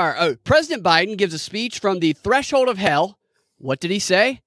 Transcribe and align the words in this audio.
Are. 0.00 0.16
Oh, 0.18 0.34
President 0.44 0.82
Biden 0.82 1.18
gives 1.18 1.34
a 1.34 1.38
speech 1.38 1.78
from 1.78 1.98
the 1.98 2.14
threshold 2.14 2.70
of 2.70 2.78
hell. 2.78 3.18
What 3.58 3.80
did 3.80 3.90
he 3.90 3.98
say? 3.98 4.40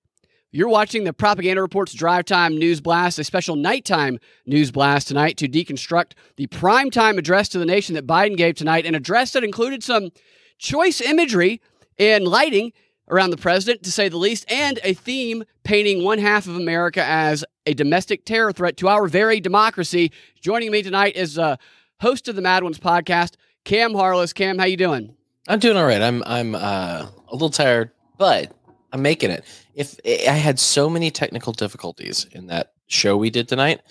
You're 0.50 0.68
watching 0.68 1.04
the 1.04 1.14
Propaganda 1.14 1.62
Reports 1.62 1.94
Drive 1.94 2.26
Time 2.26 2.58
News 2.58 2.82
Blast, 2.82 3.20
a 3.20 3.24
special 3.24 3.56
nighttime 3.56 4.18
news 4.48 4.72
blast 4.72 5.10
tonight 5.10 5.38
to 5.38 5.48
deconstruct 5.48 6.14
the 6.38 6.48
primetime 6.48 7.20
address 7.20 7.50
to 7.50 7.60
the 7.60 7.68
nation 7.68 7.94
that 7.94 8.08
Biden 8.08 8.36
gave 8.36 8.56
tonight, 8.56 8.88
an 8.88 8.96
address 8.96 9.32
that 9.34 9.44
included 9.44 9.84
some 9.84 10.10
choice 10.58 11.00
imagery 11.00 11.62
and 12.00 12.28
lighting 12.28 12.74
around 13.08 13.30
the 13.30 13.38
president, 13.38 13.84
to 13.84 13.92
say 13.92 14.10
the 14.10 14.18
least, 14.18 14.52
and 14.52 14.80
a 14.84 14.96
theme 14.96 15.44
painting 15.64 16.04
one 16.04 16.18
half 16.18 16.48
of 16.48 16.56
America 16.56 17.04
as 17.04 17.46
a 17.68 17.76
domestic 17.76 18.26
terror 18.26 18.52
threat 18.52 18.76
to 18.78 18.88
our 18.88 19.08
very 19.08 19.40
democracy. 19.40 20.12
Joining 20.42 20.72
me 20.72 20.82
tonight 20.82 21.16
is 21.16 21.38
a 21.38 21.60
host 22.02 22.28
of 22.28 22.36
the 22.36 22.42
Mad 22.42 22.64
Ones 22.64 22.80
podcast, 22.80 23.36
Cam 23.66 23.94
Harless. 23.94 24.34
Cam, 24.34 24.58
how 24.58 24.66
you 24.66 24.78
doing? 24.78 25.16
I'm 25.48 25.60
doing 25.60 25.78
all 25.78 25.86
right. 25.86 26.02
I'm 26.02 26.24
I'm 26.26 26.56
uh, 26.56 27.08
a 27.28 27.34
little 27.34 27.50
tired, 27.50 27.92
but 28.18 28.56
I'm 28.92 29.02
making 29.02 29.32
it. 29.32 29.44
If 29.76 30.00
I 30.06 30.34
had 30.34 30.60
so 30.60 30.90
many 30.90 31.12
technical 31.12 31.52
difficulties 31.54 32.26
in 32.32 32.48
that 32.48 32.74
show 32.88 33.18
we 33.18 33.30
did 33.30 33.48
tonight, 33.48 33.82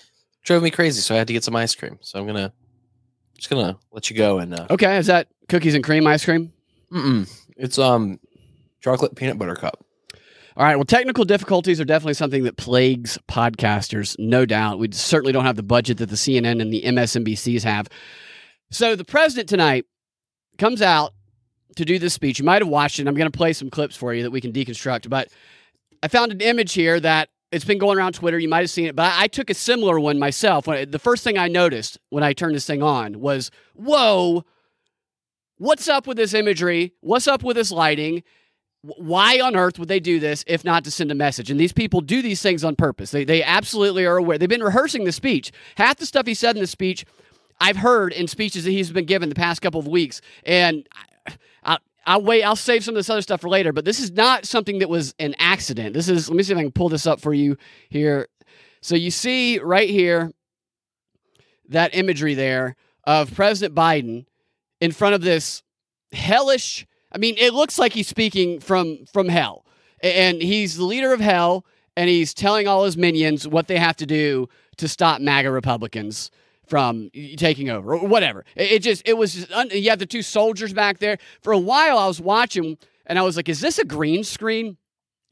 drove 0.43 0.63
me 0.63 0.71
crazy. 0.71 1.01
So 1.01 1.13
I 1.13 1.17
had 1.17 1.27
to 1.27 1.33
get 1.33 1.43
some 1.43 1.55
ice 1.55 1.75
cream. 1.75 1.99
So 2.01 2.19
I'm 2.19 2.25
gonna 2.25 2.53
just 3.37 3.49
gonna 3.49 3.77
let 3.91 4.09
you 4.09 4.15
go 4.15 4.39
and 4.39 4.53
uh, 4.57 4.67
Okay, 4.71 4.97
is 4.97 5.07
that 5.07 5.27
cookies 5.49 5.75
and 5.75 5.83
cream 5.83 6.07
ice 6.07 6.25
cream? 6.25 6.51
mm-mm. 6.91 7.27
it's 7.57 7.77
um 7.79 8.19
chocolate 8.81 9.15
peanut 9.15 9.37
butter 9.37 9.55
cup. 9.55 9.83
All 10.55 10.63
right. 10.63 10.75
Well, 10.75 10.85
technical 10.85 11.25
difficulties 11.25 11.81
are 11.81 11.85
definitely 11.85 12.13
something 12.13 12.43
that 12.43 12.57
plagues 12.57 13.17
podcasters, 13.27 14.15
no 14.19 14.45
doubt. 14.45 14.77
We 14.77 14.91
certainly 14.91 15.33
don't 15.33 15.45
have 15.45 15.55
the 15.55 15.63
budget 15.63 15.97
that 15.97 16.09
the 16.09 16.15
CNN 16.15 16.61
and 16.61 16.71
the 16.71 16.83
MSNBCs 16.83 17.63
have. 17.63 17.87
So 18.69 18.95
the 18.95 19.03
president 19.03 19.49
tonight 19.49 19.85
comes 20.59 20.83
out 20.83 21.13
to 21.75 21.85
do 21.85 21.99
this 21.99 22.13
speech. 22.13 22.39
You 22.39 22.45
might 22.45 22.61
have 22.61 22.69
watched 22.69 22.99
it. 22.99 23.07
I'm 23.07 23.15
going 23.15 23.31
to 23.31 23.37
play 23.37 23.53
some 23.53 23.69
clips 23.69 23.95
for 23.95 24.13
you 24.13 24.23
that 24.23 24.31
we 24.31 24.41
can 24.41 24.51
deconstruct. 24.51 25.09
But 25.09 25.29
I 26.01 26.07
found 26.07 26.31
an 26.31 26.41
image 26.41 26.73
here 26.73 26.99
that 26.99 27.29
it's 27.51 27.65
been 27.65 27.77
going 27.77 27.97
around 27.97 28.13
Twitter. 28.13 28.39
You 28.39 28.49
might 28.49 28.61
have 28.61 28.69
seen 28.69 28.85
it, 28.85 28.95
but 28.95 29.13
I, 29.15 29.27
took 29.27 29.49
a 29.49 29.53
similar 29.53 29.99
one 29.99 30.17
myself. 30.17 30.65
The 30.65 30.99
first 30.99 31.23
thing 31.23 31.37
I 31.37 31.47
noticed 31.47 31.99
when 32.09 32.23
I 32.23 32.33
turned 32.33 32.55
this 32.55 32.65
thing 32.65 32.81
on 32.81 33.19
was, 33.19 33.51
whoa, 33.75 34.43
what's 35.57 35.87
up 35.87 36.07
with 36.07 36.17
this 36.17 36.33
imagery? 36.33 36.93
What's 37.01 37.27
up 37.27 37.43
with 37.43 37.55
this 37.55 37.71
lighting? 37.71 38.23
why 38.83 39.39
on 39.39 39.55
earth 39.55 39.79
would 39.79 39.87
they 39.87 39.99
do 39.99 40.19
this 40.19 40.43
if 40.45 40.65
not 40.65 40.83
to 40.83 40.91
send 40.91 41.09
a 41.11 41.15
message? 41.15 41.49
And 41.49 41.59
these 41.59 41.71
people 41.71 42.01
do 42.01 42.21
these 42.21 42.41
things 42.41 42.63
on 42.63 42.75
purpose. 42.75 43.11
They, 43.11 43.23
they 43.23 43.41
absolutely 43.41 44.05
are 44.05 44.17
aware. 44.17 44.37
They've 44.37 44.49
been 44.49 44.63
rehearsing 44.63 45.05
the 45.05 45.13
speech. 45.13 45.51
Half 45.75 45.97
the 45.97 46.05
stuff 46.05 46.27
he 46.27 46.33
said 46.33 46.55
in 46.55 46.61
the 46.61 46.67
speech, 46.67 47.05
I've 47.61 47.77
heard 47.77 48.11
in 48.11 48.27
speeches 48.27 48.65
that 48.65 48.71
he's 48.71 48.91
been 48.91 49.05
given 49.05 49.29
the 49.29 49.35
past 49.35 49.61
couple 49.61 49.79
of 49.79 49.87
weeks. 49.87 50.19
And 50.45 50.87
I'll 52.05 52.21
wait. 52.21 52.43
I'll 52.43 52.55
save 52.55 52.83
some 52.83 52.95
of 52.95 52.99
this 52.99 53.09
other 53.09 53.21
stuff 53.21 53.41
for 53.41 53.49
later. 53.49 53.71
But 53.71 53.85
this 53.85 53.99
is 53.99 54.11
not 54.11 54.45
something 54.45 54.79
that 54.79 54.89
was 54.89 55.13
an 55.19 55.35
accident. 55.39 55.93
This 55.93 56.09
is. 56.09 56.29
Let 56.29 56.35
me 56.35 56.43
see 56.43 56.53
if 56.53 56.59
I 56.59 56.63
can 56.63 56.71
pull 56.71 56.89
this 56.89 57.07
up 57.07 57.21
for 57.21 57.33
you 57.33 57.57
here. 57.89 58.27
So 58.81 58.95
you 58.95 59.11
see 59.11 59.59
right 59.59 59.89
here 59.89 60.31
that 61.69 61.95
imagery 61.95 62.33
there 62.33 62.75
of 63.05 63.33
President 63.33 63.73
Biden 63.75 64.25
in 64.81 64.91
front 64.91 65.15
of 65.15 65.21
this 65.21 65.63
hellish 66.11 66.85
I 67.13 67.19
mean, 67.19 67.35
it 67.37 67.53
looks 67.53 67.77
like 67.77 67.93
he's 67.93 68.07
speaking 68.07 68.59
from 68.59 69.05
from 69.05 69.29
hell, 69.29 69.65
and 70.01 70.41
he's 70.41 70.77
the 70.77 70.85
leader 70.85 71.13
of 71.13 71.19
hell, 71.19 71.65
and 71.95 72.09
he's 72.09 72.33
telling 72.33 72.67
all 72.67 72.85
his 72.85 72.97
minions 72.97 73.47
what 73.47 73.67
they 73.67 73.77
have 73.77 73.95
to 73.97 74.05
do 74.05 74.49
to 74.77 74.87
stop 74.87 75.21
MAGA 75.21 75.51
Republicans 75.51 76.31
from 76.73 77.11
taking 77.37 77.69
over 77.69 77.93
or 77.93 78.07
whatever. 78.07 78.43
It, 78.55 78.79
just 78.79 79.07
it 79.07 79.15
was 79.15 79.47
un- 79.51 79.69
you 79.71 79.91
have 79.91 79.99
the 79.99 80.07
two 80.07 80.23
soldiers 80.23 80.73
back 80.73 80.97
there. 80.97 81.19
For 81.43 81.53
a 81.53 81.59
while, 81.59 81.99
I 81.99 82.07
was 82.07 82.19
watching, 82.19 82.79
and 83.05 83.19
I 83.19 83.21
was 83.21 83.37
like, 83.37 83.47
"Is 83.47 83.61
this 83.61 83.77
a 83.77 83.85
green 83.85 84.23
screen?" 84.23 84.77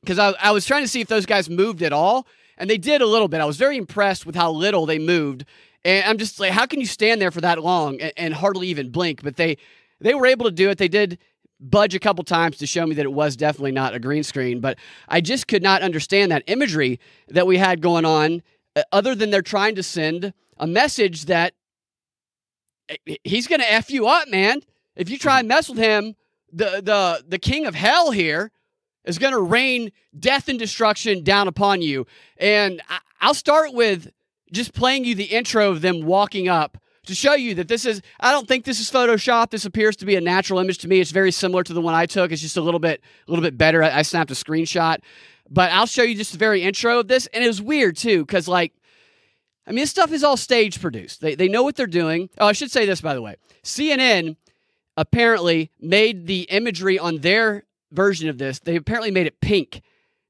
Because 0.02 0.20
I, 0.20 0.36
I 0.40 0.52
was 0.52 0.68
trying 0.68 0.84
to 0.84 0.88
see 0.88 1.02
if 1.02 1.08
those 1.08 1.26
guys 1.26 1.50
moved 1.50 1.82
at 1.82 1.94
all, 1.94 2.28
and 2.60 2.70
they 2.70 2.78
did 2.78 3.02
a 3.02 3.08
little 3.08 3.28
bit. 3.28 3.42
I 3.42 3.46
was 3.46 3.58
very 3.58 3.76
impressed 3.76 4.24
with 4.24 4.36
how 4.36 4.52
little 4.52 4.86
they 4.86 5.00
moved. 5.00 5.46
And 5.84 6.06
I'm 6.06 6.20
just 6.20 6.40
like, 6.40 6.52
how 6.52 6.68
can 6.68 6.80
you 6.80 6.86
stand 6.86 7.20
there 7.20 7.32
for 7.32 7.42
that 7.42 7.64
long 7.64 8.00
and, 8.00 8.14
and 8.18 8.34
hardly 8.36 8.68
even 8.68 8.92
blink? 8.92 9.24
But 9.24 9.36
they 9.38 9.58
they 10.00 10.14
were 10.14 10.28
able 10.28 10.46
to 10.46 10.52
do 10.52 10.70
it. 10.70 10.78
They 10.78 10.88
did 10.88 11.18
budge 11.60 11.96
a 11.96 12.00
couple 12.00 12.24
times 12.24 12.58
to 12.58 12.68
show 12.68 12.86
me 12.86 12.94
that 12.94 13.06
it 13.06 13.14
was 13.14 13.36
definitely 13.36 13.72
not 13.72 13.96
a 13.96 14.00
green 14.00 14.22
screen, 14.22 14.60
but 14.60 14.78
I 15.08 15.22
just 15.22 15.48
could 15.48 15.64
not 15.64 15.82
understand 15.82 16.32
that 16.32 16.44
imagery 16.46 17.00
that 17.30 17.48
we 17.48 17.58
had 17.58 17.82
going 17.82 18.06
on, 18.06 18.44
uh, 18.76 18.84
other 18.92 19.16
than 19.16 19.32
they're 19.32 19.42
trying 19.42 19.74
to 19.74 19.82
send 19.84 20.34
a 20.62 20.68
message 20.68 21.26
that 21.26 21.54
eh, 22.88 23.16
he's 23.26 23.48
going 23.48 23.60
to 23.60 23.70
f 23.70 23.90
you 23.90 24.08
up, 24.08 24.30
man. 24.30 24.62
If 24.96 25.10
you 25.10 25.18
try 25.18 25.40
and 25.40 25.48
mess 25.48 25.68
with 25.68 25.80
him, 25.80 26.16
the 26.54 26.82
the 26.84 27.26
the 27.28 27.40
king 27.40 27.66
of 27.66 27.76
hell 27.76 28.12
here 28.12 28.52
is 29.04 29.18
going 29.18 29.34
to 29.34 29.42
rain 29.42 29.92
death 30.18 30.48
and 30.48 30.60
destruction 30.60 31.24
down 31.24 31.48
upon 31.48 31.82
you. 31.82 32.06
And 32.38 32.82
I, 32.88 33.00
I'll 33.20 33.34
start 33.34 33.74
with 33.74 34.12
just 34.54 34.74
playing 34.74 35.06
you 35.06 35.16
the 35.16 35.26
intro 35.26 35.72
of 35.72 35.82
them 35.82 36.06
walking 36.06 36.48
up 36.48 36.78
to 37.08 37.16
show 37.16 37.34
you 37.34 37.56
that 37.56 37.68
this 37.68 37.86
is 37.86 38.02
I 38.20 38.32
don't 38.32 38.48
think 38.48 38.64
this 38.64 38.80
is 38.80 38.92
Photoshop. 38.92 39.50
This 39.50 39.66
appears 39.66 39.96
to 39.98 40.06
be 40.06 40.16
a 40.16 40.22
natural 40.22 40.60
image 40.60 40.78
to 40.80 40.88
me. 40.88 41.00
It's 41.00 41.12
very 41.12 41.32
similar 41.32 41.64
to 41.64 41.74
the 41.74 41.82
one 41.82 41.96
I 41.96 42.06
took. 42.06 42.32
It's 42.32 42.42
just 42.42 42.58
a 42.58 42.62
little 42.62 42.80
bit 42.80 43.02
a 43.28 43.32
little 43.32 43.44
bit 43.44 43.58
better. 43.58 43.84
I, 43.84 44.00
I 44.00 44.02
snapped 44.04 44.30
a 44.30 44.36
screenshot. 44.36 45.00
But 45.50 45.72
I'll 45.72 45.88
show 45.88 46.04
you 46.04 46.16
just 46.16 46.32
the 46.32 46.38
very 46.38 46.62
intro 46.62 47.00
of 47.00 47.10
this. 47.10 47.28
And 47.28 47.44
it 47.44 47.48
was 47.48 47.62
weird 47.62 47.98
too, 47.98 48.26
because 48.26 48.48
like 48.48 48.74
I 49.72 49.74
mean, 49.74 49.84
this 49.84 49.90
stuff 49.90 50.12
is 50.12 50.24
all 50.24 50.36
stage 50.36 50.82
produced. 50.82 51.22
They, 51.22 51.36
they 51.36 51.48
know 51.48 51.64
what 51.64 51.76
they're 51.76 51.88
doing. 51.88 52.30
Oh, 52.38 52.48
I 52.48 52.52
should 52.52 52.72
say 52.72 52.86
this, 52.86 53.00
by 53.00 53.14
the 53.14 53.22
way. 53.22 53.36
CNN 53.64 54.36
apparently 54.98 55.72
made 55.80 56.28
the 56.28 56.42
imagery 56.42 57.00
on 57.00 57.20
their 57.20 57.64
version 57.92 58.30
of 58.30 58.38
this, 58.38 58.60
they 58.60 58.76
apparently 58.76 59.12
made 59.12 59.28
it 59.28 59.42
pink. 59.42 59.82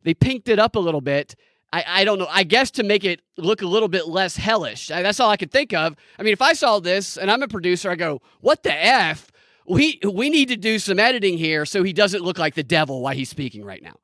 They 0.03 0.13
pinked 0.13 0.47
it 0.47 0.57
up 0.57 0.75
a 0.75 0.80
little 0.80 1.01
bit 1.01 1.35
I, 1.74 1.84
I 1.88 2.03
don't 2.03 2.19
know. 2.19 2.28
I 2.30 2.44
guess 2.44 2.72
to 2.72 2.84
make 2.84 3.03
it 3.03 3.22
look 3.38 3.62
a 3.62 3.68
little 3.68 3.88
bit 3.88 4.07
less 4.07 4.35
hellish. 4.35 4.91
I, 4.91 5.01
that's 5.01 5.19
all 5.19 5.30
I 5.30 5.38
could 5.38 5.51
think 5.51 5.74
of. 5.74 5.96
I 6.19 6.24
mean, 6.24 6.34
if 6.34 6.41
I 6.41 6.53
saw 6.53 6.80
this 6.80 7.18
and 7.18 7.31
I'm 7.31 7.41
a 7.41 7.47
producer, 7.47 7.90
I 7.90 7.96
go, 7.96 8.22
"What 8.41 8.63
the 8.63 8.74
f? 8.74 9.31
We 9.68 10.00
we 10.03 10.30
need 10.30 10.50
to 10.50 10.57
do 10.57 10.80
some 10.80 11.00
editing 11.00 11.38
here 11.38 11.66
so 11.66 11.84
he 11.84 11.94
doesn't 11.94 12.24
look 12.24 12.38
like 12.38 12.56
the 12.56 12.63
devil 12.63 13.01
while 13.01 13.16
he's 13.16 13.30
speaking 13.30 13.63
right 13.63 13.81
now." 13.81 13.96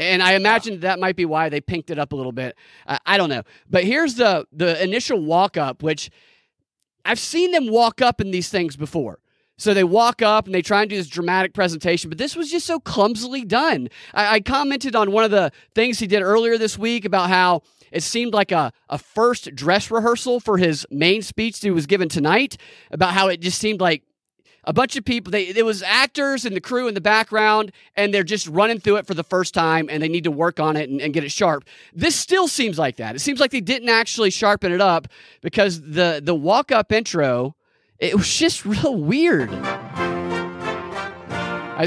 And 0.00 0.22
I 0.22 0.34
imagine 0.34 0.80
that 0.80 1.00
might 1.00 1.16
be 1.16 1.24
why 1.24 1.48
they 1.48 1.60
pinked 1.60 1.90
it 1.90 1.98
up 1.98 2.12
a 2.12 2.16
little 2.16 2.32
bit. 2.32 2.56
I, 2.86 2.98
I 3.04 3.16
don't 3.16 3.28
know. 3.28 3.42
But 3.68 3.84
here's 3.84 4.14
the 4.14 4.46
the 4.52 4.82
initial 4.82 5.20
walk 5.20 5.56
up, 5.56 5.82
which 5.82 6.10
I've 7.04 7.18
seen 7.18 7.52
them 7.52 7.68
walk 7.68 8.00
up 8.00 8.20
in 8.20 8.30
these 8.30 8.48
things 8.48 8.76
before. 8.76 9.18
So 9.60 9.74
they 9.74 9.82
walk 9.82 10.22
up 10.22 10.46
and 10.46 10.54
they 10.54 10.62
try 10.62 10.82
and 10.82 10.90
do 10.90 10.96
this 10.96 11.08
dramatic 11.08 11.52
presentation, 11.52 12.08
but 12.10 12.16
this 12.18 12.36
was 12.36 12.48
just 12.48 12.64
so 12.64 12.78
clumsily 12.78 13.44
done. 13.44 13.88
I, 14.14 14.34
I 14.34 14.40
commented 14.40 14.94
on 14.94 15.10
one 15.10 15.24
of 15.24 15.32
the 15.32 15.50
things 15.74 15.98
he 15.98 16.06
did 16.06 16.22
earlier 16.22 16.58
this 16.58 16.78
week 16.78 17.04
about 17.04 17.28
how 17.28 17.62
it 17.90 18.04
seemed 18.04 18.32
like 18.32 18.52
a, 18.52 18.72
a 18.88 18.98
first 18.98 19.52
dress 19.56 19.90
rehearsal 19.90 20.38
for 20.38 20.58
his 20.58 20.86
main 20.92 21.22
speech 21.22 21.58
that 21.58 21.66
he 21.66 21.72
was 21.72 21.86
given 21.86 22.08
tonight, 22.08 22.56
about 22.92 23.14
how 23.14 23.26
it 23.26 23.40
just 23.40 23.58
seemed 23.58 23.80
like 23.80 24.04
a 24.64 24.72
bunch 24.72 24.96
of 24.96 25.04
people 25.04 25.30
they 25.30 25.48
it 25.48 25.64
was 25.64 25.82
actors 25.82 26.44
and 26.44 26.54
the 26.54 26.60
crew 26.60 26.88
in 26.88 26.94
the 26.94 27.00
background 27.00 27.72
and 27.96 28.12
they're 28.12 28.22
just 28.22 28.46
running 28.48 28.78
through 28.78 28.96
it 28.96 29.06
for 29.06 29.14
the 29.14 29.24
first 29.24 29.54
time 29.54 29.88
and 29.90 30.02
they 30.02 30.08
need 30.08 30.24
to 30.24 30.30
work 30.30 30.60
on 30.60 30.76
it 30.76 30.90
and, 30.90 31.00
and, 31.00 31.14
get 31.14 31.24
it 31.24 31.30
sharp 31.30 31.64
this 31.94 32.14
still 32.14 32.48
seems 32.48 32.78
like 32.78 32.96
that 32.96 33.14
it 33.14 33.20
seems 33.20 33.40
like 33.40 33.50
they 33.50 33.60
didn't 33.60 33.88
actually 33.88 34.30
sharpen 34.30 34.72
it 34.72 34.80
up 34.80 35.08
because 35.40 35.80
the 35.80 36.20
the 36.22 36.34
walk 36.34 36.70
up 36.70 36.92
intro 36.92 37.54
it 37.98 38.14
was 38.14 38.32
just 38.32 38.64
real 38.64 38.94
weird. 38.94 39.50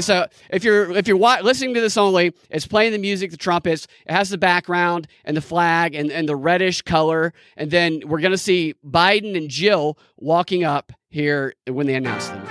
So 0.00 0.26
if 0.48 0.64
you're 0.64 0.90
if 0.92 1.06
you're 1.06 1.18
listening 1.18 1.74
to 1.74 1.80
this 1.80 1.98
only, 1.98 2.34
it's 2.48 2.66
playing 2.66 2.92
the 2.92 2.98
music, 2.98 3.30
the 3.30 3.36
trumpets. 3.36 3.86
It 4.06 4.12
has 4.12 4.30
the 4.30 4.38
background 4.38 5.06
and 5.24 5.36
the 5.36 5.42
flag 5.42 5.94
and, 5.94 6.10
and 6.10 6.26
the 6.26 6.36
reddish 6.36 6.80
color, 6.80 7.34
and 7.58 7.70
then 7.70 8.02
we're 8.06 8.20
gonna 8.20 8.38
see 8.38 8.74
Biden 8.86 9.36
and 9.36 9.50
Jill 9.50 9.98
walking 10.16 10.64
up 10.64 10.92
here 11.12 11.54
when 11.68 11.86
they 11.86 11.94
announce 11.94 12.28
them. 12.28 12.42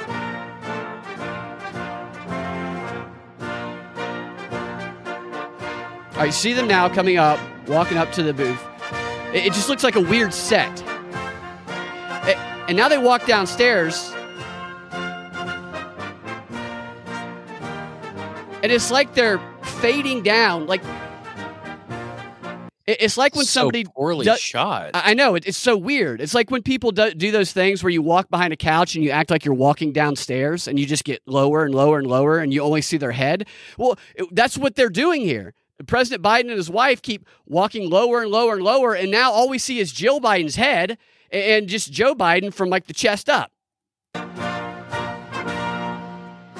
Right, 6.16 6.32
see 6.32 6.54
them 6.54 6.68
now 6.68 6.88
coming 6.88 7.18
up, 7.18 7.40
walking 7.68 7.98
up 7.98 8.12
to 8.12 8.22
the 8.22 8.34
booth. 8.34 8.64
It, 9.34 9.48
it 9.48 9.54
just 9.54 9.68
looks 9.68 9.84
like 9.84 9.96
a 9.96 10.02
weird 10.02 10.32
set. 10.34 10.80
It, 12.28 12.38
and 12.68 12.78
now 12.78 12.88
they 12.88 13.00
walk 13.00 13.26
downstairs. 13.26 14.14
And 18.62 18.72
it's 18.72 18.92
like 18.92 19.16
they're 19.16 19.42
fading 19.64 20.22
down. 20.22 20.68
Like 20.68 20.84
it's 23.00 23.18
like 23.18 23.36
when 23.36 23.46
so 23.46 23.62
somebody 23.62 23.86
poorly 23.86 24.26
do, 24.26 24.36
shot. 24.38 24.92
I 24.94 25.14
know 25.14 25.36
it's 25.36 25.58
so 25.58 25.78
weird. 25.78 26.22
It's 26.22 26.34
like 26.34 26.52
when 26.52 26.64
people 26.64 26.92
do, 26.92 27.14
do, 27.14 27.32
those 27.32 27.52
things 27.54 27.84
where 27.84 27.90
you 27.90 28.02
walk 28.02 28.30
behind 28.30 28.54
a 28.54 28.58
couch 28.58 28.96
and 28.96 29.04
you 29.04 29.12
act 29.12 29.30
like 29.30 29.46
you're 29.46 29.54
walking 29.54 29.92
downstairs, 29.92 30.68
and 30.68 30.80
you 30.80 30.86
just 30.86 31.04
get 31.04 31.22
lower 31.26 31.64
and 31.66 31.74
lower 31.74 32.00
and 32.00 32.08
lower, 32.08 32.40
and 32.40 32.54
you 32.54 32.62
only 32.62 32.82
see 32.82 32.98
their 32.98 33.12
head. 33.12 33.48
Well, 33.78 33.98
it, 34.16 34.28
that's 34.32 34.58
what 34.58 34.76
they're 34.76 34.90
doing 34.90 35.22
here. 35.22 35.54
President 35.88 36.24
Biden 36.24 36.42
and 36.42 36.52
his 36.52 36.70
wife 36.70 37.02
keep 37.02 37.26
walking 37.46 37.90
lower 37.90 38.22
and 38.22 38.32
lower 38.32 38.56
and 38.56 38.64
lower, 38.64 38.94
and 38.94 39.10
now 39.12 39.32
all 39.32 39.50
we 39.50 39.58
see 39.58 39.80
is 39.80 39.92
Jill 39.92 40.20
Biden's 40.20 40.56
head, 40.56 40.98
and 41.32 41.68
just 41.68 41.92
Joe 41.92 42.14
Biden 42.14 42.54
from 42.54 42.70
like 42.70 42.88
the 42.88 42.94
chest 42.94 43.30
up. 43.30 43.52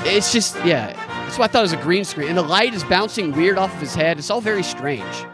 it's 0.06 0.32
just 0.32 0.56
yeah. 0.66 0.94
That's 1.24 1.38
why 1.38 1.46
I 1.46 1.48
thought 1.48 1.60
it 1.60 1.62
was 1.62 1.74
a 1.74 1.78
green 1.78 2.04
screen, 2.04 2.28
and 2.28 2.38
the 2.38 2.44
light 2.44 2.74
is 2.74 2.84
bouncing 2.84 3.32
weird 3.32 3.58
off 3.58 3.74
of 3.74 3.80
his 3.80 3.96
head. 3.96 4.18
It's 4.18 4.30
all 4.30 4.42
very 4.42 4.64
strange. 4.64 5.26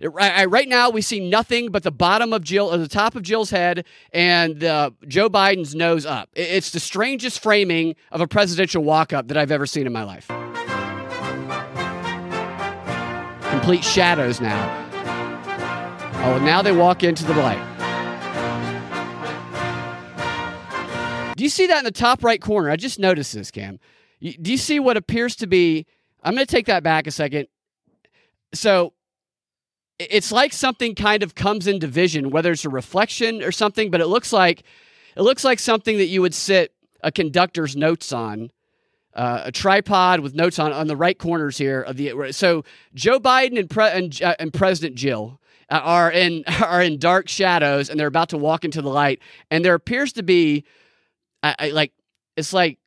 It- 0.00 0.10
I- 0.18 0.44
right 0.44 0.68
now, 0.68 0.90
we 0.90 1.00
see 1.02 1.20
nothing 1.20 1.70
but 1.70 1.82
the 1.82 1.90
bottom 1.90 2.32
of 2.32 2.42
Jill, 2.44 2.72
or 2.72 2.76
the 2.78 2.88
top 2.88 3.14
of 3.14 3.22
Jill's 3.22 3.50
head, 3.50 3.84
and 4.12 4.62
uh, 4.62 4.90
Joe 5.08 5.28
Biden's 5.30 5.74
nose 5.74 6.04
up. 6.06 6.28
It- 6.34 6.48
It's 6.50 6.70
the 6.70 6.80
strangest 6.80 7.42
framing 7.42 7.94
of 8.12 8.20
a 8.20 8.26
presidential 8.26 8.82
walk-up 8.84 9.28
that 9.28 9.36
I've 9.36 9.50
ever 9.50 9.66
seen 9.66 9.86
in 9.86 9.92
my 9.92 10.02
life. 10.04 10.26
Complete 13.50 13.84
shadows 13.84 14.40
now. 14.40 14.82
Oh, 16.24 16.38
now 16.44 16.60
they 16.62 16.72
walk 16.72 17.02
into 17.02 17.24
the 17.24 17.34
light. 17.34 17.62
Do 21.36 21.44
you 21.44 21.50
see 21.50 21.66
that 21.66 21.78
in 21.78 21.84
the 21.84 21.90
top 21.90 22.24
right 22.24 22.40
corner? 22.40 22.70
I 22.70 22.76
just 22.76 22.98
noticed 22.98 23.34
this, 23.34 23.50
Cam. 23.50 23.78
Do 24.20 24.50
you 24.50 24.56
see 24.56 24.80
what 24.80 24.96
appears 24.96 25.36
to 25.36 25.46
be? 25.46 25.86
I'm 26.22 26.34
going 26.34 26.46
to 26.46 26.50
take 26.50 26.66
that 26.66 26.82
back 26.82 27.06
a 27.06 27.10
second. 27.10 27.48
So 28.54 28.94
it's 29.98 30.32
like 30.32 30.52
something 30.52 30.94
kind 30.94 31.22
of 31.22 31.34
comes 31.34 31.66
into 31.66 31.86
vision, 31.86 32.30
whether 32.30 32.52
it's 32.52 32.64
a 32.64 32.70
reflection 32.70 33.42
or 33.42 33.52
something, 33.52 33.90
but 33.90 34.00
it 34.00 34.06
looks 34.06 34.32
like 34.32 34.62
it 35.16 35.22
looks 35.22 35.44
like 35.44 35.58
something 35.58 35.96
that 35.98 36.06
you 36.06 36.20
would 36.20 36.34
sit 36.34 36.74
a 37.02 37.10
conductor's 37.10 37.76
notes 37.76 38.12
on. 38.12 38.50
Uh, 39.14 39.44
a 39.46 39.52
tripod 39.52 40.20
with 40.20 40.34
notes 40.34 40.58
on 40.58 40.74
on 40.74 40.88
the 40.88 40.96
right 40.96 41.18
corners 41.18 41.56
here 41.56 41.80
of 41.80 41.96
the 41.96 42.32
so 42.32 42.62
Joe 42.92 43.18
Biden 43.18 43.58
and 43.58 43.70
pre, 43.70 43.84
and, 43.86 44.22
uh, 44.22 44.34
and 44.38 44.52
President 44.52 44.94
Jill 44.94 45.40
uh, 45.70 45.80
are 45.82 46.12
in 46.12 46.44
are 46.62 46.82
in 46.82 46.98
dark 46.98 47.26
shadows 47.26 47.88
and 47.88 47.98
they're 47.98 48.08
about 48.08 48.28
to 48.28 48.36
walk 48.36 48.62
into 48.62 48.82
the 48.82 48.90
light 48.90 49.20
and 49.50 49.64
there 49.64 49.72
appears 49.72 50.12
to 50.14 50.22
be 50.22 50.64
I, 51.42 51.54
I 51.58 51.68
like 51.70 51.92
it's 52.36 52.52
like 52.52 52.78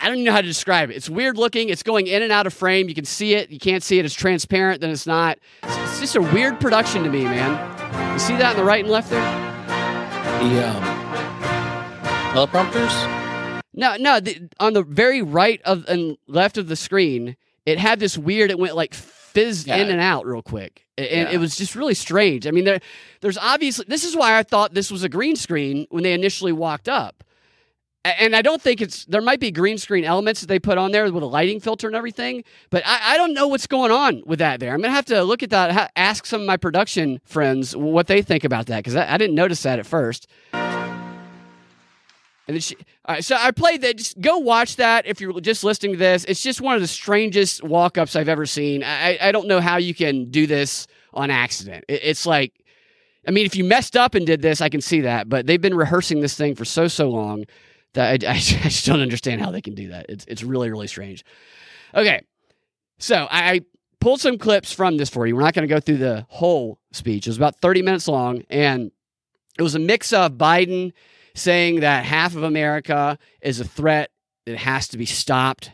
I 0.00 0.06
don't 0.06 0.16
even 0.16 0.24
know 0.24 0.32
how 0.32 0.40
to 0.40 0.46
describe 0.46 0.90
it. 0.90 0.96
It's 0.96 1.10
weird 1.10 1.36
looking. 1.36 1.68
It's 1.68 1.82
going 1.82 2.06
in 2.06 2.22
and 2.22 2.32
out 2.32 2.46
of 2.46 2.54
frame. 2.54 2.88
You 2.88 2.94
can 2.94 3.04
see 3.04 3.34
it. 3.34 3.50
You 3.50 3.58
can't 3.58 3.82
see 3.82 3.98
it. 3.98 4.04
It's 4.04 4.14
transparent. 4.14 4.80
Then 4.80 4.90
it's 4.90 5.06
not. 5.06 5.38
It's, 5.62 6.00
just 6.00 6.16
a 6.16 6.22
weird 6.22 6.58
production 6.60 7.04
to 7.04 7.10
me, 7.10 7.24
man. 7.24 8.12
You 8.14 8.18
see 8.18 8.34
that 8.36 8.52
on 8.52 8.56
the 8.56 8.64
right 8.64 8.82
and 8.82 8.90
left 8.90 9.10
there? 9.10 9.20
The 10.40 10.68
um, 10.68 10.82
teleprompters. 12.32 13.62
No, 13.74 13.96
no. 13.98 14.20
The, 14.20 14.48
on 14.58 14.72
the 14.72 14.82
very 14.82 15.20
right 15.22 15.60
of 15.64 15.84
and 15.86 16.16
left 16.26 16.56
of 16.56 16.68
the 16.68 16.76
screen, 16.76 17.36
it 17.66 17.78
had 17.78 18.00
this 18.00 18.16
weird. 18.16 18.50
It 18.50 18.58
went 18.58 18.74
like 18.76 18.94
fizzed 18.94 19.66
Yeah. 19.66 19.76
in 19.76 19.90
and 19.90 20.00
out 20.00 20.26
real 20.26 20.42
quick, 20.42 20.86
and 20.96 21.06
Yeah. 21.06 21.30
it 21.30 21.38
was 21.38 21.56
just 21.56 21.76
really 21.76 21.94
strange. 21.94 22.46
I 22.46 22.50
mean, 22.50 22.64
there, 22.64 22.80
there's 23.20 23.38
obviously 23.38 23.84
this 23.86 24.04
is 24.04 24.16
why 24.16 24.38
I 24.38 24.42
thought 24.42 24.74
this 24.74 24.90
was 24.90 25.02
a 25.02 25.08
green 25.08 25.36
screen 25.36 25.86
when 25.90 26.02
they 26.02 26.12
initially 26.14 26.52
walked 26.52 26.88
up. 26.88 27.22
And 28.02 28.34
I 28.34 28.40
don't 28.40 28.62
think 28.62 28.80
it's 28.80 29.04
there 29.04 29.20
might 29.20 29.40
be 29.40 29.50
green 29.50 29.76
screen 29.76 30.04
elements 30.04 30.40
that 30.40 30.46
they 30.46 30.58
put 30.58 30.78
on 30.78 30.90
there 30.90 31.10
with 31.12 31.22
a 31.22 31.26
lighting 31.26 31.60
filter 31.60 31.86
and 31.86 31.94
everything, 31.94 32.44
but 32.70 32.82
I, 32.86 33.14
I 33.14 33.16
don't 33.18 33.34
know 33.34 33.46
what's 33.46 33.66
going 33.66 33.90
on 33.90 34.22
with 34.24 34.38
that 34.38 34.58
there. 34.58 34.72
I'm 34.72 34.80
gonna 34.80 34.94
have 34.94 35.04
to 35.06 35.22
look 35.22 35.42
at 35.42 35.50
that, 35.50 35.72
ha- 35.72 35.88
ask 35.96 36.24
some 36.24 36.40
of 36.40 36.46
my 36.46 36.56
production 36.56 37.20
friends 37.24 37.76
what 37.76 38.06
they 38.06 38.22
think 38.22 38.42
about 38.44 38.66
that 38.66 38.78
because 38.78 38.96
I, 38.96 39.14
I 39.14 39.18
didn't 39.18 39.34
notice 39.34 39.62
that 39.64 39.78
at 39.78 39.84
first. 39.84 40.28
And 42.50 42.56
then 42.56 42.60
she, 42.62 42.74
all 43.04 43.14
right, 43.16 43.24
so 43.24 43.36
I 43.38 43.50
played 43.50 43.82
that. 43.82 43.98
Just 43.98 44.20
go 44.20 44.38
watch 44.38 44.76
that 44.76 45.06
if 45.06 45.20
you're 45.20 45.38
just 45.40 45.62
listening 45.62 45.92
to 45.92 45.98
this. 45.98 46.24
It's 46.24 46.42
just 46.42 46.60
one 46.60 46.74
of 46.74 46.80
the 46.80 46.88
strangest 46.88 47.62
walk 47.62 47.98
ups 47.98 48.16
I've 48.16 48.28
ever 48.30 48.44
seen. 48.46 48.82
I, 48.82 49.18
I 49.20 49.30
don't 49.30 49.46
know 49.46 49.60
how 49.60 49.76
you 49.76 49.94
can 49.94 50.30
do 50.30 50.48
this 50.48 50.88
on 51.12 51.30
accident. 51.30 51.84
It, 51.86 52.00
it's 52.02 52.26
like, 52.26 52.52
I 53.28 53.30
mean, 53.30 53.46
if 53.46 53.54
you 53.54 53.62
messed 53.62 53.96
up 53.96 54.16
and 54.16 54.26
did 54.26 54.42
this, 54.42 54.60
I 54.60 54.68
can 54.68 54.80
see 54.80 55.02
that. 55.02 55.28
But 55.28 55.46
they've 55.46 55.60
been 55.60 55.76
rehearsing 55.76 56.22
this 56.22 56.34
thing 56.34 56.56
for 56.56 56.64
so 56.64 56.88
so 56.88 57.10
long 57.10 57.44
that 57.94 58.24
I, 58.24 58.30
I 58.30 58.38
just 58.38 58.86
don't 58.86 59.00
understand 59.00 59.40
how 59.40 59.50
they 59.50 59.62
can 59.62 59.74
do 59.74 59.88
that. 59.88 60.06
It's 60.08 60.24
it's 60.26 60.42
really 60.42 60.70
really 60.70 60.86
strange. 60.86 61.24
Okay, 61.94 62.22
so 62.98 63.26
I, 63.30 63.50
I 63.50 63.60
pulled 64.00 64.20
some 64.20 64.38
clips 64.38 64.72
from 64.72 64.96
this 64.96 65.10
for 65.10 65.26
you. 65.26 65.34
We're 65.34 65.42
not 65.42 65.54
going 65.54 65.68
to 65.68 65.74
go 65.74 65.80
through 65.80 65.98
the 65.98 66.26
whole 66.28 66.78
speech. 66.92 67.26
It 67.26 67.30
was 67.30 67.36
about 67.36 67.60
30 67.60 67.82
minutes 67.82 68.08
long, 68.08 68.44
and 68.48 68.90
it 69.58 69.62
was 69.62 69.74
a 69.74 69.80
mix 69.80 70.12
of 70.12 70.32
Biden 70.32 70.92
saying 71.34 71.80
that 71.80 72.04
half 72.04 72.34
of 72.34 72.42
America 72.42 73.18
is 73.40 73.60
a 73.60 73.64
threat 73.64 74.10
that 74.46 74.56
has 74.56 74.88
to 74.88 74.98
be 74.98 75.06
stopped. 75.06 75.72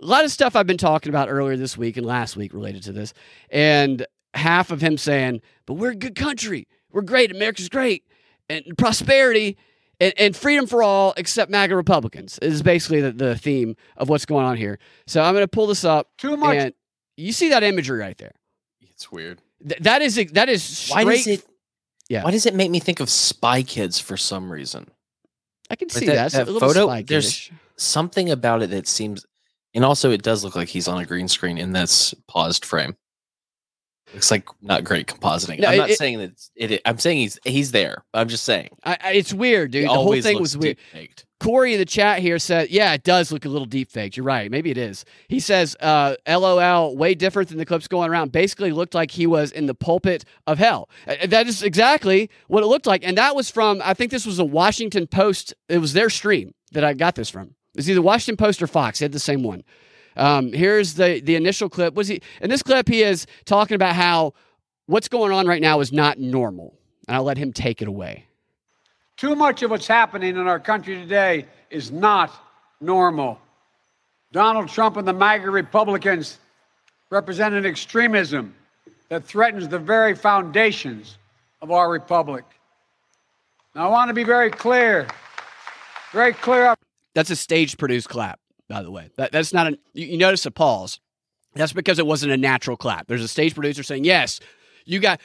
A 0.00 0.06
lot 0.06 0.24
of 0.24 0.30
stuff 0.30 0.56
I've 0.56 0.66
been 0.66 0.78
talking 0.78 1.10
about 1.10 1.28
earlier 1.28 1.56
this 1.56 1.76
week 1.76 1.96
and 1.96 2.06
last 2.06 2.36
week 2.36 2.54
related 2.54 2.82
to 2.84 2.92
this. 2.92 3.12
And 3.50 4.06
half 4.34 4.70
of 4.70 4.80
him 4.80 4.96
saying, 4.96 5.40
but 5.66 5.74
we're 5.74 5.90
a 5.90 5.96
good 5.96 6.14
country. 6.14 6.68
We're 6.92 7.02
great. 7.02 7.30
America's 7.30 7.68
great. 7.68 8.04
And 8.48 8.64
prosperity 8.78 9.56
and, 10.00 10.12
and 10.18 10.36
freedom 10.36 10.66
for 10.66 10.82
all 10.82 11.14
except 11.16 11.50
MAGA 11.50 11.74
Republicans 11.76 12.38
is 12.40 12.62
basically 12.62 13.00
the, 13.00 13.12
the 13.12 13.36
theme 13.38 13.76
of 13.96 14.08
what's 14.08 14.24
going 14.26 14.44
on 14.46 14.56
here. 14.56 14.78
So 15.06 15.22
I'm 15.22 15.34
going 15.34 15.44
to 15.44 15.48
pull 15.48 15.66
this 15.66 15.84
up. 15.84 16.10
Too 16.18 16.36
much. 16.36 16.56
And 16.56 16.74
you 17.16 17.32
see 17.32 17.48
that 17.50 17.62
imagery 17.62 17.98
right 17.98 18.16
there. 18.18 18.32
It's 18.80 19.10
weird. 19.10 19.40
Th- 19.66 19.80
that 19.80 20.02
is 20.02 20.14
that 20.32 20.48
is 20.48 20.62
straight. 20.62 21.04
Why 21.06 21.14
does 21.16 21.26
it? 21.26 21.44
Yeah. 22.08 22.24
Why 22.24 22.30
does 22.30 22.46
it 22.46 22.54
make 22.54 22.70
me 22.70 22.78
think 22.80 23.00
of 23.00 23.10
Spy 23.10 23.62
Kids 23.62 23.98
for 23.98 24.16
some 24.16 24.50
reason? 24.50 24.88
I 25.70 25.76
can 25.76 25.88
Like 25.88 25.98
see 25.98 26.06
that- 26.06 26.32
that. 26.32 26.32
That 26.32 26.48
a 26.48 26.52
little 26.52 26.68
photo, 26.68 26.86
Spy 26.86 27.02
there's- 27.02 27.50
Something 27.76 28.28
about 28.30 28.62
it 28.62 28.70
that 28.70 28.88
seems, 28.88 29.24
and 29.72 29.84
also 29.84 30.10
it 30.10 30.22
does 30.22 30.42
look 30.42 30.56
like 30.56 30.68
he's 30.68 30.88
on 30.88 31.00
a 31.00 31.04
green 31.06 31.28
screen 31.28 31.58
in 31.58 31.72
this 31.72 32.12
paused 32.26 32.64
frame. 32.64 32.96
Looks 34.14 34.30
like 34.30 34.48
not 34.62 34.84
great 34.84 35.06
compositing. 35.06 35.60
No, 35.60 35.68
I'm 35.68 35.74
it- 35.74 35.78
not 35.78 35.90
it- 35.90 35.98
saying 35.98 36.18
that 36.18 36.30
it's, 36.32 36.50
it. 36.56 36.80
I'm 36.84 36.98
saying 36.98 37.18
he's 37.18 37.38
he's 37.44 37.72
there. 37.72 38.04
I'm 38.14 38.28
just 38.28 38.44
saying. 38.44 38.70
I, 38.84 38.96
I, 39.02 39.12
it's 39.12 39.32
weird, 39.32 39.70
dude. 39.72 39.82
He 39.82 39.88
The 39.88 39.94
whole 39.94 40.20
thing 40.20 40.40
was 40.40 40.56
weird. 40.56 40.76
deep-faked. 40.78 41.24
Corey 41.40 41.72
in 41.74 41.78
the 41.78 41.84
chat 41.84 42.18
here 42.20 42.38
said, 42.38 42.70
"Yeah, 42.70 42.92
it 42.94 43.04
does 43.04 43.30
look 43.30 43.44
a 43.44 43.48
little 43.48 43.66
deep 43.66 43.90
faked. 43.90 44.16
You're 44.16 44.24
right. 44.26 44.50
Maybe 44.50 44.70
it 44.70 44.78
is." 44.78 45.04
He 45.28 45.38
says, 45.40 45.76
uh, 45.80 46.16
"LOL, 46.26 46.96
way 46.96 47.14
different 47.14 47.48
than 47.50 47.58
the 47.58 47.66
clips 47.66 47.86
going 47.86 48.10
around. 48.10 48.32
Basically, 48.32 48.72
looked 48.72 48.94
like 48.94 49.10
he 49.12 49.26
was 49.26 49.52
in 49.52 49.66
the 49.66 49.74
pulpit 49.74 50.24
of 50.46 50.58
hell. 50.58 50.88
Uh, 51.06 51.26
that 51.26 51.46
is 51.46 51.62
exactly 51.62 52.28
what 52.48 52.62
it 52.64 52.66
looked 52.66 52.86
like, 52.86 53.04
and 53.06 53.16
that 53.18 53.36
was 53.36 53.50
from. 53.50 53.80
I 53.84 53.94
think 53.94 54.10
this 54.10 54.26
was 54.26 54.38
a 54.38 54.44
Washington 54.44 55.06
Post. 55.06 55.54
It 55.68 55.78
was 55.78 55.92
their 55.92 56.10
stream 56.10 56.54
that 56.72 56.82
I 56.82 56.94
got 56.94 57.14
this 57.14 57.30
from. 57.30 57.54
It's 57.76 57.88
either 57.88 58.02
Washington 58.02 58.36
Post 58.36 58.60
or 58.62 58.66
Fox. 58.66 58.98
They 58.98 59.04
had 59.04 59.12
the 59.12 59.20
same 59.20 59.42
one. 59.44 59.62
Um, 60.18 60.52
here's 60.52 60.94
the 60.94 61.20
the 61.20 61.36
initial 61.36 61.68
clip. 61.68 61.94
Was 61.94 62.08
he 62.08 62.20
in 62.40 62.50
this 62.50 62.62
clip? 62.62 62.88
He 62.88 63.02
is 63.02 63.26
talking 63.44 63.74
about 63.74 63.94
how 63.94 64.34
what's 64.86 65.08
going 65.08 65.32
on 65.32 65.46
right 65.46 65.62
now 65.62 65.80
is 65.80 65.92
not 65.92 66.18
normal, 66.18 66.74
and 67.06 67.16
I'll 67.16 67.24
let 67.24 67.38
him 67.38 67.52
take 67.52 67.80
it 67.80 67.88
away." 67.88 68.26
Too 69.16 69.34
much 69.34 69.62
of 69.62 69.70
what's 69.70 69.86
happening 69.86 70.36
in 70.36 70.46
our 70.46 70.60
country 70.60 70.94
today 70.96 71.46
is 71.70 71.90
not 71.90 72.32
normal. 72.80 73.40
Donald 74.30 74.68
Trump 74.68 74.96
and 74.96 75.08
the 75.08 75.12
MAGA 75.12 75.50
Republicans 75.50 76.38
represent 77.10 77.54
an 77.54 77.64
extremism 77.64 78.54
that 79.08 79.24
threatens 79.24 79.66
the 79.68 79.78
very 79.78 80.14
foundations 80.14 81.18
of 81.62 81.70
our 81.70 81.90
republic. 81.90 82.44
Now, 83.74 83.86
I 83.86 83.90
want 83.90 84.08
to 84.08 84.14
be 84.14 84.24
very 84.24 84.50
clear, 84.50 85.06
very 86.12 86.32
clear 86.32 86.66
up 86.66 86.78
That's 87.14 87.30
a 87.30 87.36
stage 87.36 87.76
produced 87.78 88.08
clap, 88.08 88.38
by 88.68 88.82
the 88.82 88.90
way. 88.90 89.10
That, 89.16 89.32
that's 89.32 89.52
not 89.52 89.72
a. 89.72 89.78
You, 89.92 90.06
you 90.06 90.18
notice 90.18 90.44
a 90.46 90.50
pause. 90.50 91.00
That's 91.54 91.72
because 91.72 91.98
it 91.98 92.06
wasn't 92.06 92.32
a 92.32 92.36
natural 92.36 92.76
clap. 92.76 93.06
There's 93.08 93.24
a 93.24 93.28
stage 93.28 93.54
producer 93.54 93.82
saying, 93.82 94.04
"Yes, 94.04 94.40
you 94.84 95.00
got," 95.00 95.20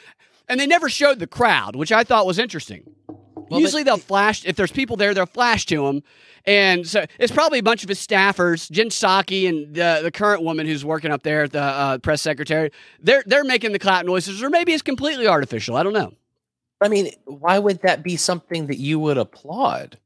and 0.48 0.58
they 0.58 0.66
never 0.66 0.88
showed 0.88 1.18
the 1.18 1.26
crowd, 1.26 1.76
which 1.76 1.92
I 1.92 2.04
thought 2.04 2.26
was 2.26 2.38
interesting. 2.38 2.82
but- 3.06 3.60
Usually 3.60 3.82
they'll 3.82 3.98
flash 3.98 4.44
if 4.44 4.56
there's 4.56 4.72
people 4.72 4.96
there, 4.96 5.12
they'll 5.14 5.26
flash 5.26 5.66
to 5.66 5.86
him, 5.86 6.02
and 6.46 6.86
so 6.86 7.04
it's 7.18 7.32
probably 7.32 7.58
a 7.58 7.62
bunch 7.62 7.82
of 7.82 7.88
his 7.90 8.04
staffers, 8.04 8.70
Jen 8.70 8.88
Psaki 8.88 9.48
and 9.48 9.74
the 9.74 10.00
the 10.02 10.10
current 10.10 10.42
woman 10.42 10.66
who's 10.66 10.84
working 10.84 11.10
up 11.12 11.22
there 11.22 11.42
at 11.44 11.52
the 11.52 11.60
uh, 11.62 11.98
press 11.98 12.22
secretary. 12.22 12.70
They're 13.00 13.22
they're 13.26 13.44
making 13.44 13.72
the 13.72 13.78
clap 13.78 14.06
noises, 14.06 14.42
or 14.42 14.48
maybe 14.50 14.72
it's 14.72 14.82
completely 14.82 15.26
artificial. 15.28 15.76
I 15.76 15.82
don't 15.82 15.92
know. 15.92 16.14
I 16.80 16.88
mean, 16.88 17.10
why 17.26 17.58
would 17.58 17.80
that 17.82 18.02
be 18.02 18.16
something 18.16 18.66
that 18.66 18.78
you 18.78 18.98
would 18.98 19.16
applaud? 19.18 19.98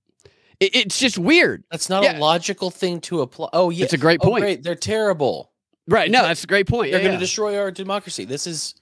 It, 0.61 0.75
it's 0.75 0.99
just 0.99 1.19
weird, 1.19 1.65
That's 1.71 1.89
not 1.89 2.03
Yeah. 2.03 2.19
a 2.19 2.21
logical 2.21 2.71
thing 2.71 3.01
to 3.03 3.21
apply. 3.21 3.49
Oh 3.53 3.71
yeah, 3.71 3.85
It's 3.85 3.93
a 3.93 3.99
great 3.99 4.21
Oh, 4.23 4.29
point. 4.31 4.43
great. 4.43 4.63
They're 4.63 4.75
terrible. 4.75 5.53
right? 5.87 6.11
No, 6.11 6.23
that's 6.23 6.45
a 6.45 6.47
great 6.49 6.67
point. 6.67 6.91
They're 6.91 7.01
Yeah, 7.01 7.05
going 7.05 7.15
yeah. 7.15 7.19
to 7.21 7.25
destroy 7.25 7.59
our 7.59 7.71
democracy. 7.71 8.25
This 8.25 8.47
is 8.47 8.75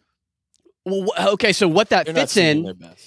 Well, 0.89 1.09
okay, 1.33 1.53
so 1.53 1.67
what 1.67 1.89
that 1.89 2.07
they're 2.07 2.15
fits 2.15 2.37
in, 2.37 2.65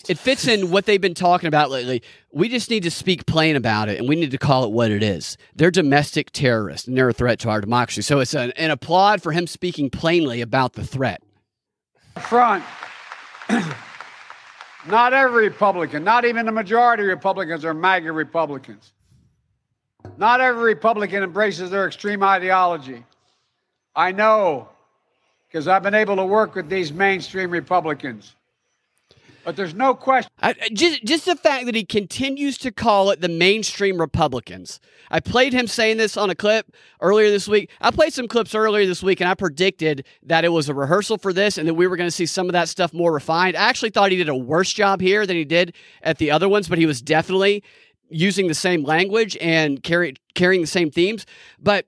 it 0.09 0.17
fits 0.19 0.47
in 0.49 0.69
what 0.69 0.85
they've 0.85 0.99
been 0.99 1.13
talking 1.13 1.47
about 1.47 1.71
lately. 1.71 2.03
We 2.31 2.49
just 2.49 2.69
need 2.69 2.83
to 2.83 2.91
speak 2.91 3.25
plain 3.25 3.55
about 3.55 3.87
it, 3.87 3.97
and 3.99 4.07
we 4.09 4.17
need 4.17 4.31
to 4.31 4.37
call 4.37 4.65
it 4.65 4.71
what 4.71 4.91
it 4.91 5.01
is. 5.01 5.37
They're 5.55 5.71
domestic 5.71 6.31
terrorists, 6.31 6.87
and 6.89 6.97
they're 6.97 7.07
a 7.07 7.13
threat 7.13 7.39
to 7.39 7.49
our 7.49 7.61
democracy. 7.61 8.01
So 8.01 8.19
it's 8.19 8.33
an, 8.33 8.51
an 8.57 8.69
applaud 8.71 9.21
for 9.23 9.31
him 9.31 9.47
speaking 9.47 9.89
plainly 9.89 10.41
about 10.41 10.73
the 10.73 10.83
threat. 10.85 11.21
front. 12.19 12.65
not 14.87 15.13
every 15.13 15.47
Republican, 15.47 16.03
not 16.03 16.25
even 16.25 16.45
the 16.45 16.51
majority 16.51 17.03
of 17.03 17.09
Republicans 17.09 17.65
are 17.65 17.73
MAGA 17.73 18.11
Republicans. 18.11 18.93
Not 20.17 20.41
every 20.41 20.73
Republican 20.73 21.23
embraces 21.23 21.69
their 21.69 21.87
extreme 21.87 22.23
ideology. 22.23 23.03
I 23.95 24.11
know 24.11 24.69
because 25.47 25.67
I've 25.67 25.83
been 25.83 25.95
able 25.95 26.15
to 26.15 26.25
work 26.25 26.55
with 26.55 26.69
these 26.69 26.93
mainstream 26.93 27.49
Republicans. 27.49 28.35
But 29.49 29.55
there's 29.55 29.73
no 29.73 29.95
question. 29.95 30.29
I, 30.43 30.53
just, 30.73 31.03
just 31.03 31.25
the 31.25 31.35
fact 31.35 31.65
that 31.65 31.73
he 31.73 31.83
continues 31.83 32.55
to 32.59 32.71
call 32.71 33.09
it 33.09 33.19
the 33.19 33.27
mainstream 33.27 33.99
Republicans. 33.99 34.79
I 35.09 35.21
played 35.21 35.53
him 35.53 35.65
saying 35.65 35.97
this 35.97 36.17
on 36.17 36.29
a 36.29 36.35
clip 36.35 36.71
earlier 37.01 37.31
this 37.31 37.47
week. 37.47 37.71
I 37.81 37.89
played 37.89 38.13
some 38.13 38.27
clips 38.27 38.53
earlier 38.53 38.85
this 38.85 39.01
week, 39.01 39.21
and 39.21 39.27
I 39.27 39.33
predicted 39.33 40.05
that 40.21 40.45
it 40.45 40.49
was 40.49 40.69
a 40.69 40.75
rehearsal 40.75 41.17
for 41.17 41.33
this 41.33 41.57
and 41.57 41.67
that 41.67 41.73
we 41.73 41.87
were 41.87 41.97
going 41.97 42.05
to 42.05 42.15
see 42.15 42.27
some 42.27 42.45
of 42.45 42.53
that 42.53 42.69
stuff 42.69 42.93
more 42.93 43.11
refined. 43.11 43.57
I 43.57 43.61
actually 43.61 43.89
thought 43.89 44.11
he 44.11 44.17
did 44.17 44.29
a 44.29 44.35
worse 44.35 44.71
job 44.71 45.01
here 45.01 45.25
than 45.25 45.35
he 45.35 45.45
did 45.45 45.73
at 46.03 46.19
the 46.19 46.29
other 46.29 46.47
ones, 46.47 46.69
but 46.69 46.77
he 46.77 46.85
was 46.85 47.01
definitely 47.01 47.63
using 48.07 48.49
the 48.49 48.53
same 48.53 48.83
language 48.83 49.35
and 49.41 49.81
carry, 49.81 50.13
carrying 50.35 50.61
the 50.61 50.67
same 50.67 50.91
themes. 50.91 51.25
But 51.57 51.87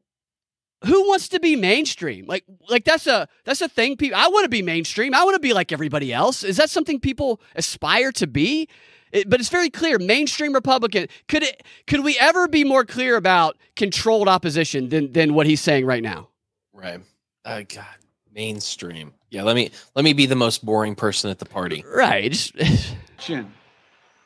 who 0.85 1.07
wants 1.07 1.29
to 1.29 1.39
be 1.39 1.55
mainstream? 1.55 2.25
Like 2.25 2.43
like 2.69 2.85
that's 2.85 3.07
a 3.07 3.27
that's 3.45 3.61
a 3.61 3.69
thing 3.69 3.97
people 3.97 4.17
I 4.17 4.27
want 4.27 4.45
to 4.45 4.49
be 4.49 4.61
mainstream. 4.61 5.13
I 5.13 5.23
want 5.23 5.35
to 5.35 5.39
be 5.39 5.53
like 5.53 5.71
everybody 5.71 6.11
else. 6.11 6.43
Is 6.43 6.57
that 6.57 6.69
something 6.69 6.99
people 6.99 7.39
aspire 7.55 8.11
to 8.13 8.27
be? 8.27 8.67
It, 9.11 9.29
but 9.29 9.39
it's 9.39 9.49
very 9.49 9.69
clear 9.69 9.99
mainstream 9.99 10.53
Republican. 10.53 11.07
Could 11.27 11.43
it 11.43 11.63
could 11.85 12.03
we 12.03 12.17
ever 12.19 12.47
be 12.47 12.63
more 12.63 12.85
clear 12.85 13.15
about 13.15 13.57
controlled 13.75 14.27
opposition 14.27 14.89
than 14.89 15.11
than 15.11 15.33
what 15.33 15.45
he's 15.45 15.61
saying 15.61 15.85
right 15.85 16.03
now? 16.03 16.29
Right. 16.73 16.99
Oh 17.45 17.63
god. 17.63 17.85
Mainstream. 18.33 19.13
Yeah, 19.29 19.43
let 19.43 19.55
me 19.55 19.71
let 19.95 20.03
me 20.03 20.13
be 20.13 20.25
the 20.25 20.35
most 20.35 20.65
boring 20.65 20.95
person 20.95 21.29
at 21.29 21.39
the 21.39 21.45
party. 21.45 21.85
Right. 21.87 22.31
Just, 22.31 22.55
that 23.27 23.45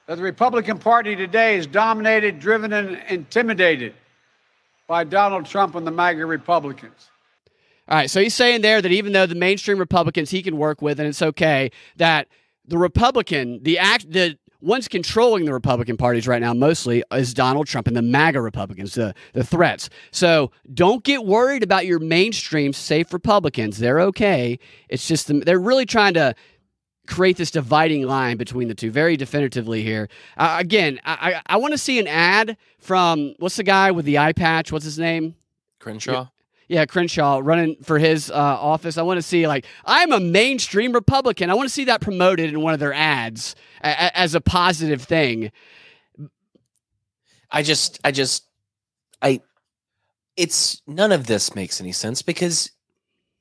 the 0.07 0.21
Republican 0.21 0.77
Party 0.77 1.15
today 1.15 1.57
is 1.57 1.67
dominated, 1.67 2.39
driven, 2.39 2.71
and 2.71 3.01
intimidated 3.09 3.93
by 4.87 5.03
Donald 5.03 5.45
Trump 5.45 5.75
and 5.75 5.85
the 5.85 5.91
MAGA 5.91 6.25
Republicans. 6.25 7.09
All 7.87 7.97
right, 7.97 8.09
so 8.09 8.19
he's 8.19 8.33
saying 8.33 8.61
there 8.61 8.81
that 8.81 8.91
even 8.91 9.13
though 9.13 9.25
the 9.25 9.35
mainstream 9.35 9.77
Republicans 9.77 10.31
he 10.31 10.41
can 10.41 10.57
work 10.57 10.81
with 10.81 10.99
and 10.99 11.07
it's 11.07 11.21
okay, 11.21 11.71
that 11.97 12.27
the 12.67 12.77
Republican, 12.77 13.61
the 13.61 13.77
act, 13.77 14.11
the 14.11 14.37
ones 14.59 14.87
controlling 14.87 15.45
the 15.45 15.53
Republican 15.53 15.95
parties 15.95 16.27
right 16.27 16.41
now 16.41 16.53
mostly 16.53 17.03
is 17.11 17.33
Donald 17.33 17.67
Trump 17.67 17.85
and 17.85 17.95
the 17.95 18.01
MAGA 18.01 18.41
Republicans, 18.41 18.95
the 18.95 19.13
the 19.33 19.43
threats. 19.43 19.89
So 20.09 20.51
don't 20.73 21.03
get 21.03 21.25
worried 21.25 21.61
about 21.61 21.85
your 21.85 21.99
mainstream 21.99 22.73
safe 22.73 23.13
Republicans; 23.13 23.77
they're 23.77 24.01
okay. 24.01 24.57
It's 24.89 25.07
just 25.07 25.27
the, 25.27 25.39
they're 25.41 25.59
really 25.59 25.85
trying 25.85 26.15
to 26.15 26.33
create 27.07 27.37
this 27.37 27.51
dividing 27.51 28.05
line 28.07 28.37
between 28.37 28.67
the 28.67 28.75
two 28.75 28.91
very 28.91 29.17
definitively 29.17 29.83
here. 29.83 30.09
Uh, 30.37 30.57
again, 30.59 30.99
I, 31.05 31.33
I, 31.47 31.55
I 31.55 31.57
want 31.57 31.73
to 31.73 31.77
see 31.77 31.99
an 31.99 32.07
ad 32.07 32.57
from 32.79 33.35
what's 33.39 33.55
the 33.57 33.63
guy 33.63 33.91
with 33.91 34.05
the 34.05 34.17
eye 34.17 34.33
patch? 34.33 34.71
What's 34.71 34.85
his 34.85 34.99
name? 34.99 35.35
Crenshaw. 35.79 36.27
Yeah, 36.67 36.85
Crenshaw 36.85 37.41
running 37.43 37.75
for 37.83 37.99
his 37.99 38.31
uh, 38.31 38.33
office. 38.33 38.97
I 38.97 39.03
want 39.03 39.19
to 39.19 39.21
see 39.21 39.47
like 39.47 39.65
I'm 39.85 40.11
a 40.11 40.19
mainstream 40.19 40.93
Republican. 40.93 41.51
I 41.51 41.53
want 41.53 41.67
to 41.69 41.73
see 41.73 41.85
that 41.85 42.01
promoted 42.01 42.49
in 42.49 42.61
one 42.61 42.73
of 42.73 42.79
their 42.79 42.93
ads 42.93 43.55
a- 43.83 43.89
a- 43.89 44.17
as 44.17 44.33
a 44.33 44.41
positive 44.41 45.03
thing. 45.03 45.51
I 47.51 47.61
just 47.61 47.99
I 48.03 48.11
just 48.11 48.47
I 49.21 49.41
it's 50.35 50.81
none 50.87 51.11
of 51.11 51.27
this 51.27 51.53
makes 51.55 51.79
any 51.79 51.91
sense 51.91 52.21
because 52.23 52.71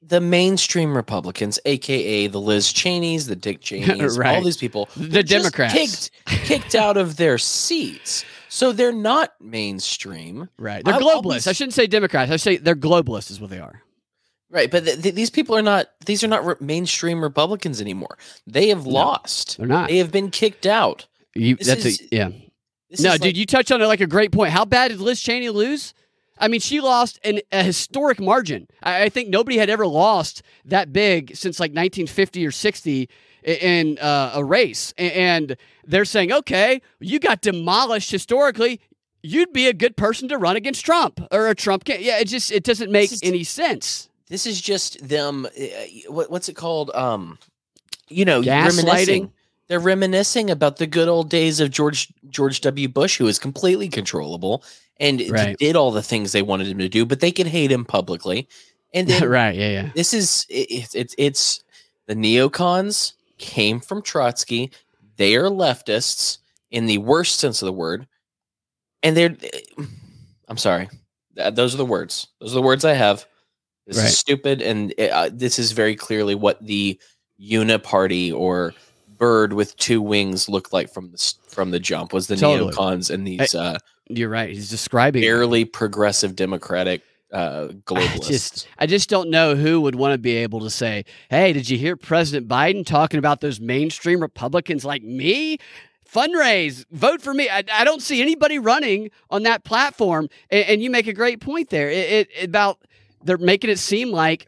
the 0.06 0.20
mainstream 0.20 0.94
Republicans, 0.96 1.58
aka 1.64 2.26
the 2.26 2.40
Liz 2.40 2.72
Cheneys, 2.72 3.26
the 3.26 3.36
Dick 3.36 3.60
Cheneys, 3.62 4.18
Right. 4.18 4.36
all 4.36 4.42
these 4.42 4.56
people, 4.56 4.88
The 4.96 5.22
Democrats. 5.22 5.72
kicked 5.74 6.10
kicked 6.46 6.74
out 6.74 6.96
of 6.96 7.16
their 7.16 7.38
seats. 7.38 8.24
So 8.48 8.70
they're 8.72 8.92
not 8.92 9.32
mainstream. 9.40 10.48
Right. 10.58 10.84
They're 10.84 10.98
be 10.98 11.04
globalists. 11.04 11.52
shouldn't 11.52 11.74
say 11.74 11.86
Democrats. 11.86 12.30
I 12.30 12.36
say 12.36 12.56
they're 12.56 12.76
globalists 12.76 13.30
is 13.30 13.40
what 13.40 13.50
they 13.50 13.58
are. 13.58 13.82
Right, 14.50 14.70
but 14.70 14.84
th- 14.84 15.02
th- 15.02 15.14
these 15.16 15.30
people 15.30 15.56
are 15.56 15.62
not 15.62 15.86
these 16.06 16.22
are 16.22 16.28
not 16.28 16.46
re- 16.46 16.54
mainstream 16.60 17.20
Republicans 17.22 17.80
anymore. 17.80 18.16
They 18.46 18.68
have 18.68 18.86
lost. 18.86 19.58
They're 19.58 19.66
not. 19.66 19.88
They 19.88 19.96
have 19.98 20.12
been 20.12 20.30
kicked 20.30 20.66
out. 20.66 21.06
You, 21.34 21.56
This 21.56 21.66
that's 21.66 21.84
is- 21.86 22.00
a, 22.02 22.04
yeah. 22.14 22.28
No, 23.00 23.12
dude, 23.14 23.22
like- 23.22 23.36
you 23.36 23.46
touched 23.46 23.72
on 23.72 23.82
it 23.82 23.86
like 23.86 24.00
a 24.00 24.06
great 24.06 24.30
point. 24.30 24.52
How 24.52 24.64
bad 24.64 24.88
did 24.92 25.00
Liz 25.00 25.20
Cheney 25.20 25.48
lose? 25.50 25.94
I 26.38 26.48
mean, 26.48 26.60
she 26.60 26.80
lost 26.80 27.18
an, 27.24 27.40
a 27.52 27.62
historic 27.62 28.20
margin. 28.20 28.66
I, 28.82 29.04
I 29.04 29.08
think 29.08 29.28
nobody 29.28 29.58
had 29.58 29.70
ever 29.70 29.86
lost 29.86 30.42
that 30.64 30.92
big 30.92 31.36
since 31.36 31.60
like 31.60 31.70
1950 31.70 32.44
or 32.46 32.50
60 32.50 33.08
i- 33.46 33.50
in 33.50 33.98
uh, 33.98 34.32
a 34.34 34.44
race. 34.44 34.92
And 34.98 35.56
they're 35.86 36.04
saying, 36.04 36.32
okay, 36.32 36.80
you 37.00 37.20
got 37.20 37.40
demolished 37.40 38.10
historically. 38.10 38.80
You'd 39.22 39.52
be 39.52 39.68
a 39.68 39.72
good 39.72 39.96
person 39.96 40.28
to 40.28 40.36
run 40.38 40.56
against 40.56 40.84
Trump 40.84 41.20
or 41.30 41.48
a 41.48 41.54
Trump. 41.54 41.84
Can- 41.84 42.02
yeah, 42.02 42.18
it 42.18 42.26
just 42.26 42.50
it 42.52 42.64
doesn't 42.64 42.90
make 42.90 43.12
is- 43.12 43.20
any 43.22 43.44
sense. 43.44 44.08
this 44.28 44.44
is 44.46 44.60
just 44.60 45.06
them 45.06 45.46
uh, 45.46 45.50
what, 46.08 46.30
what's 46.30 46.48
it 46.48 46.54
called 46.56 46.90
um 46.94 47.38
you 48.08 48.24
know 48.24 48.40
Gaslighting? 48.42 48.76
reminiscing 48.76 49.32
they're 49.68 49.80
reminiscing 49.80 50.50
about 50.50 50.76
the 50.78 50.86
good 50.86 51.08
old 51.08 51.28
days 51.30 51.60
of 51.60 51.70
george 51.70 52.08
george 52.28 52.60
w 52.62 52.88
bush 52.88 53.18
who 53.18 53.24
was 53.26 53.38
completely 53.38 53.88
controllable 53.88 54.62
and 55.00 55.22
Right. 55.30 55.58
did 55.58 55.76
all 55.76 55.90
the 55.90 56.02
things 56.02 56.32
they 56.32 56.42
wanted 56.42 56.68
him 56.68 56.78
to 56.78 56.88
do 56.88 57.04
but 57.04 57.20
they 57.20 57.32
could 57.32 57.46
hate 57.48 57.70
him 57.72 57.84
publicly 57.84 58.48
and 58.92 59.08
then 59.08 59.28
right? 59.28 59.54
Yeah, 59.54 59.68
yeah. 59.70 59.90
this 59.94 60.14
is 60.14 60.46
it's 60.48 60.94
it's 60.94 61.14
it's 61.18 61.64
the 62.06 62.14
neocons 62.14 63.14
came 63.38 63.80
from 63.80 64.02
trotsky 64.02 64.70
they 65.16 65.34
are 65.36 65.48
leftists 65.50 66.38
in 66.70 66.86
the 66.86 66.98
worst 66.98 67.40
sense 67.40 67.60
of 67.62 67.66
the 67.66 67.72
word 67.72 68.06
and 69.02 69.16
they're 69.16 69.36
i'm 70.48 70.56
sorry 70.58 70.88
those 71.52 71.74
are 71.74 71.78
the 71.78 71.84
words 71.84 72.28
those 72.40 72.52
are 72.52 72.56
the 72.56 72.62
words 72.62 72.84
i 72.84 72.92
have 72.92 73.26
this 73.86 73.98
Right. 73.98 74.06
is 74.06 74.18
stupid 74.18 74.62
and 74.62 74.94
uh, 74.98 75.28
this 75.32 75.58
is 75.58 75.72
very 75.72 75.94
clearly 75.96 76.34
what 76.34 76.64
the 76.64 76.98
uniparty 77.40 78.32
or 78.32 78.72
bird 79.18 79.52
with 79.52 79.76
two 79.76 80.00
wings 80.00 80.48
looked 80.48 80.72
like 80.72 80.92
from 80.92 81.10
the 81.12 81.34
from 81.48 81.70
the 81.70 81.78
jump 81.80 82.12
was 82.12 82.26
the 82.28 82.36
Totally. 82.36 82.72
neocons 82.72 83.10
and 83.10 83.26
these 83.26 83.54
uh, 83.54 83.78
You're 84.08 84.28
right. 84.28 84.50
He's 84.50 84.70
describing 84.70 85.22
barely 85.22 85.64
progressive 85.64 86.36
democratic 86.36 87.02
uh, 87.34 87.68
I 87.90 88.18
just, 88.18 88.68
I 88.78 88.86
just 88.86 89.10
don't 89.10 89.28
know 89.28 89.56
who 89.56 89.80
would 89.80 89.96
want 89.96 90.12
to 90.12 90.18
be 90.18 90.36
able 90.36 90.60
to 90.60 90.70
say, 90.70 91.04
"Hey, 91.30 91.52
did 91.52 91.68
you 91.68 91.76
hear 91.76 91.96
President 91.96 92.46
Biden 92.46 92.86
talking 92.86 93.18
about 93.18 93.40
those 93.40 93.60
mainstream 93.60 94.20
Republicans 94.20 94.84
like 94.84 95.02
me? 95.02 95.58
Fundraise, 96.08 96.84
vote 96.92 97.20
for 97.20 97.34
me." 97.34 97.48
I, 97.48 97.64
I 97.72 97.82
don't 97.82 98.00
see 98.00 98.22
anybody 98.22 98.60
running 98.60 99.10
on 99.30 99.42
that 99.42 99.64
platform, 99.64 100.28
and, 100.48 100.64
and 100.66 100.82
you 100.82 100.90
make 100.90 101.08
a 101.08 101.12
great 101.12 101.40
point 101.40 101.70
there 101.70 101.90
it, 101.90 102.28
it, 102.36 102.44
about 102.44 102.78
they're 103.24 103.36
making 103.36 103.70
it 103.70 103.80
seem 103.80 104.12
like 104.12 104.46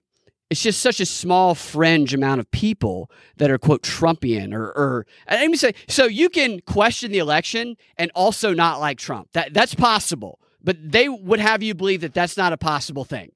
it's 0.51 0.63
just 0.63 0.81
such 0.81 1.01
a 1.01 1.07
small 1.07 1.55
fringe 1.55 2.15
amount 2.15 2.41
of 2.41 2.51
people 2.51 3.11
that 3.37 3.51
are 3.51 3.59
quote 3.59 3.83
Trumpian 3.83 4.53
or 4.55 4.67
or 4.67 5.07
let 5.29 5.51
me 5.51 5.57
say 5.57 5.75
so 5.89 6.05
you 6.07 6.29
can 6.29 6.61
question 6.61 7.11
the 7.11 7.19
election 7.19 7.77
and 7.97 8.11
also 8.15 8.55
not 8.55 8.81
like 8.81 8.99
Trump. 8.99 9.29
That 9.33 9.53
that's 9.53 9.75
possible, 9.75 10.39
but 10.63 10.77
they 10.81 11.09
would 11.09 11.41
have 11.41 11.63
you 11.63 11.75
believe 11.75 12.01
that 12.03 12.15
that's 12.15 12.37
not 12.37 12.53
a 12.53 12.57
possible 12.57 13.05
thing. 13.05 13.33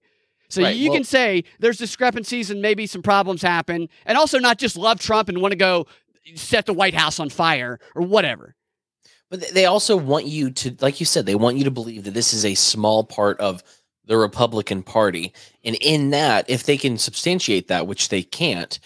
So 0.49 0.63
Right, 0.63 0.75
you 0.77 0.91
well- 0.91 0.99
can 0.99 1.05
say 1.05 1.45
there's 1.61 1.79
discrepancies 1.79 2.51
and 2.51 2.61
maybe 2.61 2.87
some 2.87 3.03
problems 3.03 3.43
happen, 3.43 3.89
and 4.05 4.19
also 4.19 4.39
not 4.39 4.59
just 4.59 4.77
love 4.77 5.01
Trump 5.01 5.29
and 5.29 5.41
want 5.41 5.53
to 5.53 5.57
go 5.57 5.87
set 6.35 6.67
the 6.67 6.75
White 6.75 6.95
House 6.95 7.19
on 7.19 7.29
fire 7.29 7.79
or 7.95 8.03
whatever. 8.03 8.55
But 9.31 9.51
they 9.55 9.65
also 9.65 9.97
want 9.97 10.27
you 10.27 10.51
to, 10.51 10.77
like 10.81 10.99
you 10.99 11.07
said, 11.07 11.25
they 11.25 11.37
want 11.37 11.57
you 11.57 11.63
to 11.65 11.71
believe 11.71 12.03
that 12.05 12.15
this 12.15 12.33
is 12.33 12.45
a 12.45 12.55
small 12.57 13.05
part 13.05 13.39
of 13.39 13.63
the 14.11 14.19
Republican 14.19 14.83
Party. 14.83 15.33
And 15.65 15.77
in 15.77 16.11
that, 16.11 16.51
if 16.51 16.65
they 16.65 16.77
can 16.77 16.99
substantiate 16.99 17.69
that, 17.69 17.87
which 17.87 18.09
they 18.09 18.25
can't, 18.25 18.81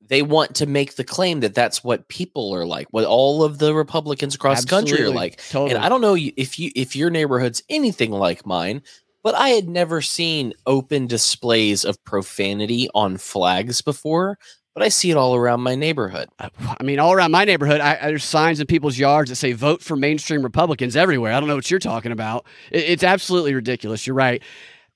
they 0.00 0.22
want 0.22 0.54
to 0.54 0.66
make 0.66 0.94
the 0.94 1.02
claim 1.02 1.40
that 1.40 1.52
that's 1.52 1.82
what 1.82 2.06
people 2.06 2.54
are 2.54 2.64
like, 2.64 2.86
what 2.92 3.04
all 3.04 3.42
of 3.42 3.58
the 3.58 3.74
Republicans 3.74 4.36
across 4.36 4.62
the 4.62 4.68
country 4.68 5.02
are 5.02 5.10
like. 5.10 5.42
Totally. 5.50 5.74
And 5.74 5.84
I 5.84 5.88
don't 5.88 6.00
know 6.00 6.16
if 6.16 6.60
you 6.60 6.70
if 6.76 6.94
your 6.94 7.10
neighborhood's 7.10 7.64
anything 7.68 8.12
like 8.12 8.46
mine, 8.46 8.82
but 9.24 9.34
I 9.34 9.48
had 9.48 9.68
never 9.68 10.00
seen 10.00 10.54
open 10.64 11.08
displays 11.08 11.84
of 11.84 12.02
profanity 12.04 12.88
on 12.94 13.16
flags 13.16 13.82
before. 13.82 14.38
But 14.76 14.82
I 14.82 14.90
see 14.90 15.10
it 15.10 15.16
all 15.16 15.34
around 15.34 15.62
my 15.62 15.74
neighborhood. 15.74 16.28
I 16.38 16.50
mean, 16.82 16.98
all 16.98 17.14
around 17.14 17.30
my 17.30 17.46
neighborhood, 17.46 17.80
I- 17.80 17.96
there's 18.08 18.22
signs 18.24 18.60
in 18.60 18.66
people's 18.66 18.98
yards 18.98 19.30
that 19.30 19.36
say 19.36 19.52
"Vote 19.54 19.80
for 19.80 19.96
mainstream 19.96 20.42
Republicans" 20.42 20.96
everywhere. 20.96 21.32
I 21.32 21.40
don't 21.40 21.48
know 21.48 21.54
what 21.54 21.70
you're 21.70 21.80
talking 21.80 22.12
about. 22.12 22.44
It, 22.70 22.80
it's 22.80 23.02
absolutely 23.02 23.54
ridiculous. 23.54 24.06
You're 24.06 24.16
right, 24.16 24.42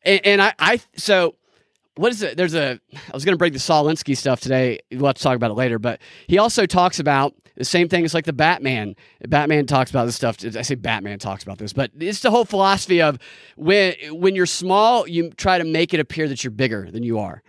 and, 0.03 0.21
and 0.27 0.43
I, 0.43 0.53
I, 0.59 0.81
so 0.97 1.35
what 1.97 2.13
is 2.13 2.21
it? 2.21 2.37
There's 2.37 2.53
a. 2.55 2.79
I 2.93 3.15
was 3.15 3.25
going 3.25 3.33
to 3.33 3.39
bring 3.39 3.55
the 3.55 3.59
Saul 3.59 3.87
Alinsky 3.87 4.15
stuff 4.15 4.41
today. 4.41 4.81
We'll 4.93 5.07
have 5.07 5.17
to 5.17 5.23
talk 5.23 5.35
about 5.35 5.51
it 5.51 5.55
later, 5.55 5.79
but 5.79 5.99
he 6.27 6.37
also 6.37 6.67
talks 6.67 6.99
about 7.01 7.35
the 7.57 7.65
same 7.65 7.89
thing 7.89 8.05
It's 8.05 8.13
like 8.13 8.27
the 8.27 8.35
Batman. 8.35 8.97
Batman 9.29 9.65
talks 9.65 9.91
about 9.91 10.05
this 10.05 10.15
stuff. 10.15 10.37
I 10.45 10.61
say 10.61 10.75
Batman 10.75 11.19
talks 11.19 11.43
about 11.43 11.57
this, 11.57 11.73
but 11.73 11.91
it's 11.99 12.21
the 12.21 12.31
whole 12.31 12.45
philosophy 12.45 13.01
of 13.01 13.19
when 13.57 13.95
when 14.11 14.35
you're 14.35 14.45
small, 14.45 15.09
you 15.09 15.31
try 15.31 15.57
to 15.57 15.65
make 15.65 15.95
it 15.95 16.01
appear 16.01 16.29
that 16.29 16.45
you're 16.45 16.51
bigger 16.51 16.91
than 16.91 17.03
you 17.03 17.19
are. 17.19 17.43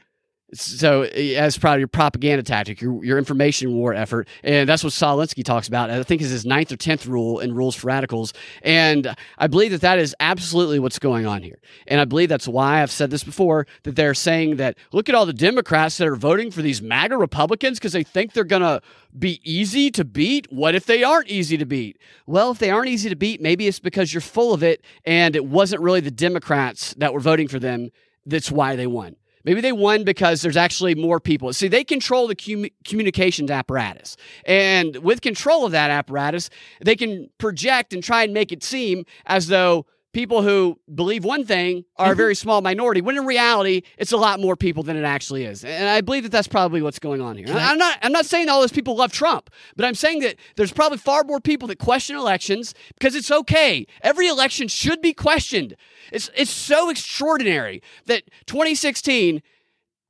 So 0.54 1.04
eh, 1.04 1.36
as 1.36 1.58
part 1.58 1.76
of 1.76 1.80
your 1.80 1.88
propaganda 1.88 2.44
tactic, 2.44 2.82
your, 2.82 3.04
your 3.04 3.18
information 3.18 3.74
war 3.74 3.94
effort, 3.94 4.28
and 4.44 4.68
that's 4.68 4.84
what 4.84 4.94
Saul 4.94 5.18
Alinsky 5.18 5.44
talks 5.44 5.68
about. 5.68 5.90
I 5.90 6.04
think 6.04 6.22
is 6.22 6.30
his 6.30 6.46
ninth 6.46 6.72
or 6.72 6.78
tenth 6.78 7.06
rule 7.06 7.40
in 7.40 7.56
Rules 7.56 7.76
for 7.76 7.88
Radicals, 7.88 8.34
and 8.62 9.16
I 9.38 9.48
believe 9.48 9.72
that 9.72 9.82
that 9.82 10.00
is 10.00 10.16
absolutely 10.20 10.80
what's 10.80 11.00
going 11.00 11.26
on 11.26 11.42
here. 11.42 11.60
And 11.88 12.02
I 12.02 12.06
believe 12.06 12.30
that's 12.30 12.48
why 12.48 12.82
I've 12.82 12.92
said 12.92 13.12
this 13.12 13.24
before 13.24 13.66
that 13.84 13.96
they're 13.96 14.14
saying 14.14 14.58
that 14.58 14.78
look 14.92 15.08
at 15.08 15.16
all 15.16 15.26
the 15.26 15.34
Democrats 15.34 15.98
that 15.98 16.08
are 16.08 16.16
voting 16.16 16.52
for 16.52 16.62
these 16.62 16.82
MAGA 16.82 17.18
Republicans 17.18 17.80
because 17.80 17.94
they 17.94 18.04
think 18.04 18.34
they're 18.34 18.44
gonna 18.44 18.82
be 19.18 19.40
easy 19.44 19.90
to 19.92 20.04
beat. 20.04 20.52
What 20.52 20.76
if 20.76 20.86
they 20.86 21.04
aren't 21.04 21.30
easy 21.30 21.58
to 21.58 21.66
beat? 21.66 21.98
Well, 22.26 22.52
if 22.52 22.60
they 22.60 22.72
aren't 22.72 22.90
easy 22.90 23.10
to 23.10 23.16
beat, 23.16 23.42
maybe 23.42 23.68
it's 23.68 23.80
because 23.80 24.14
you're 24.14 24.22
full 24.22 24.54
of 24.54 24.64
it, 24.64 24.84
and 25.06 25.36
it 25.36 25.46
wasn't 25.46 25.82
really 25.82 26.02
the 26.02 26.12
Democrats 26.12 26.94
that 26.98 27.14
were 27.14 27.20
voting 27.20 27.48
for 27.48 27.60
them. 27.60 27.90
That's 28.26 28.52
why 28.52 28.76
they 28.76 28.88
won. 28.88 29.16
Maybe 29.44 29.62
they 29.62 29.72
won 29.72 30.04
because 30.04 30.42
there's 30.42 30.58
actually 30.58 30.96
more 30.96 31.20
people. 31.20 31.52
See, 31.54 31.68
they 31.68 31.84
control 31.84 32.28
the 32.28 32.36
com- 32.36 32.70
communications 32.86 33.52
apparatus. 33.52 34.18
And 34.46 34.98
with 34.98 35.22
control 35.22 35.66
of 35.66 35.72
that 35.72 35.90
apparatus, 35.90 36.50
they 36.84 36.96
can 36.96 37.30
project 37.38 37.94
and 37.94 38.04
try 38.04 38.24
and 38.24 38.34
make 38.34 38.52
it 38.52 38.64
seem 38.64 39.06
as 39.26 39.48
though 39.48 39.86
people 40.14 40.42
who 40.42 40.78
believe 40.94 41.24
one 41.24 41.46
thing 41.46 41.86
are 41.98 42.06
mm-hmm. 42.06 42.12
a 42.12 42.16
very 42.16 42.36
small 42.36 42.62
minority, 42.62 43.02
when 43.02 43.18
in 43.18 43.26
reality, 43.26 43.82
it's 43.98 44.12
a 44.12 44.18
lot 44.18 44.40
more 44.40 44.56
people 44.56 44.84
than 44.84 44.98
it 44.98 45.04
actually 45.04 45.46
is. 45.46 45.64
And 45.64 45.88
I 45.88 46.02
believe 46.02 46.24
that 46.24 46.32
that's 46.32 46.48
probably 46.48 46.82
what's 46.82 47.00
going 47.00 47.22
on 47.22 47.38
here. 47.38 47.48
I- 47.50 47.72
I'm 47.72 47.78
not, 47.78 47.98
I'm 48.02 48.12
not 48.12 48.26
saying 48.26 48.50
all 48.50 48.62
those 48.62 48.72
people 48.72 48.96
love 48.96 49.12
Trump, 49.12 49.50
but 49.76 49.86
I'm 49.86 49.96
saying 49.96 50.20
that 50.20 50.36
there's 50.56 50.74
probably 50.74 50.98
far 50.98 51.24
more 51.24 51.40
people 51.40 51.68
that 51.70 51.80
question 51.80 52.16
elections 52.16 52.74
because 52.98 53.16
it's 53.16 53.32
okay. 53.32 53.86
Every 54.02 54.28
election 54.28 54.68
should 54.68 55.02
be 55.02 55.14
questioned. 55.14 55.76
It's 56.12 56.30
it's 56.36 56.52
so 56.52 56.90
extraordinary 56.90 57.82
that 58.06 58.24
2016 58.48 59.42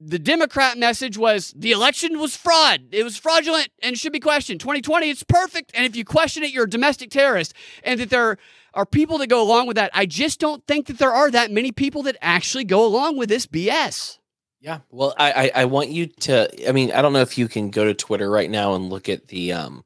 the 0.04 0.18
Democrat 0.18 0.80
message 0.80 1.16
was 1.16 1.54
the 1.56 1.72
election 1.72 2.18
was 2.18 2.36
fraud. 2.36 2.86
It 2.92 3.04
was 3.04 3.18
fraudulent 3.18 3.70
and 3.84 3.96
should 3.96 4.12
be 4.12 4.20
questioned. 4.20 4.60
2020, 4.60 5.10
it's 5.10 5.24
perfect. 5.24 5.72
And 5.76 5.86
if 5.86 5.96
you 5.96 6.04
question 6.04 6.44
it, 6.44 6.52
you're 6.52 6.64
a 6.64 6.70
domestic 6.70 7.12
terrorist. 7.12 7.54
And 7.84 8.00
that 8.00 8.10
there 8.10 8.38
are 8.74 8.86
people 8.86 9.18
that 9.20 9.28
go 9.28 9.42
along 9.42 9.68
with 9.68 9.76
that. 9.76 9.92
I 9.94 10.06
just 10.06 10.40
don't 10.40 10.66
think 10.66 10.88
that 10.88 10.98
there 10.98 11.12
are 11.12 11.30
that 11.32 11.52
many 11.52 11.72
people 11.72 12.04
that 12.04 12.18
actually 12.22 12.64
go 12.64 12.86
along 12.86 13.18
with 13.18 13.30
this 13.30 13.46
BS. 13.46 14.20
Yeah. 14.62 14.80
Well, 14.92 15.14
I, 15.18 15.32
I, 15.32 15.52
I 15.62 15.66
want 15.66 15.90
you 15.90 16.08
to, 16.08 16.70
I 16.70 16.72
mean, 16.72 16.92
I 16.92 17.02
don't 17.02 17.14
know 17.14 17.22
if 17.22 17.38
you 17.38 17.48
can 17.48 17.72
go 17.72 17.84
to 17.84 17.94
Twitter 17.94 18.30
right 18.30 18.50
now 18.50 18.76
and 18.76 18.90
look 18.90 19.10
at 19.10 19.28
the, 19.28 19.54
um, 19.54 19.84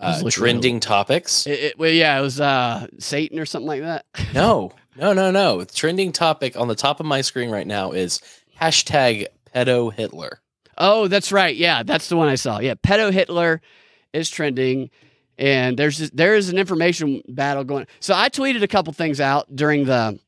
uh, 0.00 0.28
trending 0.28 0.80
topics. 0.80 1.46
It, 1.46 1.60
it, 1.60 1.78
well, 1.78 1.90
yeah, 1.90 2.18
it 2.18 2.22
was 2.22 2.40
uh, 2.40 2.88
Satan 2.98 3.38
or 3.38 3.46
something 3.46 3.68
like 3.68 3.82
that. 3.82 4.04
no, 4.34 4.72
no, 4.96 5.12
no, 5.12 5.30
no. 5.30 5.64
Trending 5.64 6.12
topic 6.12 6.56
on 6.56 6.68
the 6.68 6.74
top 6.74 7.00
of 7.00 7.06
my 7.06 7.20
screen 7.20 7.50
right 7.50 7.66
now 7.66 7.92
is 7.92 8.20
hashtag 8.60 9.26
pedo 9.54 9.92
Hitler. 9.92 10.40
Oh, 10.76 11.06
that's 11.06 11.30
right. 11.30 11.54
Yeah, 11.54 11.84
that's 11.84 12.08
the 12.08 12.16
one 12.16 12.28
I 12.28 12.34
saw. 12.34 12.58
Yeah, 12.58 12.74
pedo 12.74 13.12
Hitler 13.12 13.60
is 14.12 14.28
trending, 14.28 14.90
and 15.38 15.76
there's 15.76 15.98
just, 15.98 16.16
there 16.16 16.34
is 16.34 16.48
an 16.48 16.58
information 16.58 17.22
battle 17.28 17.64
going. 17.64 17.86
So 18.00 18.14
I 18.14 18.28
tweeted 18.28 18.62
a 18.62 18.68
couple 18.68 18.92
things 18.92 19.20
out 19.20 19.54
during 19.54 19.84
the 19.84 20.18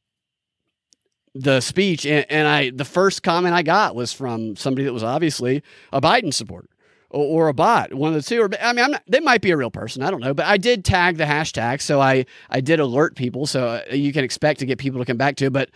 the 1.34 1.60
speech, 1.60 2.06
and, 2.06 2.24
and 2.30 2.48
I 2.48 2.70
the 2.70 2.84
first 2.84 3.22
comment 3.22 3.54
I 3.54 3.62
got 3.62 3.94
was 3.94 4.12
from 4.12 4.56
somebody 4.56 4.84
that 4.84 4.92
was 4.92 5.02
obviously 5.02 5.62
a 5.92 6.00
Biden 6.00 6.32
supporter 6.32 6.68
or, 7.10 7.48
a 7.48 7.54
bot, 7.54 7.94
one 7.94 8.14
of 8.14 8.22
the 8.22 8.28
two. 8.28 8.42
Or, 8.42 8.50
I 8.60 8.72
mean, 8.72 8.84
I'm 8.84 8.90
not, 8.90 9.02
they 9.06 9.20
might 9.20 9.40
be 9.40 9.50
a 9.50 9.56
real 9.56 9.70
person. 9.70 10.02
I 10.02 10.10
don't 10.10 10.20
know, 10.20 10.34
but 10.34 10.46
I 10.46 10.56
did 10.56 10.84
tag 10.84 11.16
the 11.16 11.24
hashtag, 11.24 11.80
so 11.80 12.00
I 12.00 12.26
I 12.50 12.60
did 12.60 12.80
alert 12.80 13.16
people, 13.16 13.46
so 13.46 13.66
uh, 13.68 13.94
you 13.94 14.12
can 14.12 14.24
expect 14.24 14.60
to 14.60 14.66
get 14.66 14.78
people 14.78 15.00
to 15.00 15.04
come 15.04 15.16
back 15.16 15.36
to. 15.36 15.46
It, 15.46 15.52
but 15.52 15.70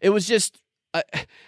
it 0.00 0.10
was 0.10 0.26
just. 0.26 0.60
Uh, 0.94 1.02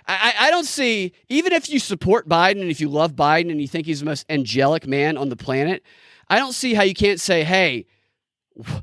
I, 0.07 0.35
I 0.39 0.51
don't 0.51 0.67
see, 0.67 1.15
even 1.31 1.55
if 1.55 1.71
you 1.71 1.79
support 1.79 2.29
Biden 2.29 2.61
and 2.61 2.71
if 2.71 2.79
you 2.79 2.91
love 2.91 3.13
Biden 3.13 3.51
and 3.51 3.59
you 3.59 3.67
think 3.67 3.87
he's 3.87 4.01
the 4.01 4.07
most 4.07 4.27
angelic 4.29 4.87
man 4.87 5.17
on 5.17 5.31
the 5.31 5.37
planet, 5.37 5.83
I 6.31 6.39
don't 6.39 6.53
see 6.53 6.75
how 6.75 6.85
you 6.85 6.95
can't 6.95 7.21
say, 7.21 7.43
hey, 7.43 7.87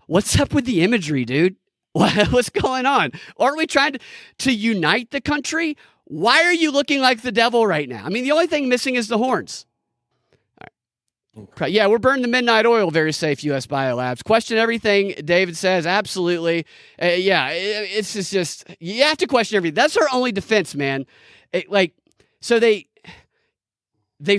what's 0.05 0.37
up 0.39 0.53
with 0.53 0.65
the 0.65 0.83
imagery, 0.83 1.25
dude? 1.25 1.55
What's 1.93 2.51
going 2.51 2.85
on? 2.85 3.11
Aren't 3.37 3.57
we 3.57 3.65
trying 3.65 3.93
to, 3.93 3.99
to 4.39 4.51
unite 4.51 5.09
the 5.09 5.19
country? 5.19 5.75
Why 6.03 6.43
are 6.43 6.53
you 6.53 6.69
looking 6.69 7.01
like 7.01 7.23
the 7.23 7.31
devil 7.31 7.65
right 7.65 7.89
now? 7.89 8.05
I 8.05 8.09
mean, 8.09 8.23
the 8.23 8.31
only 8.33 8.45
thing 8.45 8.69
missing 8.69 8.93
is 8.93 9.07
the 9.07 9.17
horns. 9.17 9.65
Yeah, 11.65 11.87
we're 11.87 11.97
burning 11.97 12.21
the 12.21 12.27
midnight 12.27 12.67
oil. 12.67 12.91
Very 12.91 13.11
safe, 13.11 13.43
U.S. 13.45 13.65
Biolabs. 13.65 14.23
Question 14.23 14.59
everything 14.59 15.15
David 15.25 15.57
says. 15.57 15.87
Absolutely. 15.87 16.67
Uh, 17.01 17.07
yeah, 17.07 17.49
it, 17.49 17.89
it's 17.91 18.13
just, 18.13 18.31
just 18.31 18.65
you 18.79 19.03
have 19.03 19.17
to 19.17 19.27
question 19.27 19.57
everything. 19.57 19.75
That's 19.75 19.97
our 19.97 20.07
only 20.13 20.31
defense, 20.31 20.75
man. 20.75 21.07
It, 21.51 21.71
like, 21.71 21.93
so 22.41 22.59
they 22.59 22.87
they 24.19 24.37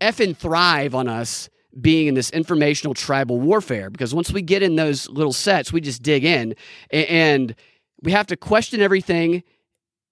effing 0.00 0.36
thrive 0.36 0.94
on 0.94 1.06
us 1.06 1.48
being 1.80 2.06
in 2.06 2.14
this 2.14 2.30
informational 2.30 2.94
tribal 2.94 3.40
warfare 3.40 3.90
because 3.90 4.14
once 4.14 4.32
we 4.32 4.42
get 4.42 4.62
in 4.62 4.76
those 4.76 5.08
little 5.08 5.32
sets, 5.32 5.72
we 5.72 5.80
just 5.80 6.02
dig 6.02 6.24
in 6.24 6.54
and, 6.90 7.54
we 8.02 8.12
have 8.12 8.26
to 8.26 8.36
question 8.36 8.82
everything 8.82 9.42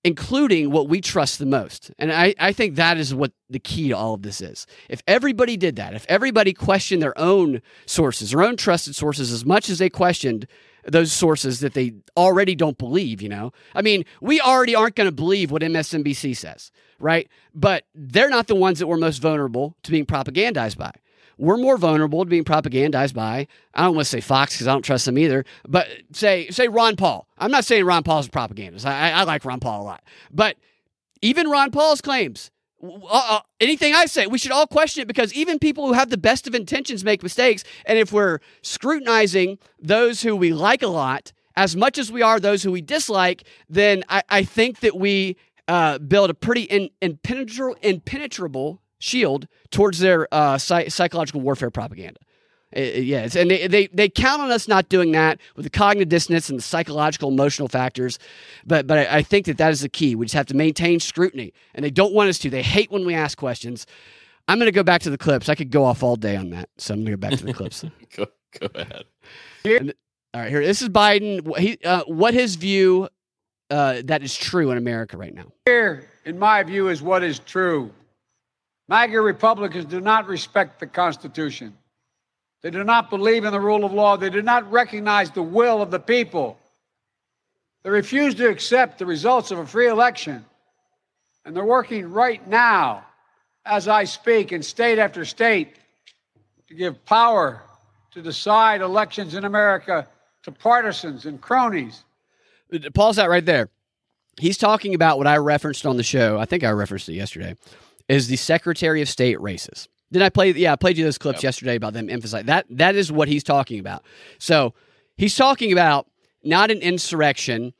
including 0.04 0.70
what 0.70 0.88
we 0.88 1.00
trust 1.00 1.38
the 1.38 1.46
most. 1.46 1.90
And 1.98 2.12
I, 2.12 2.34
I 2.38 2.52
think 2.52 2.74
that 2.74 2.98
is 2.98 3.14
what 3.14 3.32
the 3.48 3.58
key 3.58 3.88
to 3.88 3.96
all 3.96 4.12
of 4.12 4.22
this 4.22 4.42
is. 4.42 4.66
If 4.90 5.02
everybody 5.06 5.56
did 5.56 5.76
that, 5.76 5.94
if 5.94 6.04
everybody 6.10 6.52
questioned 6.52 7.02
their 7.02 7.18
own 7.18 7.62
sources, 7.86 8.30
their 8.30 8.42
own 8.42 8.56
trusted 8.56 8.94
sources, 8.94 9.32
as 9.32 9.46
much 9.46 9.70
as 9.70 9.78
they 9.78 9.88
questioned 9.88 10.46
those 10.86 11.10
sources 11.10 11.60
that 11.60 11.72
they 11.72 11.94
already 12.18 12.54
don't 12.54 12.76
believe, 12.76 13.22
you 13.22 13.30
know? 13.30 13.50
I 13.74 13.80
mean, 13.80 14.04
we 14.20 14.42
already 14.42 14.74
aren't 14.74 14.96
going 14.96 15.08
to 15.08 15.14
believe 15.14 15.50
what 15.50 15.62
MSNBC 15.62 16.36
says, 16.36 16.70
right? 16.98 17.26
But 17.54 17.84
they're 17.94 18.28
not 18.28 18.46
the 18.46 18.54
ones 18.54 18.80
that 18.80 18.86
we're 18.86 18.98
most 18.98 19.22
vulnerable 19.22 19.74
to 19.84 19.90
being 19.90 20.04
propagandized 20.04 20.76
by 20.76 20.92
we're 21.38 21.56
more 21.56 21.76
vulnerable 21.76 22.24
to 22.24 22.28
being 22.28 22.44
propagandized 22.44 23.14
by, 23.14 23.46
I 23.74 23.84
don't 23.84 23.94
want 23.94 24.06
to 24.06 24.10
say 24.10 24.20
Fox 24.20 24.54
because 24.54 24.68
I 24.68 24.72
don't 24.72 24.82
trust 24.82 25.06
them 25.06 25.18
either, 25.18 25.44
but 25.66 25.88
say, 26.12 26.48
say 26.50 26.68
Ron 26.68 26.96
Paul. 26.96 27.26
I'm 27.38 27.50
not 27.50 27.64
saying 27.64 27.84
Ron 27.84 28.02
Paul's 28.02 28.28
a 28.28 28.30
propagandist. 28.30 28.86
I, 28.86 29.10
I 29.10 29.24
like 29.24 29.44
Ron 29.44 29.60
Paul 29.60 29.82
a 29.82 29.84
lot. 29.84 30.04
But 30.30 30.56
even 31.22 31.48
Ron 31.48 31.70
Paul's 31.70 32.00
claims, 32.00 32.50
uh, 32.82 32.88
uh, 33.12 33.40
anything 33.60 33.94
I 33.94 34.06
say, 34.06 34.26
we 34.26 34.38
should 34.38 34.52
all 34.52 34.66
question 34.66 35.02
it 35.02 35.08
because 35.08 35.32
even 35.32 35.58
people 35.58 35.86
who 35.86 35.92
have 35.94 36.10
the 36.10 36.18
best 36.18 36.46
of 36.46 36.54
intentions 36.54 37.04
make 37.04 37.22
mistakes. 37.22 37.64
And 37.86 37.98
if 37.98 38.12
we're 38.12 38.40
scrutinizing 38.62 39.58
those 39.80 40.22
who 40.22 40.36
we 40.36 40.52
like 40.52 40.82
a 40.82 40.88
lot 40.88 41.32
as 41.56 41.76
much 41.76 41.98
as 41.98 42.10
we 42.10 42.20
are 42.20 42.40
those 42.40 42.62
who 42.62 42.72
we 42.72 42.82
dislike, 42.82 43.44
then 43.68 44.02
I, 44.08 44.22
I 44.28 44.42
think 44.44 44.80
that 44.80 44.96
we 44.96 45.36
uh, 45.68 45.98
build 45.98 46.30
a 46.30 46.34
pretty 46.34 46.62
in, 46.62 46.90
impenetrable, 47.00 47.76
impenetrable 47.80 48.82
shield 49.04 49.46
towards 49.70 49.98
their 49.98 50.26
uh, 50.32 50.56
psych- 50.56 50.90
psychological 50.90 51.40
warfare 51.42 51.70
propaganda. 51.70 52.18
Uh, 52.74 52.80
uh 52.80 52.82
yes, 52.82 53.36
and 53.36 53.50
they, 53.50 53.66
they 53.66 53.86
they 53.88 54.08
count 54.08 54.40
on 54.40 54.50
us 54.50 54.66
not 54.66 54.88
doing 54.88 55.12
that 55.12 55.38
with 55.56 55.64
the 55.64 55.70
cognitive 55.70 56.08
dissonance 56.08 56.48
and 56.48 56.58
the 56.58 56.62
psychological 56.62 57.28
emotional 57.28 57.68
factors, 57.68 58.18
but 58.66 58.86
but 58.86 58.98
I, 58.98 59.18
I, 59.18 59.22
think 59.22 59.46
that 59.46 59.58
that 59.58 59.70
is 59.70 59.82
the 59.82 59.88
key. 59.88 60.14
We 60.14 60.24
just 60.26 60.34
have 60.34 60.46
to 60.46 60.56
maintain 60.56 61.00
scrutiny, 61.00 61.52
and 61.74 61.84
they 61.84 61.90
don't 61.90 62.14
want 62.14 62.30
us 62.30 62.38
to. 62.40 62.50
They 62.50 62.62
hate 62.62 62.90
when 62.90 63.04
we 63.04 63.14
ask 63.14 63.36
questions. 63.36 63.86
I'm 64.48 64.58
going 64.58 64.66
to 64.66 64.72
go 64.72 64.82
back 64.82 65.02
to 65.02 65.10
the 65.10 65.18
clips. 65.18 65.48
I 65.48 65.54
could 65.54 65.70
go 65.70 65.84
off 65.84 66.02
all 66.02 66.16
day 66.16 66.36
on 66.36 66.50
that, 66.50 66.68
so 66.78 66.94
I'm 66.94 67.00
going 67.00 67.12
to 67.12 67.16
go 67.16 67.28
back 67.28 67.38
to 67.38 67.44
the 67.44 67.54
clips. 67.54 67.84
go 68.16 68.26
go 68.58 68.68
ahead. 68.74 69.04
And, 69.64 69.94
all 70.32 70.40
right, 70.40 70.50
here. 70.50 70.64
This 70.64 70.82
is 70.82 70.88
Biden. 70.88 71.56
He, 71.58 71.78
uh, 71.84 72.04
what 72.04 72.34
his 72.34 72.56
view 72.56 73.08
uh, 73.70 74.02
that 74.04 74.22
is 74.22 74.34
true 74.34 74.70
in 74.70 74.78
America 74.78 75.16
right 75.16 75.34
now. 75.34 75.46
Here, 75.66 76.08
in 76.24 76.38
my 76.38 76.62
view, 76.62 76.88
is 76.88 77.02
what 77.02 77.22
is 77.22 77.38
true. 77.38 77.90
MAGA 78.88 79.20
Republicans 79.20 79.86
do 79.86 80.00
not 80.00 80.26
respect 80.26 80.80
the 80.80 80.86
Constitution. 80.86 81.76
They 82.62 82.70
do 82.70 82.84
not 82.84 83.10
believe 83.10 83.44
in 83.44 83.52
the 83.52 83.60
rule 83.60 83.84
of 83.84 83.92
law. 83.92 84.16
They 84.16 84.30
do 84.30 84.42
not 84.42 84.70
recognize 84.70 85.30
the 85.30 85.42
will 85.42 85.82
of 85.82 85.90
the 85.90 85.98
people. 85.98 86.58
They 87.82 87.90
refuse 87.90 88.34
to 88.36 88.48
accept 88.48 88.98
the 88.98 89.06
results 89.06 89.50
of 89.50 89.58
a 89.58 89.66
free 89.66 89.88
election. 89.88 90.44
And 91.44 91.54
they're 91.54 91.64
working 91.64 92.10
right 92.10 92.46
now, 92.48 93.04
as 93.66 93.86
I 93.88 94.04
speak, 94.04 94.52
in 94.52 94.62
state 94.62 94.98
after 94.98 95.24
state, 95.24 95.76
to 96.68 96.74
give 96.74 97.04
power 97.04 97.62
to 98.12 98.22
decide 98.22 98.80
elections 98.80 99.34
in 99.34 99.44
America 99.44 100.08
to 100.44 100.52
partisans 100.52 101.26
and 101.26 101.40
cronies. 101.40 102.04
Pause 102.94 103.16
that 103.16 103.28
right 103.28 103.44
there. 103.44 103.68
He's 104.38 104.56
talking 104.56 104.94
about 104.94 105.18
what 105.18 105.26
I 105.26 105.36
referenced 105.36 105.86
on 105.86 105.96
the 105.96 106.02
show. 106.02 106.38
I 106.38 106.44
think 106.44 106.64
I 106.64 106.70
referenced 106.70 107.08
it 107.08 107.14
yesterday 107.14 107.56
is 108.08 108.28
the 108.28 108.36
Secretary 108.36 109.00
of 109.02 109.08
State 109.08 109.40
races. 109.40 109.88
Did 110.12 110.22
I 110.22 110.28
play? 110.28 110.52
Yeah, 110.52 110.72
I 110.72 110.76
played 110.76 110.96
you 110.96 111.04
those 111.04 111.18
clips 111.18 111.38
yep. 111.38 111.44
yesterday 111.44 111.76
about 111.76 111.92
them 111.92 112.08
emphasizing 112.08 112.46
that. 112.46 112.66
That 112.70 112.94
is 112.94 113.10
what 113.10 113.28
he's 113.28 113.42
talking 113.42 113.80
about. 113.80 114.04
So 114.38 114.74
he's 115.16 115.34
talking 115.36 115.72
about 115.72 116.06
not 116.42 116.70
an 116.70 116.78
insurrection 116.78 117.72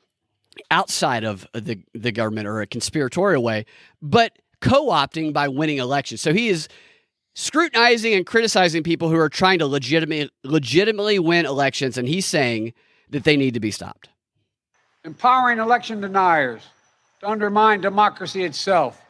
outside 0.71 1.25
of 1.25 1.47
the 1.53 1.79
the 1.93 2.13
government 2.13 2.49
or 2.49 2.61
a 2.61 2.67
conspiratorial 2.67 3.43
way, 3.43 3.67
but 4.03 4.39
co-opting 4.61 5.33
by 5.33 5.49
winning 5.49 5.79
elections. 5.79 6.21
So 6.23 6.33
he 6.33 6.49
is 6.49 6.69
scrutinizing 7.35 8.15
and 8.15 8.27
criticizing 8.27 8.83
people 8.83 9.11
who 9.11 9.17
are 9.17 9.29
trying 9.29 9.59
to 9.59 9.67
legitimately 9.67 10.31
legitimately 10.43 11.19
win 11.19 11.47
elections, 11.47 11.99
and 11.99 12.09
he's 12.09 12.27
saying 12.27 12.73
that 13.11 13.25
they 13.25 13.37
need 13.37 13.55
to 13.55 13.61
be 13.61 13.71
stopped. 13.71 14.09
Empowering 15.05 15.59
election 15.59 16.01
deniers 16.01 16.63
to 17.21 17.29
undermine 17.29 17.81
democracy 17.81 18.43
itself 18.43 19.04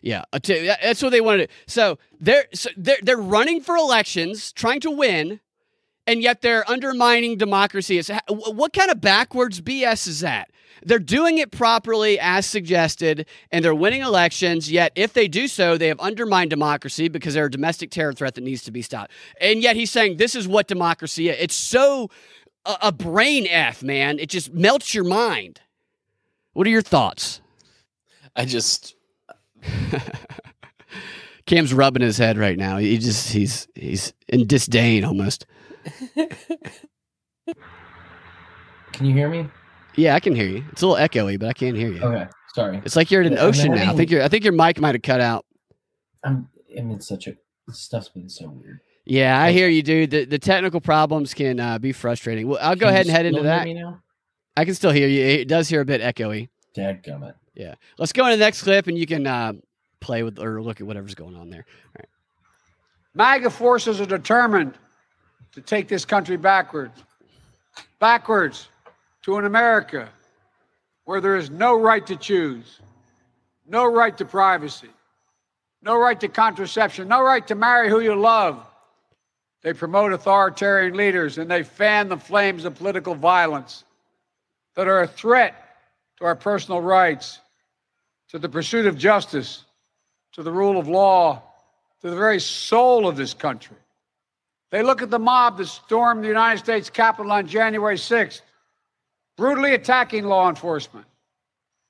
Yeah, 0.00 0.24
that's 0.32 1.02
what 1.02 1.10
they 1.10 1.20
want 1.20 1.42
to. 1.42 1.48
So 1.66 1.98
they're 2.20 2.46
so 2.54 2.70
they're 2.76 2.98
they're 3.02 3.16
running 3.16 3.60
for 3.60 3.76
elections, 3.76 4.52
trying 4.52 4.80
to 4.80 4.90
win, 4.90 5.40
and 6.06 6.22
yet 6.22 6.40
they're 6.40 6.68
undermining 6.70 7.36
democracy. 7.36 7.98
It's, 7.98 8.10
what 8.28 8.72
kind 8.72 8.90
of 8.90 9.00
backwards 9.00 9.60
BS 9.60 10.06
is 10.06 10.20
that? 10.20 10.50
They're 10.84 10.98
doing 10.98 11.38
it 11.38 11.50
properly 11.50 12.18
as 12.20 12.46
suggested, 12.46 13.26
and 13.50 13.64
they're 13.64 13.74
winning 13.74 14.02
elections. 14.02 14.70
Yet, 14.70 14.92
if 14.94 15.12
they 15.12 15.28
do 15.28 15.48
so, 15.48 15.76
they 15.76 15.88
have 15.88 15.98
undermined 16.00 16.50
democracy 16.50 17.08
because 17.08 17.34
they're 17.34 17.46
a 17.46 17.50
domestic 17.50 17.90
terror 17.90 18.12
threat 18.12 18.34
that 18.36 18.44
needs 18.44 18.62
to 18.64 18.70
be 18.70 18.82
stopped. 18.82 19.10
And 19.40 19.60
yet, 19.60 19.76
he's 19.76 19.90
saying 19.90 20.16
this 20.16 20.34
is 20.34 20.46
what 20.46 20.68
democracy 20.68 21.28
is. 21.28 21.36
It's 21.40 21.54
so 21.54 22.10
a, 22.64 22.76
a 22.82 22.92
brain 22.92 23.46
f, 23.48 23.82
man. 23.82 24.18
It 24.18 24.28
just 24.28 24.52
melts 24.52 24.94
your 24.94 25.04
mind. 25.04 25.60
What 26.52 26.66
are 26.66 26.70
your 26.70 26.82
thoughts? 26.82 27.40
I 28.36 28.44
just 28.44 28.94
Cam's 31.46 31.72
rubbing 31.72 32.02
his 32.02 32.18
head 32.18 32.36
right 32.36 32.58
now. 32.58 32.76
He 32.78 32.98
just 32.98 33.32
he's 33.32 33.68
he's 33.74 34.12
in 34.28 34.46
disdain 34.46 35.04
almost. 35.04 35.46
Can 38.92 39.06
you 39.06 39.14
hear 39.14 39.28
me? 39.28 39.48
Yeah, 39.96 40.14
I 40.14 40.20
can 40.20 40.34
hear 40.34 40.46
you. 40.46 40.64
It's 40.70 40.82
a 40.82 40.86
little 40.86 41.04
echoey, 41.04 41.38
but 41.38 41.48
I 41.48 41.52
can't 41.52 41.76
hear 41.76 41.90
you. 41.90 42.00
Okay, 42.00 42.28
sorry. 42.54 42.80
It's 42.84 42.94
like 42.94 43.10
you're 43.10 43.22
in 43.22 43.32
an 43.32 43.38
ocean 43.38 43.74
now. 43.74 43.92
I 43.92 43.96
think 43.96 44.10
your 44.10 44.22
I 44.22 44.28
think 44.28 44.44
your 44.44 44.52
mic 44.52 44.80
might 44.80 44.94
have 44.94 45.02
cut 45.02 45.20
out. 45.20 45.44
I'm. 46.24 46.48
I'm 46.76 46.90
in 46.90 47.00
such 47.00 47.26
a. 47.26 47.34
Stuff's 47.70 48.08
been 48.08 48.28
so 48.28 48.48
weird. 48.48 48.80
Yeah, 49.04 49.40
I 49.40 49.52
hear 49.52 49.68
you, 49.68 49.82
dude. 49.82 50.10
The 50.10 50.24
the 50.24 50.38
technical 50.38 50.80
problems 50.80 51.34
can 51.34 51.58
uh, 51.58 51.78
be 51.78 51.92
frustrating. 51.92 52.46
Well, 52.46 52.58
I'll 52.60 52.76
go 52.76 52.86
Can 52.86 52.94
ahead 52.94 53.06
and 53.06 53.16
head 53.16 53.26
into 53.26 53.42
that. 53.42 53.64
Me 53.64 53.74
now? 53.74 54.02
I 54.56 54.64
can 54.64 54.74
still 54.74 54.90
hear 54.90 55.08
you. 55.08 55.24
It 55.24 55.48
does 55.48 55.68
hear 55.68 55.80
a 55.80 55.84
bit 55.84 56.00
echoey. 56.00 56.48
Dadgummit. 56.76 57.34
Yeah. 57.58 57.74
Let's 57.98 58.12
go 58.12 58.24
into 58.24 58.36
the 58.36 58.44
next 58.44 58.62
clip, 58.62 58.86
and 58.86 58.96
you 58.96 59.04
can 59.04 59.26
uh, 59.26 59.52
play 60.00 60.22
with 60.22 60.38
or 60.38 60.62
look 60.62 60.80
at 60.80 60.86
whatever's 60.86 61.16
going 61.16 61.34
on 61.34 61.50
there. 61.50 61.66
MAGA 63.14 63.50
forces 63.50 64.00
are 64.00 64.06
determined 64.06 64.74
to 65.52 65.60
take 65.60 65.88
this 65.88 66.04
country 66.04 66.36
backwards, 66.36 67.02
backwards 67.98 68.68
to 69.22 69.38
an 69.38 69.44
America 69.44 70.08
where 71.04 71.20
there 71.20 71.36
is 71.36 71.50
no 71.50 71.80
right 71.80 72.06
to 72.06 72.14
choose, 72.14 72.80
no 73.66 73.86
right 73.86 74.16
to 74.18 74.24
privacy, 74.24 74.90
no 75.82 75.98
right 75.98 76.20
to 76.20 76.28
contraception, 76.28 77.08
no 77.08 77.22
right 77.22 77.44
to 77.48 77.56
marry 77.56 77.88
who 77.88 77.98
you 77.98 78.14
love. 78.14 78.64
They 79.62 79.72
promote 79.72 80.12
authoritarian 80.12 80.94
leaders 80.94 81.38
and 81.38 81.50
they 81.50 81.64
fan 81.64 82.08
the 82.08 82.16
flames 82.16 82.64
of 82.64 82.76
political 82.76 83.16
violence 83.16 83.82
that 84.76 84.86
are 84.86 85.02
a 85.02 85.08
threat 85.08 85.56
to 86.18 86.24
our 86.24 86.36
personal 86.36 86.80
rights, 86.80 87.40
to 88.30 88.38
the 88.38 88.48
pursuit 88.48 88.86
of 88.86 88.96
justice, 88.96 89.64
to 90.32 90.42
the 90.42 90.52
rule 90.52 90.78
of 90.78 90.88
law, 90.88 91.42
to 92.00 92.10
the 92.10 92.16
very 92.16 92.40
soul 92.40 93.08
of 93.08 93.16
this 93.16 93.34
country. 93.34 93.76
They 94.70 94.82
look 94.82 95.00
at 95.00 95.10
the 95.10 95.18
mob 95.18 95.56
that 95.58 95.66
stormed 95.66 96.22
the 96.22 96.28
United 96.28 96.58
States 96.58 96.90
Capitol 96.90 97.32
on 97.32 97.46
January 97.46 97.96
6th, 97.96 98.42
brutally 99.36 99.72
attacking 99.74 100.24
law 100.24 100.48
enforcement, 100.48 101.06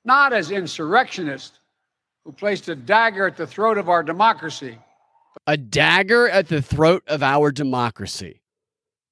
not 0.05 0.31
as 0.31 0.49
insurrectionists 0.49 1.59
who 2.23 2.31
placed 2.31 2.69
a 2.69 2.75
dagger 2.75 3.27
at 3.27 3.35
the 3.37 3.47
throat 3.47 3.77
of 3.77 3.89
our 3.89 4.03
democracy, 4.03 4.77
A 5.45 5.57
dagger 5.57 6.29
at 6.29 6.47
the 6.47 6.61
throat 6.61 7.03
of 7.07 7.21
our 7.21 7.51
democracy. 7.51 8.41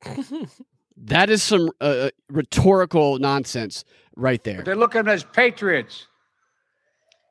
that 0.98 1.30
is 1.30 1.44
some 1.44 1.72
uh, 1.82 2.10
rhetorical 2.30 3.18
nonsense 3.20 3.84
right 4.16 4.44
there. 4.44 4.58
but 4.58 4.66
they 4.66 4.74
look 4.76 4.96
at 4.96 5.06
them 5.06 5.14
as 5.14 5.24
patriots. 5.24 6.08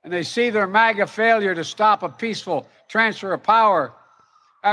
And 0.06 0.14
they 0.14 0.22
see 0.22 0.48
their 0.48 0.66
MAGA 0.66 1.06
failure 1.08 1.54
to 1.54 1.64
stop 1.64 2.02
a 2.02 2.08
peaceful 2.08 2.66
transfer 2.88 3.34
of 3.34 3.42
power 3.42 3.92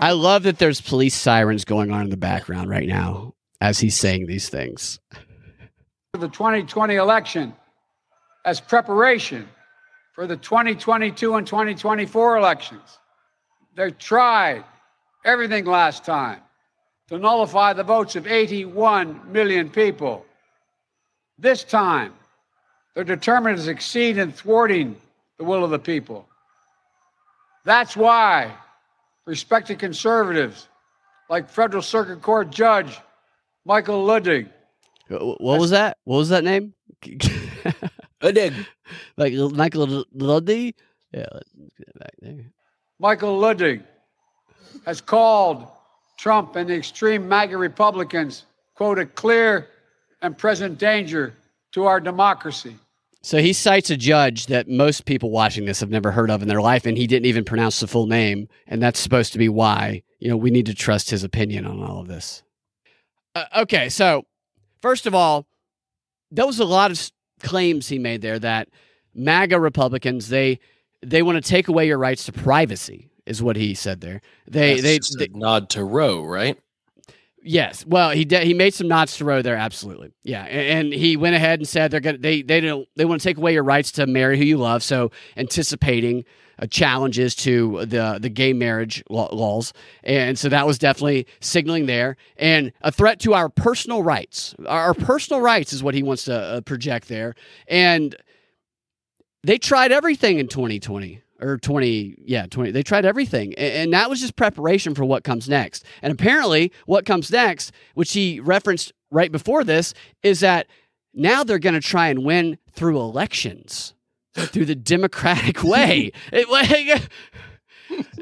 I 0.02 0.12
love 0.12 0.44
that 0.44 0.58
there's 0.58 0.82
police 0.82 1.16
sirens 1.16 1.66
going 1.66 1.92
on 1.92 2.02
in 2.02 2.10
the 2.10 2.18
background 2.18 2.70
right 2.70 2.88
now 2.88 3.36
as 3.62 3.80
he's 3.80 3.96
saying 3.96 4.26
these 4.26 4.50
things. 4.50 5.00
for 6.14 6.20
the 6.20 6.28
2020 6.28 6.96
election 6.96 7.54
as 8.46 8.60
preparation 8.60 9.48
for 10.14 10.28
the 10.28 10.38
2022 10.38 11.36
and 11.36 11.46
2024 11.46 12.38
elections. 12.38 12.98
They 13.76 13.92
tried 13.92 14.64
everything 15.26 15.66
last 15.66 16.04
time 16.04 16.40
to 17.08 17.18
nullify 17.18 17.74
the 17.74 17.84
votes 17.84 18.16
of 18.16 18.28
81 18.28 19.32
million 19.32 19.70
people. 19.70 20.26
This 21.38 21.64
time, 21.64 22.14
they're 22.94 23.04
determined 23.04 23.58
to 23.58 23.64
succeed 23.64 24.18
in 24.18 24.32
thwarting 24.32 24.96
the 25.38 25.44
will 25.44 25.64
of 25.64 25.72
the 25.72 25.80
people. 25.80 26.28
That's 27.66 27.96
why 27.96 28.54
respected 29.26 29.80
conservatives 29.80 30.68
like 31.30 31.50
Federal 31.50 31.82
Circuit 31.82 32.22
Court 32.22 32.52
Judge 32.52 33.00
Michael 33.66 34.04
Ludwig 34.04 34.50
Wh- 35.10 35.14
wh- 35.16 35.42
What 35.42 35.60
was 35.60 35.70
that? 35.72 35.98
What 36.04 36.18
was 36.18 36.30
that 36.30 36.44
name? 36.44 36.74
a 38.22 38.32
dig. 38.32 38.54
like 39.18 39.34
Michael 39.34 40.06
Luddy? 40.14 40.76
Yeah, 41.14 41.26
let's 41.34 41.50
get 41.78 42.00
back 42.00 42.14
there. 42.22 42.52
Michael 43.00 43.38
Ludwig 43.38 43.84
has 44.86 45.02
called 45.02 45.68
Trump 46.18 46.56
and 46.56 46.70
the 46.70 46.76
extreme 46.76 47.28
MAGA 47.28 47.58
Republicans, 47.58 48.46
quote, 48.76 49.00
a 49.00 49.06
clear 49.06 49.70
and 50.22 50.38
present 50.38 50.78
danger 50.78 51.34
to 51.74 51.86
our 51.86 52.00
democracy. 52.00 52.76
So 53.24 53.40
he 53.40 53.54
cites 53.54 53.90
a 53.90 53.96
judge 53.96 54.48
that 54.48 54.68
most 54.68 55.06
people 55.06 55.32
watching 55.32 55.64
this 55.64 55.80
have 55.80 55.90
never 55.90 56.12
heard 56.12 56.30
of 56.30 56.42
in 56.42 56.50
their 56.50 56.62
life, 56.62 56.86
and 56.86 56.98
he 56.98 57.08
didn't 57.08 57.26
even 57.26 57.46
pronounce 57.46 57.80
the 57.80 57.88
full 57.88 58.06
name. 58.06 58.50
And 58.68 58.84
that's 58.84 59.00
supposed 59.00 59.32
to 59.32 59.40
be 59.40 59.48
why, 59.48 60.04
you 60.20 60.30
know, 60.30 60.36
we 60.36 60.52
need 60.52 60.66
to 60.66 60.74
trust 60.74 61.10
his 61.10 61.24
opinion 61.24 61.66
on 61.66 61.82
all 61.82 62.02
of 62.02 62.08
this. 62.08 62.44
Uh, 63.34 63.46
okay, 63.58 63.88
so 63.88 64.26
first 64.82 65.08
of 65.08 65.16
all, 65.16 65.48
there 66.32 66.46
was 66.46 66.60
a 66.60 66.66
lot 66.66 66.92
of 66.92 67.12
claims 67.40 67.88
he 67.88 67.98
made 67.98 68.22
there 68.22 68.40
that 68.40 68.68
MAGA 69.16 69.60
Republicans 69.60 70.28
they 70.30 70.60
they 71.02 71.22
want 71.22 71.42
to 71.42 71.50
take 71.50 71.68
away 71.68 71.88
your 71.88 71.98
rights 71.98 72.26
to 72.26 72.32
privacy, 72.32 73.10
is 73.26 73.42
what 73.42 73.56
he 73.56 73.74
said 73.74 74.02
there. 74.02 74.22
They 74.48 74.72
That's 74.72 74.84
they, 74.84 74.98
just 74.98 75.20
they 75.20 75.28
nod 75.30 75.70
to 75.72 75.84
Roe, 75.84 76.24
right? 76.24 76.58
Yes. 77.46 77.86
Well, 77.86 78.12
he 78.12 78.24
de- 78.26 78.46
he 78.46 78.54
made 78.54 78.74
some 78.74 78.88
nods 78.88 79.18
to 79.18 79.26
Roe 79.26 79.42
there. 79.42 79.58
Absolutely. 79.58 80.12
Yeah. 80.24 80.44
And, 80.46 80.88
and 80.88 80.94
he 80.94 81.18
went 81.18 81.36
ahead 81.36 81.60
and 81.60 81.68
said 81.68 81.92
they're 81.92 82.00
gonna 82.00 82.18
they 82.18 82.42
they 82.42 82.62
don't 82.62 82.88
they 82.96 83.06
want 83.06 83.22
to 83.22 83.28
take 83.28 83.38
away 83.38 83.54
your 83.54 83.64
rights 83.64 83.92
to 83.94 84.08
marry 84.08 84.38
who 84.38 84.46
you 84.46 84.58
love. 84.58 84.82
So 84.82 85.12
anticipating 85.36 86.24
uh, 86.60 86.68
challenges 86.68 87.36
to 87.36 87.86
the 87.86 88.18
the 88.22 88.30
gay 88.30 88.54
marriage 88.54 89.04
laws, 89.10 89.74
and 90.04 90.38
so 90.38 90.48
that 90.50 90.66
was 90.66 90.78
definitely 90.78 91.28
signaling 91.42 91.88
there, 91.88 92.16
and 92.38 92.72
a 92.82 92.92
threat 92.92 93.20
to 93.22 93.34
our 93.34 93.50
personal 93.50 94.04
rights. 94.04 94.56
Our, 94.68 94.82
our 94.84 94.94
personal 94.94 95.42
rights 95.42 95.74
is 95.74 95.84
what 95.84 95.96
he 95.96 96.04
wants 96.04 96.26
to 96.26 96.36
uh, 96.36 96.62
project 96.62 97.08
there, 97.08 97.34
and 97.68 98.16
they 99.44 99.58
tried 99.58 99.92
everything 99.92 100.38
in 100.38 100.48
2020 100.48 101.23
or 101.44 101.58
20 101.58 102.16
yeah 102.26 102.46
20 102.46 102.72
they 102.72 102.84
tried 102.84 103.06
everything 103.06 103.54
and, 103.56 103.94
that 103.94 104.10
was 104.10 104.20
just 104.20 104.36
preparation 104.36 104.96
for 104.96 105.06
what 105.06 105.24
comes 105.24 105.48
next. 105.48 105.86
And 106.02 106.12
apparently 106.12 106.72
what 106.86 107.06
comes 107.06 107.32
next 107.32 107.72
which 107.94 108.14
he 108.14 108.40
referenced 108.40 108.94
right 109.12 109.32
before 109.32 109.64
this 109.64 109.94
is 110.24 110.40
that 110.40 110.68
now 111.14 111.44
they're 111.44 111.60
going 111.60 111.76
to 111.76 111.82
try 111.82 112.08
and 112.08 112.26
win 112.26 112.58
through 112.72 113.00
elections 113.00 113.94
through 114.36 114.66
the 114.66 114.76
democratic 114.76 115.64
way. 115.64 116.12
It, 116.32 116.50
like, 116.50 117.10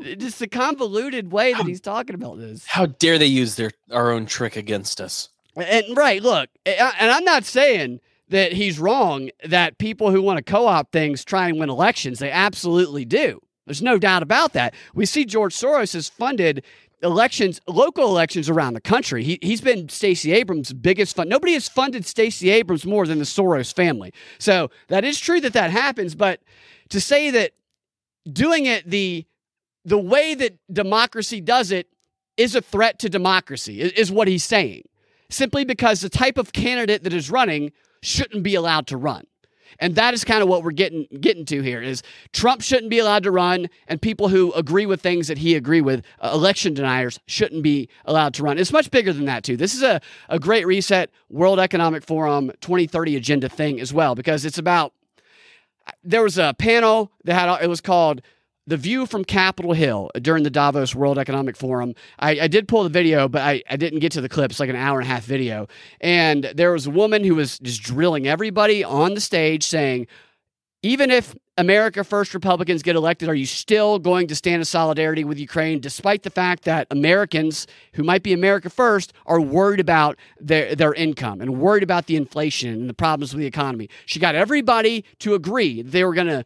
just 0.17 0.39
the 0.39 0.47
convoluted 0.47 1.31
way 1.31 1.53
that 1.53 1.65
he's 1.65 1.81
talking 1.81 2.15
about 2.15 2.37
this. 2.37 2.65
How 2.65 2.87
dare 2.87 3.17
they 3.17 3.27
use 3.27 3.55
their 3.55 3.71
our 3.91 4.11
own 4.11 4.25
trick 4.25 4.55
against 4.55 4.99
us? 4.99 5.29
and 5.55 5.97
right, 5.97 6.21
look, 6.21 6.49
and 6.65 7.11
I'm 7.11 7.25
not 7.25 7.43
saying 7.43 7.99
that 8.31 8.53
he's 8.53 8.79
wrong 8.79 9.29
that 9.43 9.77
people 9.77 10.09
who 10.09 10.21
want 10.21 10.37
to 10.37 10.43
co-opt 10.43 10.91
things 10.91 11.23
try 11.23 11.49
and 11.49 11.59
win 11.59 11.69
elections. 11.69 12.19
They 12.19 12.31
absolutely 12.31 13.05
do. 13.05 13.41
There's 13.65 13.81
no 13.81 13.99
doubt 13.99 14.23
about 14.23 14.53
that. 14.53 14.73
We 14.95 15.05
see 15.05 15.25
George 15.25 15.53
Soros 15.53 15.93
has 15.93 16.09
funded 16.09 16.63
elections, 17.03 17.59
local 17.67 18.05
elections 18.05 18.49
around 18.49 18.73
the 18.73 18.81
country. 18.81 19.23
He, 19.23 19.37
he's 19.41 19.59
been 19.59 19.89
Stacey 19.89 20.31
Abrams' 20.31 20.71
biggest 20.71 21.15
fund. 21.15 21.29
Nobody 21.29 21.53
has 21.53 21.67
funded 21.67 22.05
Stacey 22.05 22.49
Abrams 22.49 22.85
more 22.85 23.05
than 23.05 23.19
the 23.19 23.25
Soros 23.25 23.73
family. 23.73 24.13
So 24.39 24.71
that 24.87 25.03
is 25.03 25.19
true 25.19 25.41
that 25.41 25.53
that 25.53 25.71
happens. 25.71 26.15
But 26.15 26.39
to 26.89 27.01
say 27.01 27.31
that 27.31 27.51
doing 28.31 28.65
it 28.65 28.89
the 28.89 29.25
the 29.83 29.97
way 29.97 30.35
that 30.35 30.57
democracy 30.71 31.41
does 31.41 31.71
it 31.71 31.87
is 32.37 32.55
a 32.55 32.61
threat 32.61 32.99
to 32.99 33.09
democracy, 33.09 33.81
is, 33.81 33.91
is 33.93 34.11
what 34.11 34.27
he's 34.27 34.43
saying 34.43 34.83
simply 35.31 35.65
because 35.65 36.01
the 36.01 36.09
type 36.09 36.37
of 36.37 36.53
candidate 36.53 37.03
that 37.03 37.13
is 37.13 37.31
running 37.31 37.71
shouldn't 38.01 38.43
be 38.43 38.55
allowed 38.55 38.87
to 38.87 38.97
run. 38.97 39.25
And 39.79 39.95
that 39.95 40.13
is 40.13 40.23
kind 40.23 40.43
of 40.43 40.47
what 40.47 40.63
we're 40.63 40.71
getting 40.71 41.07
getting 41.19 41.45
to 41.45 41.61
here 41.61 41.81
is 41.81 42.03
Trump 42.33 42.61
shouldn't 42.61 42.89
be 42.89 42.99
allowed 42.99 43.23
to 43.23 43.31
run 43.31 43.67
and 43.87 44.01
people 44.01 44.27
who 44.27 44.51
agree 44.53 44.85
with 44.85 45.01
things 45.01 45.27
that 45.27 45.39
he 45.39 45.55
agree 45.55 45.81
with, 45.81 46.05
uh, 46.19 46.31
election 46.33 46.73
deniers 46.73 47.19
shouldn't 47.25 47.63
be 47.63 47.89
allowed 48.05 48.33
to 48.35 48.43
run. 48.43 48.57
It's 48.57 48.71
much 48.71 48.91
bigger 48.91 49.11
than 49.11 49.25
that 49.25 49.43
too. 49.43 49.57
This 49.57 49.73
is 49.73 49.81
a, 49.81 49.99
a 50.29 50.39
great 50.39 50.67
reset 50.67 51.09
World 51.29 51.59
Economic 51.59 52.03
Forum 52.03 52.51
2030 52.61 53.15
agenda 53.15 53.49
thing 53.49 53.79
as 53.79 53.93
well 53.93 54.13
because 54.13 54.45
it's 54.45 54.57
about 54.57 54.93
there 56.03 56.21
was 56.21 56.37
a 56.37 56.53
panel 56.57 57.11
that 57.23 57.33
had 57.33 57.63
it 57.63 57.67
was 57.67 57.81
called 57.81 58.21
the 58.71 58.77
view 58.77 59.05
from 59.05 59.25
Capitol 59.25 59.73
Hill 59.73 60.09
during 60.21 60.43
the 60.43 60.49
Davos 60.49 60.95
World 60.95 61.19
Economic 61.19 61.57
Forum. 61.57 61.93
I, 62.19 62.39
I 62.39 62.47
did 62.47 62.69
pull 62.69 62.83
the 62.83 62.89
video, 62.89 63.27
but 63.27 63.41
I, 63.41 63.61
I 63.69 63.75
didn't 63.75 63.99
get 63.99 64.13
to 64.13 64.21
the 64.21 64.29
clip. 64.29 64.49
It's 64.49 64.61
like 64.61 64.69
an 64.69 64.77
hour 64.77 65.01
and 65.01 65.05
a 65.05 65.11
half 65.11 65.25
video. 65.25 65.67
And 65.99 66.45
there 66.55 66.71
was 66.71 66.87
a 66.87 66.89
woman 66.89 67.25
who 67.25 67.35
was 67.35 67.59
just 67.59 67.83
drilling 67.83 68.29
everybody 68.29 68.81
on 68.81 69.13
the 69.13 69.19
stage 69.19 69.65
saying, 69.65 70.07
even 70.83 71.11
if 71.11 71.35
America 71.57 72.05
First 72.05 72.33
Republicans 72.33 72.81
get 72.81 72.95
elected, 72.95 73.27
are 73.27 73.35
you 73.35 73.45
still 73.45 73.99
going 73.99 74.27
to 74.27 74.35
stand 74.35 74.61
in 74.61 74.65
solidarity 74.65 75.25
with 75.25 75.37
Ukraine, 75.37 75.81
despite 75.81 76.23
the 76.23 76.29
fact 76.29 76.63
that 76.63 76.87
Americans 76.91 77.67
who 77.95 78.03
might 78.03 78.23
be 78.23 78.31
America 78.31 78.69
First 78.69 79.11
are 79.25 79.41
worried 79.41 79.81
about 79.81 80.17
their, 80.39 80.75
their 80.75 80.93
income 80.93 81.41
and 81.41 81.59
worried 81.59 81.83
about 81.83 82.05
the 82.05 82.15
inflation 82.15 82.73
and 82.73 82.89
the 82.89 82.93
problems 82.93 83.33
with 83.33 83.41
the 83.41 83.47
economy? 83.47 83.89
She 84.05 84.17
got 84.17 84.33
everybody 84.33 85.03
to 85.19 85.33
agree 85.33 85.81
they 85.81 86.05
were 86.05 86.13
going 86.13 86.27
to 86.27 86.45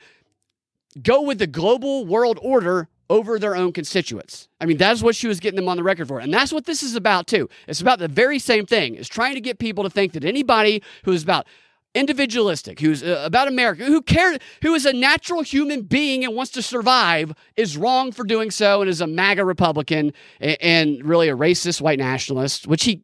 go 1.01 1.21
with 1.21 1.39
the 1.39 1.47
global 1.47 2.05
world 2.05 2.39
order 2.41 2.87
over 3.09 3.37
their 3.37 3.55
own 3.55 3.71
constituents. 3.71 4.47
I 4.59 4.65
mean, 4.65 4.77
that's 4.77 5.03
what 5.03 5.15
she 5.15 5.27
was 5.27 5.39
getting 5.39 5.57
them 5.57 5.69
on 5.69 5.77
the 5.77 5.83
record 5.83 6.07
for. 6.07 6.19
And 6.19 6.33
that's 6.33 6.51
what 6.51 6.65
this 6.65 6.81
is 6.81 6.95
about, 6.95 7.27
too. 7.27 7.49
It's 7.67 7.81
about 7.81 7.99
the 7.99 8.07
very 8.07 8.39
same 8.39 8.65
thing. 8.65 8.95
It's 8.95 9.07
trying 9.07 9.35
to 9.35 9.41
get 9.41 9.59
people 9.59 9.83
to 9.83 9.89
think 9.89 10.13
that 10.13 10.23
anybody 10.23 10.81
who 11.03 11.11
is 11.11 11.21
about 11.21 11.45
individualistic, 11.93 12.79
who's 12.79 13.03
uh, 13.03 13.21
about 13.23 13.47
America, 13.47 13.85
who 13.85 14.01
cares, 14.01 14.39
who 14.61 14.73
is 14.73 14.85
a 14.85 14.93
natural 14.93 15.41
human 15.41 15.83
being 15.83 16.25
and 16.25 16.35
wants 16.35 16.51
to 16.53 16.61
survive, 16.61 17.33
is 17.55 17.77
wrong 17.77 18.11
for 18.11 18.23
doing 18.23 18.51
so 18.51 18.81
and 18.81 18.89
is 18.89 19.01
a 19.01 19.07
MAGA 19.07 19.45
Republican 19.45 20.11
and, 20.39 21.03
really 21.05 21.29
a 21.29 21.35
racist 21.37 21.81
white 21.81 21.99
nationalist, 21.99 22.67
which 22.67 22.83
he, 22.83 23.03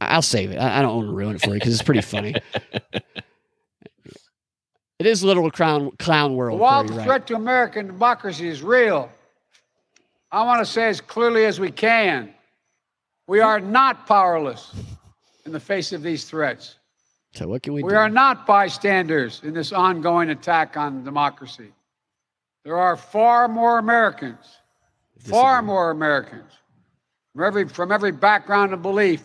I'll 0.00 0.22
save 0.22 0.50
it. 0.50 0.58
I 0.58 0.82
don't 0.82 0.96
want 0.96 1.08
to 1.08 1.14
ruin 1.14 1.36
it 1.36 1.42
for 1.42 1.48
you 1.48 1.54
because 1.54 1.74
it's 1.74 1.82
pretty 1.82 2.00
funny. 2.00 2.34
It 5.02 5.06
is 5.06 5.24
literal 5.24 5.50
clown 5.50 5.90
clown 5.98 6.36
world. 6.36 6.60
While 6.60 6.82
Corey, 6.82 6.86
the 6.90 6.94
right. 6.94 7.04
threat 7.04 7.26
to 7.26 7.34
American 7.34 7.88
democracy 7.88 8.46
is 8.46 8.62
real, 8.62 9.10
I 10.30 10.44
want 10.44 10.60
to 10.60 10.64
say 10.64 10.84
as 10.84 11.00
clearly 11.00 11.44
as 11.44 11.58
we 11.58 11.72
can 11.72 12.32
we 13.26 13.40
are 13.40 13.58
not 13.58 14.06
powerless 14.06 14.72
in 15.44 15.50
the 15.50 15.58
face 15.58 15.90
of 15.90 16.04
these 16.04 16.26
threats. 16.26 16.76
So 17.34 17.48
what 17.48 17.64
can 17.64 17.72
we, 17.72 17.80
do? 17.80 17.86
We 17.86 17.92
do? 17.94 17.98
are 17.98 18.08
not 18.08 18.46
bystanders 18.46 19.40
in 19.42 19.54
this 19.54 19.72
ongoing 19.72 20.30
attack 20.30 20.76
on 20.76 21.02
democracy. 21.02 21.72
There 22.62 22.78
are 22.78 22.96
far 22.96 23.48
more 23.48 23.78
Americans, 23.78 24.46
far 25.18 25.62
more 25.62 25.90
Americans 25.90 26.52
from 27.32 27.42
every, 27.42 27.66
from 27.66 27.90
every 27.90 28.12
background 28.12 28.72
and 28.72 28.82
belief 28.82 29.24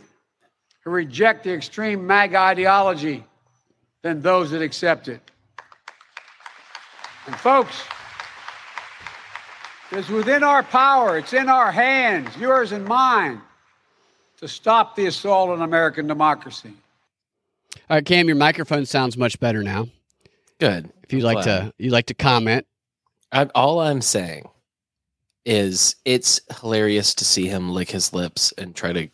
who 0.84 0.90
reject 0.90 1.44
the 1.44 1.54
extreme 1.54 2.08
MAGA 2.08 2.40
ideology 2.40 3.24
than 4.02 4.24
those 4.24 4.50
that 4.50 4.64
accept 4.64 5.08
it. 5.08 5.22
And 7.28 7.36
folks, 7.36 7.84
it's 9.92 10.10
within 10.10 10.44
our 10.44 10.64
power, 10.64 11.18
it's 11.18 11.34
in 11.34 11.50
our 11.50 11.72
hands, 11.72 12.36
yours 12.38 12.72
and 12.72 12.86
mine, 12.86 13.42
to 14.38 14.48
stop 14.48 14.96
the 14.96 15.08
assault 15.08 15.50
on 15.50 15.62
American 15.62 16.08
democracy. 16.08 16.72
All 17.90 17.98
right, 17.98 18.06
Cam, 18.06 18.28
your 18.28 18.38
microphone 18.38 18.86
sounds 18.86 19.18
much 19.18 19.40
better 19.40 19.62
now. 19.62 19.88
Good. 20.60 20.90
If 21.04 21.14
you'd 21.14 21.24
like 21.24 21.44
Glad. 21.44 21.46
to, 21.46 21.74
you'd 21.78 21.92
like 21.92 22.08
to 22.08 22.14
comment. 22.14 22.66
I, 23.32 23.44
all 23.54 23.82
I'm 23.82 24.02
saying 24.02 24.48
is 25.46 25.96
it's 26.06 26.42
hilarious 26.62 27.14
to 27.16 27.26
see 27.26 27.48
him 27.48 27.72
lick 27.72 27.92
his 27.92 28.14
lips 28.14 28.54
and 28.58 28.76
try 28.76 28.94
to 28.94 29.10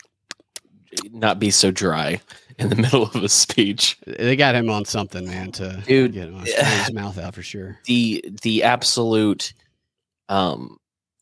not 1.12 1.39
be 1.39 1.49
so 1.52 1.71
dry 1.71 2.21
in 2.60 2.70
the 2.70 2.76
middle 2.82 3.04
of 3.04 3.16
a 3.16 3.30
speech. 3.30 3.98
They 4.06 4.36
got 4.36 4.56
him 4.56 4.70
on 4.70 4.86
something, 4.86 5.26
man, 5.26 5.52
to 5.54 5.84
Dude, 5.86 6.13
get 6.13 6.28
him 6.28 6.36
on 6.36 6.46
his 6.46 6.94
mouth 6.94 7.18
out 7.18 7.36
for 7.36 7.42
sure. 7.42 7.80
The 7.86 8.24
the 8.42 8.63
absolute 8.63 9.54
um, 10.30 10.78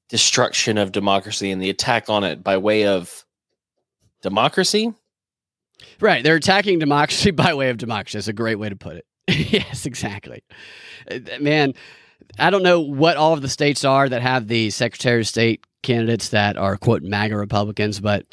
destruction 0.10 0.78
of 0.78 0.92
democracy 0.92 1.52
and 1.52 1.62
the 1.62 1.70
attack 1.70 2.10
on 2.10 2.24
it 2.24 2.44
by 2.44 2.58
way 2.58 2.86
of 2.86 3.26
democracy. 4.22 4.94
Right, 6.00 6.24
they're 6.24 6.36
attacking 6.36 6.80
democracy 6.80 7.32
by 7.32 7.54
way 7.54 7.70
of 7.70 7.78
democracy. 7.78 8.18
That's 8.18 8.28
a 8.28 8.34
great 8.34 8.60
way 8.60 8.70
to 8.70 8.76
put 8.76 8.98
it. 8.98 9.06
yes, 9.28 9.86
exactly. 9.86 10.44
Uh, 11.10 11.20
Man, 11.40 11.74
I 12.40 12.50
don't 12.50 12.64
know 12.64 12.80
what 12.82 13.18
all 13.18 13.34
of 13.34 13.42
the 13.42 13.50
states 13.50 13.84
are 13.84 14.08
that 14.08 14.22
have 14.22 14.48
the 14.48 14.70
Secretary 14.70 15.22
of 15.22 15.28
State 15.28 15.66
candidates 15.84 16.30
that 16.30 16.58
are 16.58 16.78
quote 16.78 17.04
MAGA 17.04 17.36
Republicans, 17.36 18.00
but 18.00 18.26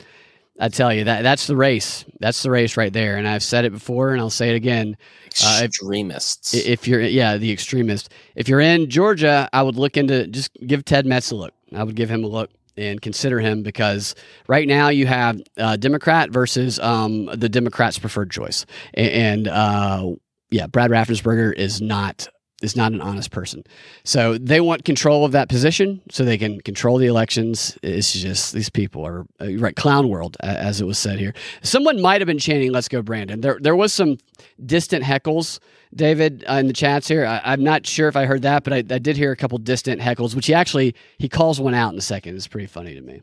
I 0.61 0.69
tell 0.69 0.93
you 0.93 1.05
that 1.05 1.23
that's 1.23 1.47
the 1.47 1.57
race. 1.57 2.05
That's 2.21 2.43
the 2.43 2.51
race 2.51 2.77
right 2.77 2.93
there. 2.93 3.17
And 3.17 3.29
I've 3.29 3.43
said 3.45 3.65
it 3.65 3.71
before, 3.73 4.11
and 4.13 4.21
I'll 4.21 4.31
say 4.31 4.51
it 4.51 4.57
again. 4.57 4.97
Uh, 5.45 5.59
if- 5.59 5.65
Extremists. 5.67 6.55
I- 6.55 6.59
If 6.69 6.89
you're, 6.89 7.01
yeah, 7.01 7.37
the 7.37 7.53
extremist. 7.53 8.13
If 8.35 8.49
you're 8.49 8.61
in 8.61 8.91
Georgia, 8.91 9.49
I 9.53 9.63
would 9.63 9.77
look 9.77 9.97
into 9.97 10.27
just 10.27 10.51
give 10.67 10.85
Ted 10.85 11.07
Metz 11.07 11.31
a 11.31 11.37
look. 11.37 11.55
I 11.75 11.85
would 11.85 11.95
give 11.95 12.11
him 12.11 12.25
a 12.25 12.29
look 12.29 12.51
and 12.77 13.01
consider 13.03 13.41
him 13.41 13.63
because 13.63 14.15
right 14.49 14.67
now 14.69 14.89
you 14.89 15.07
have 15.07 15.41
uh, 15.59 15.77
Democrat 15.77 16.31
versus 16.31 16.79
um, 16.81 17.27
the 17.27 17.49
Democrats' 17.49 17.99
preferred 17.99 18.31
choice, 18.31 18.67
A- 18.97 19.01
and 19.13 19.49
uh, 19.49 20.11
yeah, 20.51 20.67
Brad 20.67 20.91
Raffensperger 20.91 21.53
is 21.55 21.81
not 21.81 22.29
is 22.63 22.75
not 22.75 22.93
an 22.93 23.01
honest 23.01 23.31
person. 23.31 23.65
So 24.05 24.37
they 24.37 24.61
want 24.61 24.85
control 24.85 25.25
of 25.25 25.33
that 25.33 25.49
position 25.49 26.01
so 26.11 26.25
they 26.25 26.39
can 26.39 26.61
control 26.61 26.99
the 26.99 27.07
elections. 27.07 27.79
It's 27.83 28.13
just 28.13 28.53
these 28.53 28.71
people 28.71 29.07
are 29.07 29.27
uh, 29.41 29.57
right 29.59 29.77
clown 29.77 30.09
world 30.09 30.37
as 30.41 30.81
it 30.81 30.85
was 30.87 30.99
said 30.99 31.19
here. 31.19 31.35
Someone 31.63 32.01
might 32.01 32.21
have 32.21 32.27
been 32.27 32.39
chanting 32.39 32.73
"Let's 32.73 32.89
go, 32.89 33.03
Brandon." 33.03 33.41
There 33.41 33.59
there 33.61 33.77
was 33.77 33.93
some 33.93 34.19
distant 34.65 35.05
heckles, 35.05 35.61
David, 35.95 36.45
uh, 36.49 36.55
in 36.55 36.67
the 36.67 36.73
chats 36.73 37.07
here. 37.07 37.25
I, 37.25 37.41
I'm 37.45 37.63
not 37.63 37.87
sure 37.87 38.09
if 38.09 38.17
I 38.17 38.25
heard 38.25 38.43
that, 38.43 38.65
but 38.65 38.73
I, 38.73 38.79
I 38.79 38.99
did 38.99 39.17
hear 39.17 39.31
a 39.31 39.37
couple 39.37 39.59
distant 39.59 40.01
heckles, 40.01 40.35
which 40.35 40.47
he 40.47 40.55
actually 40.55 40.95
he 41.19 41.29
calls 41.29 41.61
one 41.61 41.75
out 41.75 41.93
in 41.93 41.99
a 41.99 42.03
second. 42.03 42.35
It's 42.37 42.49
pretty 42.49 42.67
funny 42.67 42.95
to 42.95 43.01
me. 43.01 43.23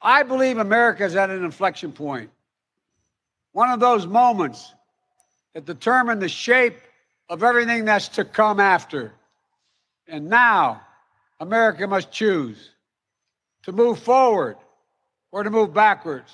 I 0.00 0.22
believe 0.22 0.58
America 0.58 1.04
is 1.04 1.16
at 1.16 1.30
an 1.30 1.42
inflection 1.42 1.90
point. 1.90 2.30
One 3.52 3.70
of 3.70 3.80
those 3.80 4.06
moments 4.06 4.74
that 5.54 5.64
determine 5.64 6.18
the 6.18 6.28
shape 6.28 6.76
of 7.34 7.42
everything 7.42 7.84
that's 7.84 8.06
to 8.06 8.24
come 8.24 8.60
after. 8.60 9.12
And 10.06 10.28
now, 10.28 10.82
America 11.40 11.84
must 11.88 12.12
choose 12.12 12.70
to 13.64 13.72
move 13.72 13.98
forward 13.98 14.56
or 15.32 15.42
to 15.42 15.50
move 15.50 15.74
backwards, 15.74 16.30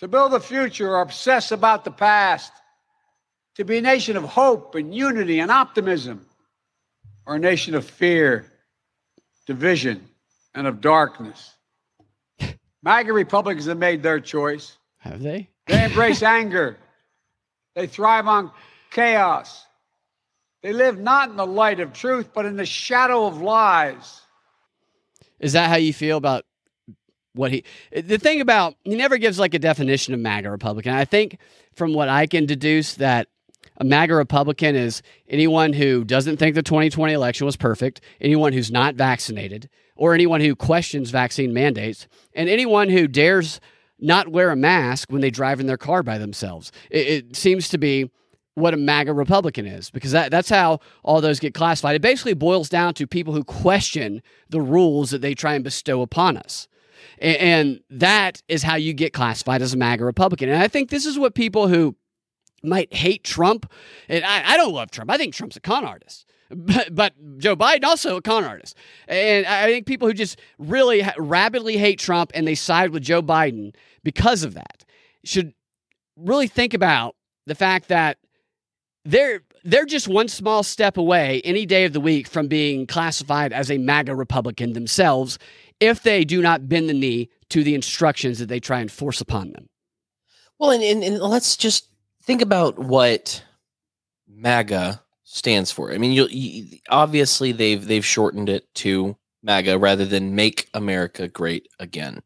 to 0.00 0.08
build 0.08 0.34
a 0.34 0.40
future 0.40 0.90
or 0.96 1.00
obsess 1.00 1.52
about 1.52 1.84
the 1.84 1.92
past, 1.92 2.52
to 3.54 3.64
be 3.64 3.78
a 3.78 3.80
nation 3.80 4.16
of 4.16 4.24
hope 4.24 4.74
and 4.74 4.92
unity 4.92 5.38
and 5.38 5.52
optimism, 5.52 6.26
or 7.24 7.36
a 7.36 7.38
nation 7.38 7.76
of 7.76 7.84
fear, 7.84 8.50
division, 9.46 10.04
and 10.56 10.66
of 10.66 10.80
darkness. 10.80 11.54
MAGA 12.82 13.12
Republicans 13.12 13.66
have 13.66 13.78
made 13.78 14.02
their 14.02 14.18
choice. 14.18 14.76
Have 14.98 15.22
they? 15.22 15.50
They 15.68 15.84
embrace 15.84 16.22
anger. 16.24 16.78
They 17.76 17.86
thrive 17.86 18.26
on 18.26 18.50
chaos. 18.90 19.63
They 20.64 20.72
live 20.72 20.98
not 20.98 21.28
in 21.28 21.36
the 21.36 21.46
light 21.46 21.78
of 21.78 21.92
truth, 21.92 22.30
but 22.32 22.46
in 22.46 22.56
the 22.56 22.64
shadow 22.64 23.26
of 23.26 23.42
lies. 23.42 24.22
Is 25.38 25.52
that 25.52 25.68
how 25.68 25.76
you 25.76 25.92
feel 25.92 26.16
about 26.16 26.46
what 27.34 27.52
he? 27.52 27.64
The 27.92 28.16
thing 28.16 28.40
about 28.40 28.74
he 28.82 28.94
never 28.94 29.18
gives 29.18 29.38
like 29.38 29.52
a 29.52 29.58
definition 29.58 30.14
of 30.14 30.20
MAGA 30.20 30.50
Republican. 30.50 30.94
I 30.94 31.04
think 31.04 31.36
from 31.74 31.92
what 31.92 32.08
I 32.08 32.26
can 32.26 32.46
deduce 32.46 32.94
that 32.94 33.28
a 33.76 33.84
MAGA 33.84 34.14
Republican 34.14 34.74
is 34.74 35.02
anyone 35.28 35.74
who 35.74 36.02
doesn't 36.02 36.38
think 36.38 36.54
the 36.54 36.62
2020 36.62 37.12
election 37.12 37.44
was 37.44 37.58
perfect, 37.58 38.00
anyone 38.18 38.54
who's 38.54 38.70
not 38.70 38.94
vaccinated, 38.94 39.68
or 39.96 40.14
anyone 40.14 40.40
who 40.40 40.56
questions 40.56 41.10
vaccine 41.10 41.52
mandates, 41.52 42.08
and 42.32 42.48
anyone 42.48 42.88
who 42.88 43.06
dares 43.06 43.60
not 44.00 44.28
wear 44.28 44.50
a 44.50 44.56
mask 44.56 45.12
when 45.12 45.20
they 45.20 45.30
drive 45.30 45.60
in 45.60 45.66
their 45.66 45.76
car 45.76 46.02
by 46.02 46.16
themselves. 46.16 46.72
It, 46.90 47.06
it 47.06 47.36
seems 47.36 47.68
to 47.68 47.76
be 47.76 48.10
what 48.54 48.74
a 48.74 48.76
MAGA 48.76 49.12
Republican 49.12 49.66
is, 49.66 49.90
because 49.90 50.12
that, 50.12 50.30
that's 50.30 50.48
how 50.48 50.78
all 51.02 51.20
those 51.20 51.40
get 51.40 51.54
classified. 51.54 51.96
It 51.96 52.02
basically 52.02 52.34
boils 52.34 52.68
down 52.68 52.94
to 52.94 53.06
people 53.06 53.32
who 53.34 53.42
question 53.44 54.22
the 54.48 54.60
rules 54.60 55.10
that 55.10 55.22
they 55.22 55.34
try 55.34 55.54
and 55.54 55.64
bestow 55.64 56.02
upon 56.02 56.36
us. 56.36 56.68
A- 57.20 57.36
And, 57.40 57.80
that 57.90 58.42
is 58.48 58.62
how 58.62 58.76
you 58.76 58.92
get 58.92 59.12
classified 59.12 59.60
as 59.62 59.74
a 59.74 59.76
MAGA 59.76 60.04
Republican. 60.04 60.48
And 60.48 60.62
I 60.62 60.68
think 60.68 60.90
this 60.90 61.04
is 61.06 61.18
what 61.18 61.34
people 61.34 61.66
who 61.68 61.96
might 62.62 62.94
hate 62.94 63.24
Trump, 63.24 63.70
and 64.08 64.24
I, 64.24 64.52
I 64.54 64.56
don't 64.56 64.72
love 64.72 64.90
Trump, 64.90 65.10
I 65.10 65.16
think 65.18 65.34
Trump's 65.34 65.56
a 65.56 65.60
con 65.60 65.84
artist. 65.84 66.26
But, 66.56 66.94
but 66.94 67.14
Joe 67.38 67.56
Biden 67.56 67.82
also 67.84 68.16
a 68.16 68.22
con 68.22 68.44
artist, 68.44 68.76
and 69.08 69.44
I 69.46 69.66
think 69.66 69.86
people 69.86 70.06
who 70.06 70.14
just 70.14 70.38
really 70.58 71.00
ha- 71.00 71.14
rapidly 71.18 71.78
hate 71.78 71.98
Trump 71.98 72.30
and 72.34 72.46
they 72.46 72.54
side 72.54 72.90
with 72.90 73.02
Joe 73.02 73.22
Biden 73.22 73.74
because 74.04 74.44
of 74.44 74.54
that 74.54 74.84
should 75.24 75.52
really 76.16 76.46
think 76.46 76.72
about 76.72 77.16
the 77.46 77.54
fact 77.56 77.88
that 77.88 78.18
they're 79.04 79.42
they're 79.64 79.86
just 79.86 80.08
one 80.08 80.28
small 80.28 80.62
step 80.62 80.96
away 80.96 81.40
any 81.44 81.64
day 81.66 81.84
of 81.84 81.92
the 81.92 82.00
week 82.00 82.28
from 82.28 82.48
being 82.48 82.86
classified 82.86 83.52
as 83.52 83.70
a 83.70 83.78
MAGA 83.78 84.14
Republican 84.14 84.74
themselves 84.74 85.38
if 85.80 86.02
they 86.02 86.24
do 86.24 86.42
not 86.42 86.68
bend 86.68 86.88
the 86.88 86.94
knee 86.94 87.30
to 87.50 87.64
the 87.64 87.74
instructions 87.74 88.38
that 88.38 88.46
they 88.46 88.60
try 88.60 88.80
and 88.80 88.92
force 88.92 89.20
upon 89.20 89.52
them. 89.52 89.68
Well, 90.58 90.70
and, 90.70 90.82
and, 90.82 91.02
and 91.02 91.18
let's 91.18 91.56
just 91.56 91.88
think 92.22 92.42
about 92.42 92.78
what 92.78 93.42
MAGA 94.28 95.02
stands 95.24 95.70
for. 95.70 95.92
I 95.92 95.98
mean, 95.98 96.12
you'll, 96.12 96.30
you 96.30 96.78
obviously 96.90 97.52
they've 97.52 97.84
they've 97.84 98.04
shortened 98.04 98.48
it 98.48 98.72
to 98.76 99.16
MAGA 99.42 99.78
rather 99.78 100.04
than 100.04 100.34
Make 100.34 100.68
America 100.74 101.28
Great 101.28 101.68
Again, 101.78 102.20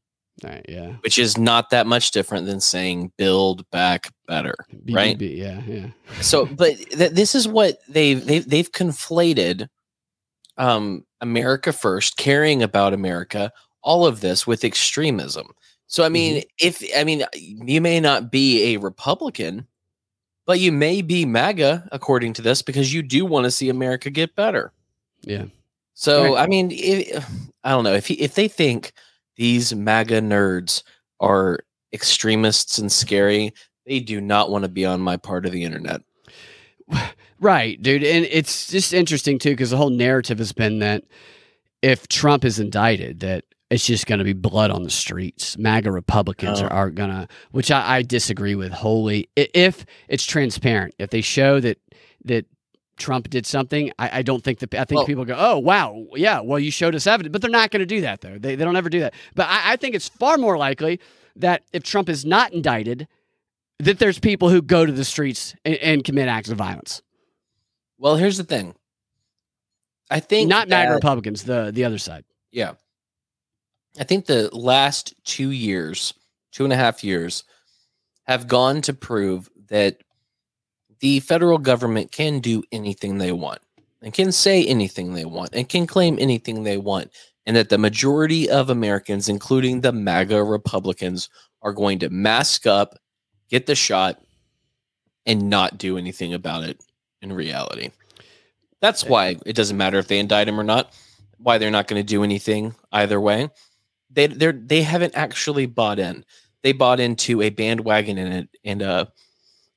Right, 0.45 0.65
yeah. 0.69 0.93
which 1.01 1.19
is 1.19 1.37
not 1.37 1.71
that 1.71 1.87
much 1.87 2.13
different 2.13 2.47
than 2.47 2.61
saying 2.61 3.13
Build 3.17 3.69
Back 3.71 4.13
Better. 4.27 4.55
Right. 4.89 5.21
Yeah, 5.21 5.61
yeah. 5.67 5.87
So, 6.21 6.47
but 6.47 6.77
th- 6.77 7.13
this 7.13 7.35
is 7.35 7.49
what 7.49 7.79
they've 7.89 8.25
they've 8.25 8.49
they've 8.49 8.71
conflated 8.71 9.69
um, 10.57 11.05
America 11.21 11.73
first, 11.73 12.17
caring 12.17 12.63
about 12.63 12.95
America, 12.95 13.53
all 13.83 14.07
of 14.07 14.21
this 14.21 14.47
with 14.47 14.65
extremism. 14.65 15.49
So, 15.87 16.05
I 16.05 16.09
mean, 16.09 16.45
if 16.61 16.85
I 16.97 17.03
mean, 17.03 17.25
you 17.35 17.81
may 17.81 17.99
not 17.99 18.31
be 18.31 18.75
a 18.75 18.77
Republican, 18.79 19.67
but 20.47 20.61
you 20.61 20.71
may 20.71 21.03
be 21.03 21.25
MAGA 21.25 21.89
according 21.91 22.35
to 22.35 22.43
this 22.43 22.63
because 22.63 22.93
you 22.93 23.03
do 23.03 23.25
want 23.25 23.45
to 23.45 23.51
see 23.51 23.71
America 23.71 24.11
get 24.11 24.37
better. 24.37 24.73
Yeah. 25.23 25.47
So, 25.95 26.35
Right. 26.35 26.45
I 26.45 26.47
mean, 26.47 26.71
if, 26.71 27.29
I 27.65 27.71
don't 27.71 27.85
know 27.85 27.95
if 27.95 28.07
he, 28.07 28.15
if 28.15 28.35
they 28.35 28.47
think 28.47 28.93
these 29.39 29.75
MAGA 29.75 30.21
nerds 30.21 30.83
are 31.21 31.61
extremists 31.95 32.77
and 32.79 32.93
scary, 32.93 33.55
they 33.87 34.01
do 34.01 34.21
not 34.21 34.51
want 34.51 34.65
to 34.65 34.69
be 34.69 34.85
on 34.85 35.01
my 35.01 35.17
part 35.17 35.47
of 35.47 35.53
the 35.53 35.65
internet. 35.65 36.03
Right, 37.41 37.81
dude. 37.81 38.03
And 38.03 38.27
it's 38.29 38.67
just 38.67 38.93
interesting 38.93 39.39
too, 39.39 39.51
because 39.51 39.71
the 39.71 39.77
whole 39.77 39.91
narrative 39.91 40.39
has 40.39 40.51
been 40.53 40.81
that 40.81 41.05
if 41.83 42.09
Trump 42.09 42.45
is 42.45 42.59
indicted, 42.59 43.21
that 43.21 43.45
it's 43.71 43.87
just 43.87 44.07
going 44.09 44.19
to 44.19 44.25
be 44.25 44.33
blood 44.33 44.73
on 44.73 44.83
the 44.83 44.91
streets. 44.91 45.57
MAGA 45.57 45.93
Republicans 45.93 46.61
Oh. 46.61 46.65
are, 46.65 46.73
are 46.73 46.91
going 46.91 47.11
to, 47.11 47.29
which 47.53 47.71
I, 47.71 47.99
I 47.99 48.03
disagree 48.03 48.57
with 48.57 48.73
wholly. 48.73 49.29
If 49.37 49.87
it's 50.09 50.25
transparent, 50.25 50.97
if 50.99 51.11
they 51.11 51.21
show 51.21 51.61
that 51.61 51.79
that 52.25 52.45
Trump 52.99 53.31
did 53.31 53.47
something, 53.47 53.93
I, 53.99 54.19
I 54.19 54.23
don't 54.23 54.43
think 54.43 54.59
that 54.61 54.75
I 54.75 54.85
think 54.85 54.99
Well- 54.99 55.07
people 55.07 55.25
go, 55.25 55.37
oh 55.39 55.59
wow, 55.59 56.07
yeah, 56.15 56.41
well 56.41 56.59
you 56.59 56.71
showed 56.71 56.95
us 56.95 57.07
evidence, 57.07 57.33
but 57.33 57.41
they're 57.43 57.51
not 57.51 57.71
going 57.71 57.81
to 57.81 57.87
do 57.87 58.01
that 58.03 58.21
though. 58.21 58.39
They 58.39 58.55
they 58.55 58.65
don't 58.65 58.77
ever 58.77 58.89
do 58.89 59.01
that. 59.01 59.15
But 59.35 59.47
I, 59.49 59.73
I 59.73 59.77
think 59.77 59.95
it's 59.95 60.09
far 60.09 60.37
more 60.39 60.57
likely 60.59 61.01
that 61.37 61.63
if 61.73 61.83
Trump 61.83 62.09
is 62.09 62.25
not 62.25 62.53
indicted, 62.53 63.07
that 63.79 63.99
there's 63.99 64.19
people 64.19 64.51
who 64.51 64.61
go 64.61 64.85
to 64.85 64.93
the 64.93 65.05
streets 65.05 65.55
and, 65.65 65.77
and 65.77 66.05
commit 66.05 66.29
acts 66.29 66.51
of 66.51 66.59
violence. 66.59 67.03
Well, 67.99 68.17
here's 68.17 68.37
the 68.37 68.45
thing. 68.45 68.75
I 70.11 70.21
think 70.21 70.49
not 70.49 70.69
MAGA 70.69 70.95
Republicans, 70.95 71.45
the 71.45 71.71
the 71.73 71.85
other 71.85 71.99
side. 71.99 72.25
Yeah. 72.51 72.73
I 73.99 74.05
think 74.05 74.27
the 74.27 74.49
last 74.55 75.15
two 75.25 75.51
years, 75.51 76.15
two 76.53 76.65
and 76.65 76.73
a 76.73 76.77
half 76.77 77.03
years, 77.03 77.45
have 78.27 78.47
gone 78.47 78.81
to 78.83 78.93
prove 78.95 79.49
that 79.69 79.99
the 81.01 81.21
federal 81.21 81.59
government 81.59 82.13
can 82.13 82.41
do 82.41 82.63
anything 82.73 83.19
they 83.19 83.33
want 83.33 83.61
and 84.03 84.13
can 84.13 84.33
say 84.33 84.65
anything 84.67 85.15
they 85.15 85.25
want 85.25 85.51
and 85.53 85.69
can 85.69 85.87
claim 85.87 86.19
anything 86.19 86.63
they 86.63 86.79
want. 86.79 87.11
And 87.47 87.57
that 87.57 87.71
the 87.71 87.79
majority 87.79 88.51
of 88.51 88.69
Americans, 88.69 89.29
including 89.29 89.81
the 89.81 89.93
MAGA 89.93 90.45
Republicans, 90.45 91.31
are 91.63 91.73
going 91.73 91.99
to 92.01 92.11
mask 92.11 92.67
up, 92.67 92.99
get 93.49 93.65
the 93.67 93.75
shot, 93.75 94.21
and 95.25 95.49
not 95.49 95.79
do 95.79 95.97
anything 95.97 96.35
about 96.35 96.65
it 96.65 96.79
in 97.23 97.33
reality. 97.33 97.91
That's 98.81 99.05
eh. 99.05 99.09
why 99.09 99.37
it 99.47 99.57
doesn't 99.57 99.77
matter 99.77 99.99
if 99.99 100.09
they 100.09 100.19
indict 100.19 100.49
him 100.49 100.61
or 100.61 100.65
not 100.65 100.93
why 101.39 101.59
they're 101.59 101.71
not 101.71 101.87
going 101.89 102.01
to 102.01 102.07
do 102.07 102.25
anything 102.25 102.75
either 102.93 103.21
way. 103.21 103.49
They 104.11 104.27
they 104.27 104.53
they 104.53 104.83
haven't 104.83 105.15
actually 105.17 105.67
bought 105.67 105.99
in. 105.99 106.25
They 106.63 106.73
bought 106.73 107.01
into 107.01 107.41
a 107.43 107.51
bandwagon 107.51 108.19
in 108.19 108.33
it 108.33 108.49
and 108.65 108.83
a, 108.83 109.13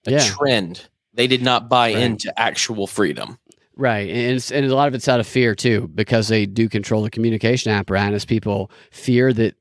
a 0.08 0.12
Yeah. 0.12 0.20
trend. 0.20 0.88
They 1.14 1.28
did 1.28 1.42
not 1.42 1.70
buy 1.70 1.94
Right. 1.94 2.04
into 2.04 2.34
actual 2.40 2.88
freedom. 2.88 3.38
Right, 3.76 4.10
and 4.10 4.36
it's, 4.36 4.52
and 4.52 4.66
a 4.66 4.76
lot 4.76 4.88
of 4.88 4.94
it's 4.94 5.08
out 5.08 5.20
of 5.20 5.28
fear 5.28 5.56
too, 5.56 5.90
because 5.96 6.28
they 6.28 6.46
do 6.46 6.70
control 6.70 7.02
the 7.02 7.10
communication 7.10 7.72
apparatus. 7.72 8.26
People 8.26 8.70
fear 8.92 9.34
that 9.34 9.56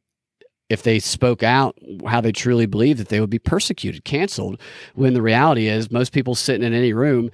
if 0.68 0.82
they 0.82 0.98
spoke 0.98 1.42
out 1.42 1.76
how 2.06 2.20
they 2.20 2.32
truly 2.32 2.66
believe, 2.66 2.98
that 2.98 3.08
they 3.08 3.20
would 3.20 3.30
be 3.30 3.38
persecuted, 3.38 4.04
canceled. 4.04 4.60
When 4.94 5.14
the 5.14 5.22
reality 5.22 5.68
is, 5.68 5.90
most 5.90 6.12
people 6.12 6.34
sitting 6.34 6.62
in 6.64 6.74
any 6.74 6.92
room 6.92 7.30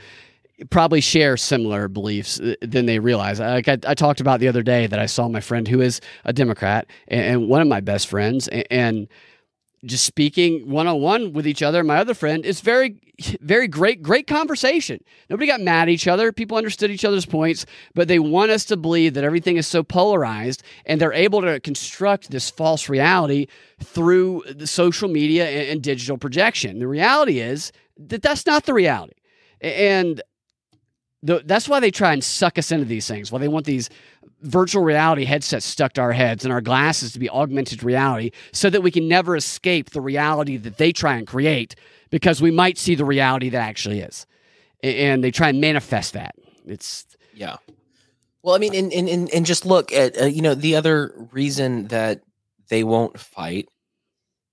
probably 0.71 1.03
share 1.03 1.37
similar 1.37 1.87
beliefs 1.89 2.41
uh, 2.41 2.55
than 2.63 2.87
they 2.87 2.99
realize. 2.99 3.41
Like 3.41 3.69
I, 3.69 3.79
I 3.87 3.95
talked 3.95 4.21
about 4.21 4.41
the 4.41 4.49
other 4.49 4.63
day 4.63 4.87
that 4.87 4.99
I 4.99 5.05
saw 5.05 5.29
my 5.29 5.41
friend 5.41 5.69
who 5.69 5.83
is 5.83 6.01
a 6.25 6.33
Democrat 6.33 6.87
and, 7.09 7.21
and 7.21 7.49
one 7.49 7.61
of 7.61 7.69
my 7.69 7.81
best 7.81 8.07
friends, 8.09 8.49
and, 8.49 8.65
and 8.71 9.09
just 9.85 10.05
speaking 10.05 10.71
one 10.71 10.87
on 10.87 11.01
one 11.01 11.33
with 11.33 11.47
each 11.47 11.63
other. 11.63 11.85
My 11.85 11.99
other 11.99 12.15
friend 12.15 12.45
is 12.45 12.61
very, 12.61 12.97
very 13.41 13.69
great, 13.69 14.03
great 14.03 14.27
conversation. 14.27 15.03
Nobody 15.29 15.47
got 15.47 15.61
mad 15.61 15.83
at 15.83 15.89
each 15.91 16.09
other. 16.09 16.33
People 16.33 16.57
understood 16.57 16.91
each 16.91 17.05
other's 17.05 17.27
points, 17.27 17.67
but 17.95 18.09
they 18.09 18.19
want 18.19 18.51
us 18.51 18.65
to 18.67 18.77
believe 18.77 19.15
that 19.15 19.25
everything 19.25 19.57
is 19.57 19.67
so 19.67 19.83
polarized 19.83 20.63
and 20.87 21.01
they're 21.01 21.13
able 21.13 21.43
to 21.43 21.61
construct 21.61 22.31
this 22.31 22.51
false 22.51 22.89
reality 22.89 23.47
through 23.83 24.43
the 24.49 24.67
social 24.67 25.09
media 25.09 25.49
and, 25.49 25.69
and 25.69 25.83
digital 25.83 26.19
projection. 26.19 26.79
The 26.79 26.89
reality 26.89 27.41
is 27.41 27.71
that 27.97 28.23
that's 28.23 28.47
not 28.47 28.65
the 28.65 28.75
reality. 28.75 29.15
And 29.61 30.23
the, 31.23 31.43
that's 31.45 31.69
why 31.69 31.81
they 31.81 31.91
try 31.91 32.13
and 32.13 32.23
suck 32.23 32.59
us 32.59 32.71
into 32.71 32.85
these 32.85 33.09
things. 33.09 33.33
Why 33.33 33.39
they 33.39 33.49
want 33.49 33.67
these 33.67 33.91
virtual 34.47 34.83
reality 34.83 35.25
headsets 35.25 35.67
stuck 35.67 35.93
to 35.95 36.01
our 36.01 36.13
heads 36.13 36.45
and 36.45 36.53
our 36.53 36.61
glasses 36.61 37.13
to 37.13 37.19
be 37.19 37.29
augmented 37.29 37.83
reality 37.83 38.31
so 38.53 38.71
that 38.71 38.83
we 38.83 38.91
can 38.91 39.09
never 39.09 39.37
escape 39.37 39.91
the 39.91 40.01
reality 40.01 40.57
that 40.57 40.79
they 40.79 40.93
try 40.93 41.17
and 41.17 41.27
create 41.27 41.75
because 42.11 42.41
we 42.41 42.51
might 42.51 42.79
see 42.79 42.95
the 42.95 43.05
reality 43.05 43.49
that 43.51 43.67
actually 43.67 44.01
is. 44.01 44.27
And 44.83 45.23
they 45.23 45.31
try 45.31 45.49
and 45.49 45.61
manifest 45.61 46.13
that. 46.13 46.35
It's 46.67 47.07
Yeah. 47.35 47.57
Well, 48.43 48.55
I 48.55 48.59
mean, 48.59 48.75
and 48.75 48.93
and 48.93 49.29
and, 49.33 49.45
just 49.45 49.67
look 49.67 49.93
at 49.93 50.21
uh, 50.21 50.27
you 50.27 50.41
know 50.41 50.55
the 50.55 50.77
other 50.77 51.13
reason 51.33 51.89
that 51.89 52.21
they 52.69 52.85
won't 52.85 53.19
fight 53.19 53.69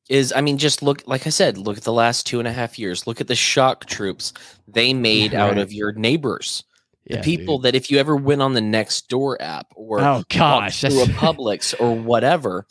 is 0.10 0.34
I 0.36 0.42
mean 0.42 0.58
just 0.58 0.82
look 0.82 1.04
like 1.06 1.26
I 1.28 1.30
said 1.30 1.58
look 1.58 1.78
at 1.78 1.84
the 1.84 1.94
last 1.94 2.26
two 2.26 2.40
and 2.40 2.48
a 2.48 2.52
half 2.52 2.78
years 2.78 3.08
look 3.08 3.22
at 3.22 3.28
the 3.28 3.36
shock 3.36 3.86
troops 3.86 4.34
they 4.68 4.94
made 4.94 5.34
out 5.34 5.58
of 5.58 5.72
your 5.72 5.94
neighbors 5.94 6.64
the 7.08 7.16
yeah, 7.16 7.22
people 7.22 7.58
dude. 7.58 7.66
that 7.66 7.76
if 7.76 7.92
you 7.92 7.98
ever 7.98 8.16
went 8.16 8.42
on 8.42 8.54
the 8.54 8.62
next 8.62 9.10
door 9.10 9.42
app 9.42 9.68
or 9.76 10.00
Oh 10.02 10.24
gosh, 10.30 10.82
through 10.82 11.02
a 11.04 11.08
Publix 11.20 11.74
or 11.80 11.96
whatever 11.96 12.66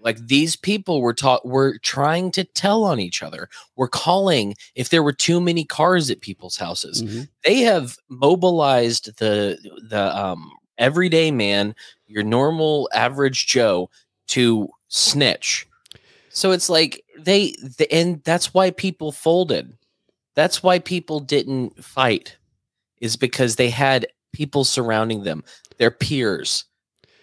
like 0.00 0.24
these 0.28 0.54
people 0.54 1.00
were 1.00 1.12
taught 1.12 1.44
were 1.44 1.76
trying 1.78 2.30
to 2.30 2.44
tell 2.44 2.84
on 2.84 3.00
each 3.00 3.20
other 3.20 3.48
were 3.74 3.88
calling 3.88 4.54
if 4.76 4.90
there 4.90 5.02
were 5.02 5.12
too 5.12 5.40
many 5.40 5.64
cars 5.64 6.08
at 6.08 6.20
people's 6.20 6.56
houses 6.56 7.02
Mhm. 7.02 7.28
they 7.44 7.60
have 7.62 7.96
mobilized 8.08 9.16
the 9.18 9.58
the 9.90 10.16
um 10.16 10.52
everyday 10.78 11.32
man 11.32 11.74
your 12.06 12.22
normal 12.22 12.88
average 12.94 13.48
joe 13.48 13.90
to 14.28 14.68
snitch 14.86 15.66
so 16.30 16.52
it's 16.52 16.70
like 16.70 17.04
they 17.18 17.56
the, 17.78 17.88
and 17.92 18.22
that's 18.22 18.54
why 18.54 18.70
people 18.70 19.10
folded 19.10 19.76
that's 20.36 20.62
why 20.62 20.78
people 20.78 21.18
didn't 21.18 21.84
fight 21.84 22.36
is 23.00 23.16
because 23.16 23.56
they 23.56 23.70
had 23.70 24.06
people 24.32 24.64
surrounding 24.64 25.22
them 25.22 25.42
their 25.78 25.90
peers 25.90 26.64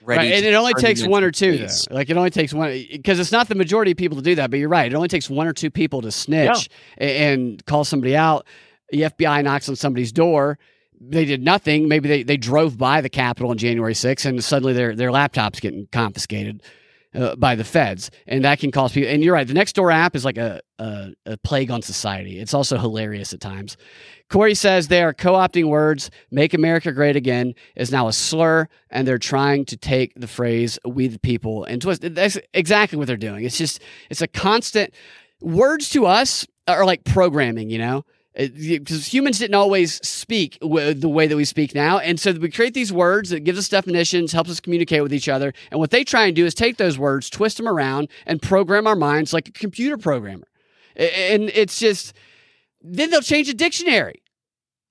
ready 0.05 0.29
Right, 0.29 0.33
and 0.33 0.45
it 0.45 0.53
only 0.53 0.73
takes 0.73 1.05
one 1.05 1.23
or 1.23 1.31
two 1.31 1.58
though. 1.58 1.93
Like 1.95 2.10
it 2.10 2.17
only 2.17 2.29
takes 2.29 2.54
one 2.54 2.69
because 2.91 3.19
it's 3.19 3.31
not 3.31 3.47
the 3.47 3.56
majority 3.56 3.91
of 3.91 3.97
people 3.97 4.17
to 4.17 4.23
do 4.23 4.35
that. 4.35 4.52
But 4.52 4.60
you're 4.60 4.69
right; 4.69 4.91
it 4.91 4.95
only 4.95 5.08
takes 5.08 5.29
one 5.29 5.47
or 5.47 5.54
two 5.54 5.71
people 5.71 6.02
to 6.02 6.12
snitch 6.12 6.69
a- 7.00 7.04
and, 7.04 7.65
call 7.65 7.83
somebody 7.83 8.15
out. 8.15 8.45
The 8.91 9.04
FBI 9.04 9.43
knocks 9.43 9.67
on 9.67 9.75
somebody's 9.75 10.12
door. 10.12 10.60
They 11.02 11.25
did 11.25 11.43
nothing. 11.43 11.87
Maybe 11.87 12.08
they, 12.08 12.23
they 12.23 12.37
drove 12.37 12.77
by 12.77 13.02
the 13.02 13.10
Capitol 13.10 13.50
on 13.50 13.58
January 13.58 13.93
6th 13.93 14.25
and 14.25 14.43
suddenly 14.43 14.73
their 14.73 14.95
their 14.95 15.10
laptops 15.10 15.60
getting 15.60 15.87
confiscated 15.91 16.62
uh, 17.15 17.35
by 17.35 17.55
the 17.55 17.63
feds, 17.63 18.11
and 18.27 18.43
that 18.43 18.59
can 18.59 18.71
cause 18.71 18.91
people. 18.91 19.09
And 19.09 19.23
you're 19.23 19.33
right; 19.33 19.47
the 19.47 19.53
next 19.53 19.73
door 19.73 19.91
app 19.91 20.15
is 20.15 20.25
like 20.25 20.37
a, 20.37 20.61
a 20.79 21.13
a 21.25 21.37
plague 21.37 21.71
on 21.71 21.81
society. 21.81 22.39
It's 22.39 22.53
also 22.53 22.77
hilarious 22.77 23.33
at 23.33 23.39
times. 23.39 23.77
Corey 24.29 24.55
says 24.55 24.87
they 24.87 25.03
are 25.03 25.13
co-opting 25.13 25.69
words. 25.69 26.09
"Make 26.31 26.53
America 26.53 26.91
Great 26.91 27.15
Again" 27.15 27.53
is 27.75 27.91
now 27.91 28.07
a 28.07 28.13
slur, 28.13 28.67
and 28.89 29.07
they're 29.07 29.17
trying 29.17 29.65
to 29.65 29.77
take 29.77 30.13
the 30.15 30.27
phrase 30.27 30.77
"We 30.85 31.07
the 31.07 31.19
People" 31.19 31.63
and 31.65 31.81
twist. 31.81 32.01
That's 32.01 32.37
exactly 32.53 32.97
what 32.97 33.07
they're 33.07 33.17
doing. 33.17 33.45
It's 33.45 33.57
just 33.57 33.81
it's 34.09 34.21
a 34.21 34.27
constant. 34.27 34.93
Words 35.41 35.89
to 35.89 36.05
us 36.05 36.47
are 36.67 36.85
like 36.85 37.03
programming, 37.03 37.69
you 37.69 37.77
know, 37.77 38.05
because 38.36 39.13
humans 39.13 39.40
didn't 39.40 39.56
always 39.56 40.06
speak 40.08 40.60
w- 40.60 40.94
the 40.94 41.08
way 41.08 41.25
that 41.27 41.38
we 41.38 41.46
speak 41.46 41.73
now, 41.73 42.00
and 42.00 42.19
so 42.19 42.33
we 42.33 42.50
create 42.50 42.73
these 42.73 42.92
words 42.92 43.29
that 43.29 43.42
gives 43.42 43.58
us 43.58 43.69
definitions, 43.69 44.31
helps 44.33 44.50
us 44.50 44.60
communicate 44.60 45.02
with 45.04 45.13
each 45.13 45.29
other, 45.29 45.54
and 45.71 45.79
what 45.79 45.92
they 45.92 46.04
try 46.04 46.25
and 46.25 46.36
do 46.36 46.46
is 46.46 46.54
take 46.54 46.77
those 46.77 46.98
words, 46.98 47.29
twist 47.29 47.58
them 47.58 47.67
around, 47.67 48.10
and 48.25 48.42
program 48.42 48.88
our 48.88 48.96
minds 48.96 49.33
like 49.33 49.48
a 49.48 49.52
computer 49.52 49.98
programmer. 49.98 50.48
And 50.96 51.50
it's 51.54 51.79
just 51.79 52.13
then 52.81 53.10
they'll 53.10 53.21
change 53.21 53.48
the 53.48 53.54
dictionary. 53.54 54.21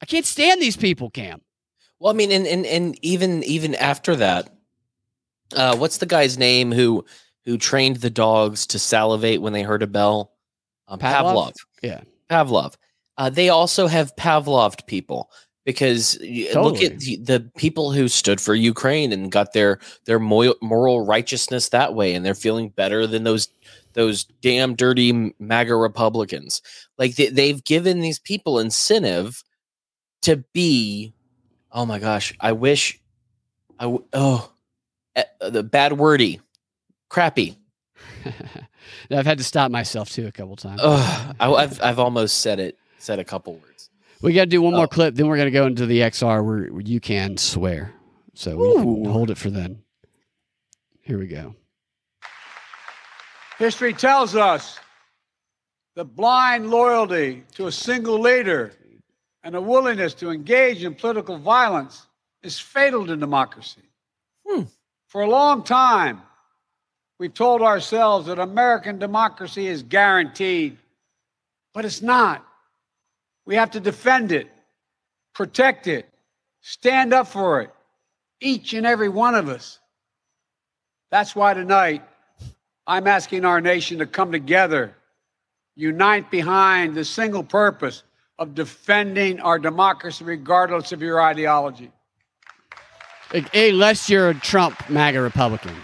I 0.02 0.06
can't 0.06 0.26
stand 0.26 0.60
these 0.60 0.76
people, 0.76 1.10
Cam. 1.10 1.40
Well, 1.98 2.12
I 2.12 2.16
mean, 2.16 2.32
and 2.32 2.46
and 2.46 2.66
and 2.66 2.98
even 3.02 3.42
even 3.44 3.74
after 3.74 4.16
that, 4.16 4.50
uh, 5.54 5.76
what's 5.76 5.98
the 5.98 6.06
guy's 6.06 6.36
name 6.36 6.72
who 6.72 7.04
who 7.44 7.56
trained 7.58 7.96
the 7.96 8.10
dogs 8.10 8.66
to 8.68 8.78
salivate 8.78 9.40
when 9.40 9.52
they 9.52 9.62
heard 9.62 9.82
a 9.82 9.86
bell? 9.86 10.32
Um, 10.88 10.98
Pavlov? 10.98 11.34
Pavlov. 11.34 11.52
Yeah. 11.82 12.00
Pavlov. 12.30 12.74
Uh, 13.16 13.30
they 13.30 13.48
also 13.48 13.86
have 13.86 14.16
Pavloved 14.16 14.86
people. 14.86 15.30
because 15.64 16.18
y- 16.20 16.48
look 16.54 16.82
at 16.82 16.98
the, 16.98 17.16
the 17.16 17.50
people 17.56 17.90
who 17.92 18.06
stood 18.08 18.40
for 18.40 18.54
Ukraine 18.54 19.12
and 19.12 19.32
got 19.32 19.52
their 19.54 19.78
their 20.04 20.18
moral, 20.18 21.04
righteousness 21.06 21.70
that 21.70 21.94
way, 21.94 22.14
and 22.14 22.24
they're 22.24 22.34
feeling 22.34 22.68
better 22.68 23.06
than 23.06 23.24
those 23.24 23.48
those 23.94 24.24
damn 24.42 24.74
dirty 24.74 25.32
MAGA 25.38 25.74
Republicans. 25.76 26.60
Like 26.98 27.14
they, 27.16 27.28
they've 27.28 27.62
given 27.64 28.00
these 28.00 28.18
people 28.18 28.58
incentive 28.58 29.42
to 30.22 30.44
be. 30.52 31.14
Oh 31.72 31.86
my 31.86 31.98
gosh! 31.98 32.34
I 32.40 32.52
wish. 32.52 33.00
I 33.78 33.84
w- 33.84 34.04
oh, 34.12 34.52
eh, 35.16 35.24
the 35.40 35.62
bad 35.62 35.94
wordy, 35.94 36.40
crappy. 37.08 37.56
I've 39.10 39.26
had 39.26 39.38
to 39.38 39.44
stop 39.44 39.70
myself 39.70 40.10
too 40.10 40.26
a 40.26 40.32
couple 40.32 40.56
times. 40.56 40.80
Ugh, 40.82 41.36
I, 41.40 41.52
I've 41.52 41.82
I've 41.82 41.98
almost 41.98 42.40
said 42.42 42.60
it. 42.60 42.78
Said 43.04 43.18
a 43.18 43.24
couple 43.24 43.52
words. 43.52 43.90
We 44.22 44.32
got 44.32 44.44
to 44.44 44.46
do 44.46 44.62
one 44.62 44.72
more 44.72 44.84
Oh. 44.84 44.88
clip, 44.88 45.14
then 45.14 45.26
we're 45.26 45.36
going 45.36 45.44
to 45.44 45.50
go 45.50 45.66
into 45.66 45.84
the 45.84 46.00
XR 46.00 46.42
where, 46.42 46.72
where 46.72 46.80
you 46.80 47.00
can 47.00 47.36
swear. 47.36 47.92
So 48.32 48.56
we 48.56 48.72
can 48.76 49.04
hold 49.04 49.30
it 49.30 49.36
for 49.36 49.50
then. 49.50 49.82
Here 51.02 51.18
we 51.18 51.26
go. 51.26 51.54
History 53.58 53.92
tells 53.92 54.34
us 54.34 54.80
the 55.94 56.04
blind 56.06 56.70
loyalty 56.70 57.44
to 57.56 57.66
a 57.66 57.72
single 57.72 58.18
leader 58.18 58.72
and 59.42 59.54
a 59.54 59.60
willingness 59.60 60.14
to 60.14 60.30
engage 60.30 60.82
in 60.82 60.94
political 60.94 61.36
violence 61.36 62.06
is 62.42 62.58
fatal 62.58 63.06
to 63.06 63.18
democracy. 63.18 63.82
Hmm. 64.48 64.62
For 65.08 65.20
a 65.20 65.28
long 65.28 65.62
time, 65.62 66.22
we've 67.18 67.34
told 67.34 67.60
ourselves 67.60 68.28
that 68.28 68.38
American 68.38 68.98
democracy 68.98 69.66
is 69.66 69.82
guaranteed, 69.82 70.78
but 71.74 71.84
it's 71.84 72.00
not. 72.00 72.43
We 73.46 73.56
have 73.56 73.72
to 73.72 73.80
defend 73.80 74.32
it, 74.32 74.48
protect 75.34 75.86
it, 75.86 76.08
stand 76.60 77.12
up 77.12 77.28
for 77.28 77.60
it, 77.60 77.70
each 78.40 78.72
and 78.72 78.86
every 78.86 79.08
one 79.08 79.34
of 79.34 79.48
us. 79.48 79.78
That's 81.10 81.36
why 81.36 81.54
tonight, 81.54 82.02
I'm 82.86 83.06
asking 83.06 83.44
our 83.44 83.60
nation 83.60 83.98
to 83.98 84.06
come 84.06 84.32
together, 84.32 84.94
unite 85.76 86.30
behind 86.30 86.94
the 86.94 87.04
single 87.04 87.44
purpose 87.44 88.02
of 88.38 88.54
defending 88.54 89.40
our 89.40 89.58
democracy 89.58 90.24
regardless 90.24 90.92
of 90.92 91.02
your 91.02 91.20
ideology. 91.20 91.90
Unless 93.52 94.08
you're 94.08 94.30
a 94.30 94.34
Trump 94.34 94.88
MAGA 94.88 95.20
Republican, 95.20 95.74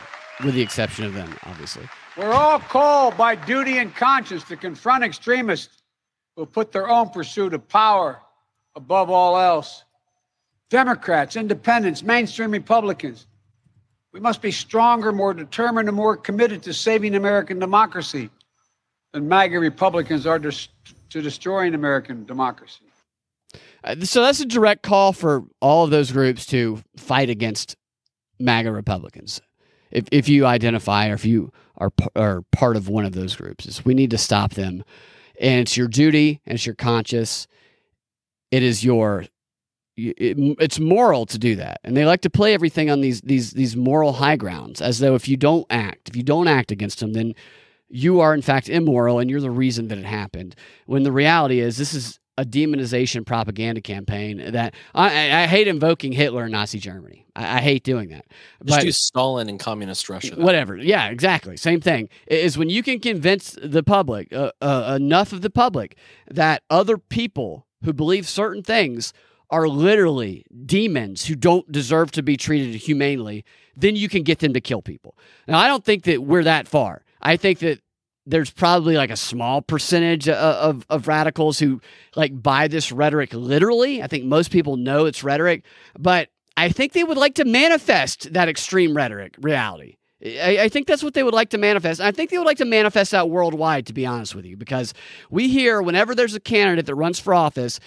with 0.45 0.55
the 0.55 0.63
exception 0.63 1.05
of 1.05 1.15
them, 1.15 1.37
obviously. 1.45 1.89
We're 2.17 2.33
all 2.33 2.59
called 2.59 3.17
by 3.17 3.35
duty 3.35 3.79
and 3.79 3.95
conscience 3.95 4.45
to 4.45 4.57
confront 4.57 5.05
extremists 5.05 5.80
who 6.41 6.47
put 6.47 6.73
their 6.73 6.89
own 6.89 7.11
pursuit 7.11 7.53
of 7.53 7.69
power 7.69 8.19
above 8.75 9.11
all 9.11 9.39
else. 9.39 9.85
Democrats, 10.71 11.37
independents, 11.37 12.03
mainstream 12.03 12.51
Republicans. 12.51 13.27
We 14.15 14.21
must 14.21 14.41
be 14.41 14.51
stronger, 14.51 15.13
more 15.13 15.35
determined, 15.35 15.89
and 15.89 15.95
more 15.95 16.17
committed 16.17 16.63
to 16.63 16.73
saving 16.73 17.15
American 17.15 17.59
democracy 17.59 18.31
than 19.13 19.29
MAGA 19.29 19.61
Republicans 19.61 20.27
are 20.27 20.39
to, 20.39 20.51
to 21.11 21.21
destroying 21.21 21.75
American 21.75 22.25
democracy. 22.25 22.87
Uh, 23.85 23.97
so 24.01 24.23
that's 24.23 24.41
a 24.41 24.47
direct 24.47 24.83
call 24.83 25.13
for 25.13 25.45
all 25.61 25.85
of 25.85 25.91
those 25.91 26.11
groups 26.11 26.47
to 26.47 26.83
fight 26.97 27.29
against 27.29 27.77
MAGA 28.39 28.73
Republicans. 28.73 29.43
If, 29.91 30.07
if 30.11 30.27
you 30.27 30.47
identify 30.47 31.11
or 31.11 31.15
if 31.15 31.27
you 31.27 31.53
are, 31.77 31.93
are 32.17 32.41
part 32.51 32.77
of 32.77 32.89
one 32.89 33.05
of 33.05 33.13
those 33.13 33.37
groups, 33.37 33.67
is 33.67 33.85
we 33.85 33.93
need 33.93 34.11
to 34.13 34.19
stop 34.19 34.55
them. 34.55 34.85
And 35.41 35.61
it's 35.61 35.77
your 35.77 35.89
duty 35.89 36.41
and 36.47 36.55
it's 36.55 36.67
your 36.67 36.77
conscience. 36.77 37.49
It 38.53 38.63
is 38.63 38.85
your 38.85 39.25
it, 39.97 40.37
it's 40.61 40.79
moral 40.79 41.27
to 41.27 41.39
do 41.39 41.57
that. 41.57 41.81
And 41.83 41.97
they 41.97 42.05
like 42.05 42.21
to 42.23 42.31
play 42.31 42.55
everything 42.55 42.91
on 42.91 43.01
these 43.01 43.21
these 43.23 43.51
these 43.53 43.77
moral 43.77 44.15
high 44.15 44.37
grounds 44.37 44.81
as 44.81 44.99
though 45.01 45.15
if 45.15 45.29
you 45.29 45.37
don't 45.37 45.67
act, 45.71 46.09
if 46.09 46.17
you 46.17 46.23
don't 46.23 46.47
act 46.47 46.71
against 46.71 47.01
them, 47.01 47.15
then 47.15 47.35
you 47.89 48.21
are 48.21 48.33
in 48.35 48.43
fact 48.43 48.69
immoral 48.69 49.19
and 49.19 49.29
you're 49.29 49.41
the 49.41 49.51
reason 49.51 49.89
that 49.89 49.99
it 49.99 50.05
happened. 50.05 50.55
When 50.87 51.03
the 51.03 51.13
reality 51.13 51.59
is 51.61 51.77
this 51.77 51.95
is 51.95 52.20
a 52.41 52.45
demonization 52.45 53.25
propaganda 53.27 53.81
campaign 53.81 54.53
that 54.53 54.75
I, 54.95 55.09
I- 55.31 55.43
I 55.43 55.47
hate 55.47 55.69
invoking 55.69 56.13
Hitler 56.13 56.45
and 56.45 56.53
Nazi 56.53 56.79
Germany. 56.79 57.27
I, 57.37 57.57
I 57.57 57.61
hate 57.61 57.83
doing 57.85 58.09
that. 58.11 58.25
Just 58.65 58.79
But- 58.81 58.87
use 58.87 58.99
Stalin 59.07 59.49
and 59.49 59.59
communist 59.61 60.09
Russia. 60.09 60.35
then. 60.35 60.45
whatever. 60.45 60.77
Yeah, 60.77 61.09
exactly. 61.09 61.57
Same 61.57 61.81
thing. 61.81 62.09
Is 62.27 62.57
when 62.57 62.71
you 62.71 62.83
can 62.83 62.99
convince 63.01 63.57
the 63.63 63.83
public, 63.83 64.33
uh, 64.33 64.53
uh, 64.63 64.95
enough 64.97 65.33
of 65.33 65.43
the 65.43 65.51
public, 65.51 65.97
that 66.31 66.63
other 66.71 66.97
people 66.99 67.67
who 67.85 67.93
believe 67.93 68.29
certain 68.29 68.63
things 68.63 69.13
are 69.51 69.69
literally 69.69 70.45
demons 70.65 71.27
who 71.27 71.35
don't 71.35 71.71
deserve 71.73 72.11
to 72.13 72.23
be 72.23 72.37
treated 72.37 72.75
humanely, 72.77 73.45
then 73.77 73.97
you 73.97 74.09
can 74.09 74.23
get 74.23 74.39
them 74.39 74.53
to 74.55 74.61
kill 74.61 74.81
people. 74.81 75.17
Now, 75.49 75.59
I 75.59 75.67
don't 75.67 75.85
think 75.85 76.05
that 76.05 76.23
we're 76.23 76.45
that 76.45 76.69
far. 76.69 77.05
I 77.21 77.37
think 77.37 77.59
that 77.59 77.81
there's 78.31 78.51
probably 78.51 78.97
like 78.97 79.11
a 79.11 79.17
small 79.17 79.61
percentage 79.61 80.29
of, 80.29 80.37
of, 80.37 80.87
of 80.89 81.09
radicals 81.09 81.59
who 81.59 81.81
like 82.17 82.41
buy 82.41 82.69
this 82.69 82.93
rhetoric 82.93 83.35
literally. 83.35 84.03
I 84.03 84.07
think 84.07 84.25
most 84.25 84.51
people 84.51 84.77
know 84.77 85.07
it's 85.07 85.25
rhetoric, 85.25 85.65
but 85.99 86.29
I 86.57 86.69
think 86.69 86.93
they 86.93 87.05
would 87.05 87.17
like 87.17 87.35
to 87.37 87.45
manifest 87.45 88.33
that 88.33 88.49
extreme 88.49 88.97
rhetoric 88.97 89.37
reality. 89.41 89.97
I, 90.25 90.59
I 90.63 90.69
think 90.69 90.87
that's 90.87 91.03
what 91.03 91.15
they 91.15 91.23
would 91.23 91.35
like 91.35 91.51
to 91.51 91.59
manifest. 91.59 92.01
I 92.01 92.13
think 92.13 92.31
they 92.31 92.39
would 92.39 92.47
like 92.47 92.59
to 92.59 92.65
manifest 92.65 93.11
that 93.13 93.31
worldwide, 93.31 93.87
to 93.87 93.93
be 93.93 94.05
honest 94.07 94.35
with 94.35 94.45
you, 94.45 94.57
because 94.57 94.93
we 95.31 95.49
hear 95.49 95.81
whenever 95.81 96.15
there's 96.15 96.35
a 96.35 96.41
candidate 96.41 96.87
that 96.87 96.95
runs 96.95 97.19
for 97.19 97.35
office 97.35 97.81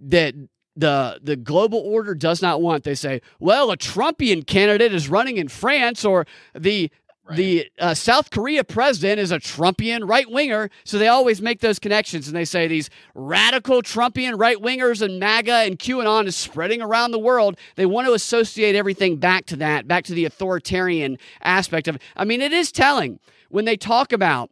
that 0.00 0.34
the 0.76 1.20
the 1.22 1.36
global 1.36 1.78
order 1.78 2.14
does 2.14 2.42
not 2.42 2.60
want, 2.60 2.84
they 2.84 2.96
say, 2.96 3.20
well, 3.38 3.70
a 3.70 3.76
Trumpian 3.76 4.46
candidate 4.46 4.92
is 4.92 5.08
running 5.08 5.36
in 5.36 5.48
France, 5.48 6.04
or 6.04 6.26
the 6.54 6.90
the 7.30 7.70
uh, 7.78 7.94
South 7.94 8.30
Korea 8.30 8.64
president 8.64 9.18
is 9.18 9.32
a 9.32 9.38
Trumpian 9.38 10.06
right 10.06 10.30
winger. 10.30 10.70
So 10.84 10.98
they 10.98 11.08
always 11.08 11.40
make 11.40 11.60
those 11.60 11.78
connections 11.78 12.28
and 12.28 12.36
they 12.36 12.44
say 12.44 12.66
these 12.66 12.90
radical 13.14 13.82
Trumpian 13.82 14.38
right 14.38 14.58
wingers 14.58 15.00
and 15.00 15.18
MAGA 15.18 15.52
and 15.52 15.78
QAnon 15.78 16.26
is 16.26 16.36
spreading 16.36 16.82
around 16.82 17.12
the 17.12 17.18
world. 17.18 17.56
They 17.76 17.86
want 17.86 18.06
to 18.06 18.12
associate 18.12 18.74
everything 18.74 19.16
back 19.16 19.46
to 19.46 19.56
that, 19.56 19.88
back 19.88 20.04
to 20.04 20.14
the 20.14 20.26
authoritarian 20.26 21.18
aspect 21.42 21.88
of 21.88 21.96
it. 21.96 22.02
I 22.14 22.24
mean, 22.24 22.42
it 22.42 22.52
is 22.52 22.70
telling 22.70 23.20
when 23.48 23.64
they 23.64 23.76
talk 23.76 24.12
about 24.12 24.50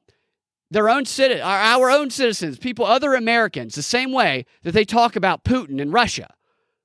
their 0.70 0.89
own 0.89 1.05
citi- 1.05 1.45
our, 1.45 1.59
our 1.59 1.91
own 1.91 2.09
citizens, 2.09 2.59
people, 2.59 2.87
other 2.87 3.14
Americans, 3.14 3.75
the 3.75 3.83
same 3.83 4.12
way 4.12 4.47
that 4.62 4.73
they 4.73 4.87
talk 4.87 5.14
about 5.14 5.45
Putin 5.45 5.81
and 5.81 5.93
Russia. 5.93 6.33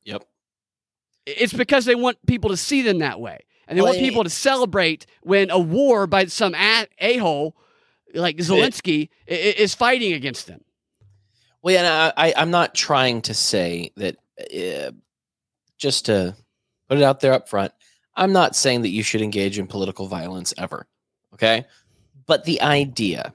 Yep. 0.04 0.26
It's 1.26 1.54
because 1.54 1.86
they 1.86 1.96
want 1.96 2.18
people 2.28 2.50
to 2.50 2.58
see 2.58 2.82
them 2.82 3.00
that 3.00 3.22
way. 3.22 3.40
And 3.68 3.78
they 3.78 3.82
Well, 3.82 3.92
want 3.94 4.00
people 4.00 4.24
to 4.24 4.30
celebrate 4.30 5.06
when 5.22 5.50
a 5.50 5.60
war 5.60 6.08
by 6.08 6.26
some 6.26 6.56
a 6.56 7.18
hole 7.18 7.56
like 8.14 8.38
Zelensky 8.38 9.10
i- 9.30 9.34
i- 9.34 9.56
is 9.58 9.76
fighting 9.76 10.14
against 10.14 10.48
them. 10.48 10.64
Well, 11.62 11.74
yeah, 11.74 11.80
and 11.80 12.14
I, 12.18 12.28
I, 12.30 12.34
I'm 12.38 12.52
not 12.52 12.74
trying 12.76 13.22
to 13.24 13.34
say 13.34 13.92
that. 13.98 14.18
Uh, 14.40 14.92
just 15.78 16.06
to 16.06 16.36
put 16.88 16.98
it 16.98 17.04
out 17.04 17.20
there 17.20 17.34
up 17.34 17.50
front, 17.50 17.72
I'm 18.16 18.32
not 18.32 18.56
saying 18.56 18.82
that 18.84 18.90
you 18.90 19.04
should 19.04 19.22
engage 19.22 19.60
in 19.60 19.68
political 19.68 20.08
violence 20.08 20.54
ever. 20.58 20.88
Okay, 21.34 21.66
but 22.26 22.46
the 22.46 22.62
idea, 22.62 23.34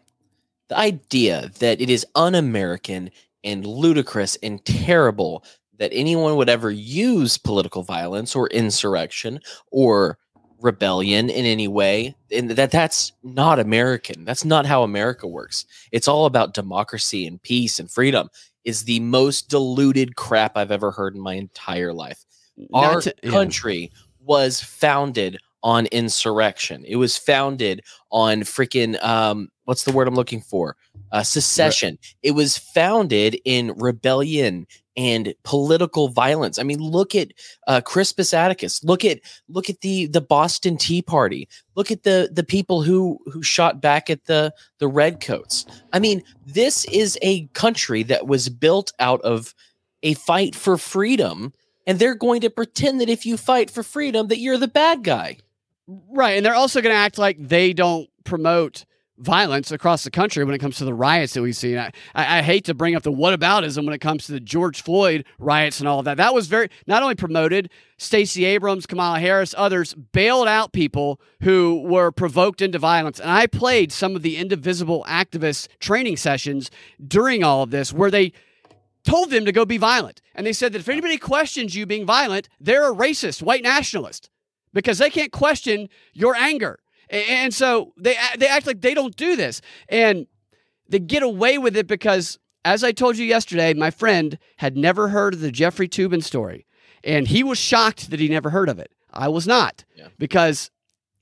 the 0.69 0.79
idea 0.79 1.51
that 1.59 1.81
it 1.81 1.91
is 1.91 2.07
un-American 2.15 3.11
and 3.45 3.67
ludicrous 3.67 4.37
and 4.43 4.65
terrible 4.65 5.45
that 5.79 5.91
anyone 5.93 6.37
would 6.37 6.49
ever 6.49 6.71
use 6.71 7.37
political 7.39 7.83
violence 7.83 8.35
or 8.35 8.47
insurrection 8.49 9.41
or 9.71 10.19
rebellion 10.63 11.29
in 11.29 11.45
any 11.45 11.69
way 11.69 12.15
and 12.31 12.51
that 12.53 12.71
that's 12.71 13.13
not 13.23 13.59
american. 13.59 14.25
That's 14.25 14.45
not 14.45 14.67
how 14.67 14.83
america 14.83 15.27
works. 15.27 15.67
It's 15.91 16.09
all 16.09 16.27
about 16.27 16.55
democracy 16.55 17.27
and 17.27 17.43
peace 17.43 17.79
and 17.79 17.91
freedom 17.91 18.29
is 18.65 18.85
the 18.85 19.01
most 19.01 19.49
diluted 19.49 20.17
crap 20.17 20.57
i've 20.57 20.71
ever 20.71 20.91
heard 20.91 21.15
in 21.15 21.21
my 21.21 21.35
entire 21.35 21.93
life. 21.93 22.25
Our 22.73 23.01
to- 23.01 23.15
yeah. 23.23 23.31
country 23.31 23.91
was 24.21 24.61
founded 24.61 25.39
on 25.63 25.87
insurrection. 25.87 26.85
It 26.87 26.97
was 26.97 27.17
founded 27.17 27.83
on 28.11 28.41
freaking 28.41 29.03
um 29.03 29.49
what's 29.65 29.85
the 29.85 29.93
word 29.93 30.09
i'm 30.09 30.15
looking 30.15 30.41
for? 30.41 30.77
Uh 31.11 31.23
secession. 31.23 31.99
It 32.23 32.33
was 32.33 32.59
founded 32.59 33.41
in 33.45 33.75
rebellion 33.77 34.67
and 34.97 35.35
political 35.45 36.09
violence. 36.09 36.59
I 36.59 36.63
mean 36.63 36.81
look 36.81 37.15
at 37.15 37.33
uh 37.67 37.81
crispus 37.81 38.33
attucks. 38.33 38.83
Look 38.85 39.05
at 39.05 39.21
look 39.49 39.71
at 39.71 39.81
the 39.81 40.07
the 40.07 40.21
boston 40.21 40.77
tea 40.77 41.03
party. 41.03 41.49
Look 41.75 41.91
at 41.91 42.03
the 42.03 42.31
the 42.33 42.45
people 42.45 42.83
who 42.83 43.19
who 43.27 43.43
shot 43.43 43.81
back 43.81 44.11
at 44.11 44.25
the 44.27 44.53
the 44.79 44.89
redcoats. 44.89 45.65
I 45.93 45.99
mean 45.99 46.23
this 46.47 46.85
is 46.87 47.19
a 47.23 47.47
country 47.49 48.03
that 48.05 48.27
was 48.27 48.49
built 48.49 48.93
out 48.99 49.21
of 49.23 49.55
a 50.03 50.15
fight 50.15 50.55
for 50.55 50.77
freedom 50.77 51.53
and 51.87 51.99
they're 51.99 52.15
going 52.15 52.41
to 52.43 52.51
pretend 52.51 53.01
that 53.01 53.09
if 53.09 53.27
you 53.27 53.37
fight 53.37 53.71
for 53.71 53.83
freedom 53.83 54.29
that 54.29 54.39
you're 54.39 54.59
the 54.59 54.69
bad 54.69 55.03
guy 55.03 55.39
Right. 55.87 56.37
And 56.37 56.47
they're 56.47 56.55
also 56.55 56.81
going 56.81 56.95
to 56.95 56.99
act 56.99 57.19
like 57.19 57.37
they 57.39 57.73
don't 57.73 58.09
promote 58.25 58.85
violence 59.19 59.71
across 59.71 60.05
the 60.05 60.11
country 60.11 60.43
when 60.45 60.55
it 60.55 60.59
comes 60.59 60.77
to 60.77 60.85
the 60.85 60.95
riots 60.95 61.35
that 61.35 61.43
we've 61.43 61.57
seen. 61.57 61.79
I, 61.79 61.93
I, 62.15 62.39
I 62.39 62.43
hate 62.43 62.65
to 62.65 62.75
bring 62.75 62.97
up 62.97 63.03
the 63.03 63.13
whataboutism 63.13 63.85
when 63.85 63.95
it 63.95 64.01
comes 64.01 64.27
to 64.27 64.33
the 64.33 64.41
George 64.41 64.83
Floyd 64.83 65.25
riots 65.39 65.81
and 65.81 65.89
all 65.89 66.01
of 66.01 66.05
that. 66.07 66.17
That 66.17 66.35
was 66.35 66.49
very 66.49 66.71
not 66.87 67.03
only 67.03 67.15
promoted, 67.15 67.71
Stacey 67.99 68.45
Abrams, 68.45 68.87
Kamala 68.87 69.21
Harris, 69.21 69.55
others 69.57 69.95
bailed 69.95 70.49
out 70.49 70.73
people 70.73 71.21
who 71.43 71.83
were 71.87 72.11
provoked 72.11 72.61
into 72.61 72.79
violence. 72.79 73.21
And 73.21 73.31
I 73.31 73.47
played 73.47 73.93
some 73.93 74.17
of 74.17 74.23
the 74.23 74.37
indivisible 74.37 75.05
activist 75.09 75.69
training 75.79 76.17
sessions 76.17 76.71
during 77.07 77.45
all 77.45 77.63
of 77.63 77.71
this 77.71 77.93
where 77.93 78.11
they 78.11 78.33
told 79.05 79.31
them 79.31 79.45
to 79.45 79.53
go 79.53 79.65
be 79.65 79.79
violent. 79.79 80.21
And 80.35 80.47
they 80.47 80.53
said 80.53 80.73
that 80.73 80.81
if 80.81 80.89
anybody 80.89 81.19
questions 81.19 81.77
you 81.77 81.87
being 81.87 82.07
violent, 82.07 82.49
they're 82.61 82.91
a 82.91 82.95
racist, 82.95 83.43
white 83.43 83.63
nationalist, 83.63 84.31
because 84.73 84.99
they 84.99 85.11
can't 85.11 85.33
question 85.33 85.89
your 86.13 86.35
anger. 86.37 86.79
And 87.11 87.53
so 87.53 87.93
they 87.99 88.17
they 88.39 88.47
act 88.47 88.67
like 88.67 88.81
they 88.81 88.95
don't 88.95 89.15
do 89.17 89.37
this, 89.37 89.61
and 89.89 90.27
they 90.89 90.99
get 90.99 91.23
away 91.23 91.59
with 91.59 91.77
it 91.77 91.87
because, 91.87 92.39
as 92.65 92.83
I 92.83 92.93
told 92.93 93.19
you 93.19 93.27
yesterday, 93.27 93.75
my 93.75 93.91
friend 93.91 94.39
had 94.57 94.77
never 94.79 95.09
heard 95.09 95.35
of 95.35 95.41
the 95.41 95.51
Jeffrey 95.53 95.89
Toobin 95.89 96.23
story, 96.25 96.65
and 97.05 97.29
he 97.29 97.43
was 97.45 97.59
shocked 97.59 98.11
that 98.11 98.19
he 98.21 98.29
never 98.29 98.49
heard 98.51 98.71
of 98.71 98.79
it. 98.79 98.91
I 99.13 99.29
was 99.29 99.47
not 99.47 99.85
Yeah. 99.95 100.09
because 100.19 100.71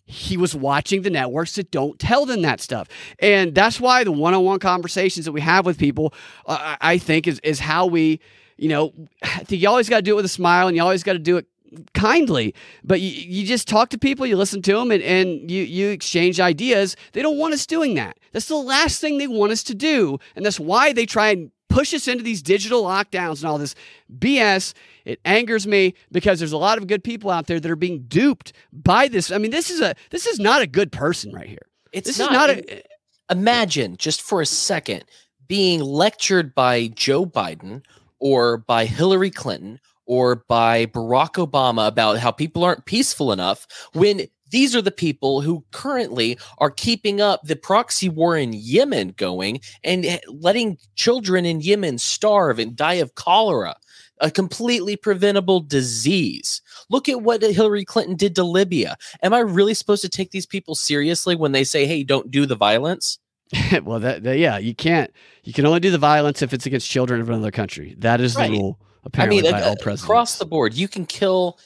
he 0.05 0.37
was 0.37 0.55
watching 0.55 1.03
the 1.03 1.11
networks 1.11 1.55
that 1.57 1.73
don't 1.73 1.99
tell 1.99 2.25
them 2.25 2.43
that 2.43 2.61
stuff, 2.61 2.87
and 3.19 3.53
that's 3.53 3.81
why 3.81 4.05
the 4.05 4.13
one-on-one 4.13 4.61
conversations 4.61 5.25
that 5.27 5.33
we 5.33 5.41
have 5.41 5.67
with 5.67 5.77
people, 5.77 6.15
uh, 6.47 6.77
I 6.81 6.93
I 6.95 6.99
think, 6.99 7.27
is 7.27 7.41
is 7.43 7.59
how 7.59 7.87
we, 7.87 8.21
you 8.59 8.69
know, 8.69 8.93
I 9.25 9.27
think 9.45 9.61
you 9.61 9.69
always 9.69 9.89
got 9.89 9.97
to 9.97 10.03
do 10.03 10.13
it 10.13 10.17
with 10.17 10.25
a 10.25 10.29
smile, 10.29 10.69
and 10.69 10.77
you 10.77 10.83
always 10.85 11.03
got 11.03 11.15
to 11.15 11.19
do 11.19 11.37
it 11.37 11.47
kindly 11.95 12.55
but 12.85 13.01
you, 13.01 13.11
you 13.11 13.47
just 13.47 13.69
talk 13.69 13.89
to 13.91 13.99
people 13.99 14.27
you 14.27 14.37
listen 14.37 14.63
to 14.63 14.75
them 14.75 14.91
and, 14.91 15.03
and 15.03 15.51
you, 15.51 15.63
you 15.63 15.89
exchange 15.89 16.41
ideas. 16.41 16.97
They 17.13 17.23
don't 17.23 17.39
want 17.39 17.55
us 17.55 17.67
doing 17.67 17.95
that. 17.95 18.19
That's 18.33 18.49
the 18.49 18.57
last 18.57 19.01
thing 19.01 19.19
they 19.19 19.27
want 19.27 19.53
us 19.53 19.63
to 19.65 19.75
do 19.75 20.19
and 20.37 20.45
that's 20.45 20.61
why 20.61 20.93
they 20.93 21.07
try 21.07 21.31
and 21.31 21.51
push 21.69 21.95
us 21.95 22.09
into 22.09 22.25
these 22.25 22.43
digital 22.43 22.83
lockdowns 22.83 23.39
and 23.39 23.45
all 23.45 23.57
this 23.57 23.77
bs 24.19 24.75
it 25.05 25.21
angers 25.25 25.67
me 25.67 25.95
because 26.13 26.39
there's 26.39 26.53
a 26.53 26.59
lot 26.59 26.79
of 26.79 26.87
good 26.87 27.03
people 27.03 27.31
out 27.31 27.47
there 27.47 27.61
that 27.61 27.71
are 27.71 27.77
being 27.77 28.05
duped 28.09 28.53
by 28.73 29.09
this. 29.09 29.31
I 29.31 29.39
mean 29.39 29.51
this 29.51 29.71
is 29.71 29.81
a 29.81 29.95
this 30.11 30.27
is 30.27 30.39
not 30.39 30.63
a 30.63 30.67
good 30.67 30.93
person 30.93 31.33
right 31.33 31.49
here. 31.49 31.67
It's 31.93 32.07
this 32.07 32.19
not, 32.19 32.51
is 32.51 32.57
not. 32.57 32.71
a 32.71 32.83
imagine 33.31 33.97
just 33.97 34.23
for 34.23 34.41
a 34.41 34.47
second 34.47 35.05
being 35.47 35.81
lectured 35.81 36.55
by 36.55 36.89
Joe 36.89 37.27
Biden 37.27 37.83
or 38.19 38.59
by 38.59 38.85
Hillary 38.85 39.31
Clinton 39.31 39.81
or 40.11 40.43
by 40.49 40.87
Barack 40.87 41.35
Obama 41.35 41.87
about 41.87 42.19
how 42.19 42.33
people 42.33 42.65
aren't 42.65 42.85
peaceful 42.85 43.31
enough 43.31 43.65
when 43.93 44.23
these 44.51 44.75
are 44.75 44.83
the 44.83 44.91
people 44.91 45.41
who 45.41 45.65
currently 45.71 46.37
are 46.59 46.73
keeping 46.73 47.21
up 47.21 47.41
the 47.45 47.55
proxy 47.55 48.09
war 48.09 48.37
in 48.37 48.53
Yemen 48.53 49.15
going 49.17 49.61
and 49.85 50.19
letting 50.27 50.79
children 50.97 51.45
in 51.47 51.61
Yemen 51.61 51.97
starve 51.97 52.59
and 52.59 52.75
die 52.75 52.95
of 52.95 53.15
cholera, 53.15 53.77
a 54.21 54.33
completely 54.33 54.97
preventable 54.97 55.61
disease. 55.61 56.61
Look 56.89 57.09
at 57.09 57.23
what 57.23 57.43
Hillary 57.43 57.85
Clinton 57.85 58.17
did 58.17 58.35
to 58.35 58.43
Libya. 58.43 58.97
Am 59.23 59.33
I 59.33 59.39
really 59.39 59.75
supposed 59.75 60.03
to 60.03 60.09
take 60.09 60.33
these 60.33 60.47
people 60.47 60.75
seriously 60.75 61.37
when 61.37 61.53
they 61.53 61.63
say, 61.63 61.87
hey, 61.87 62.03
don't 62.03 62.33
do 62.33 62.47
the 62.47 62.57
violence? 62.57 63.21
well 63.85 64.01
that, 64.01 64.25
that- 64.25 64.39
yeah 64.39 64.59
you 64.59 64.75
can't 64.75 65.11
you 65.45 65.53
can 65.53 65.67
only 65.67 65.81
do 65.81 65.91
the 65.93 65.99
violence 65.99 66.41
if 66.43 66.53
it's 66.53 66.67
against 66.67 66.89
children 66.89 67.21
of 67.21 67.29
another 67.29 67.51
country 67.51 67.97
that 67.99 68.21
is 68.21 68.37
Right. 68.37 68.49
the 68.51 68.59
rule 68.59 68.79
apparently 69.05 69.43
by 69.43 69.61
uh, 69.61 69.67
all 69.67 69.73
uh, 69.73 69.77
presidents 69.81 70.05
across 70.05 70.39
the 70.39 70.47
board, 70.47 70.75
you 70.75 70.89
can 70.89 71.07
kill 71.07 71.59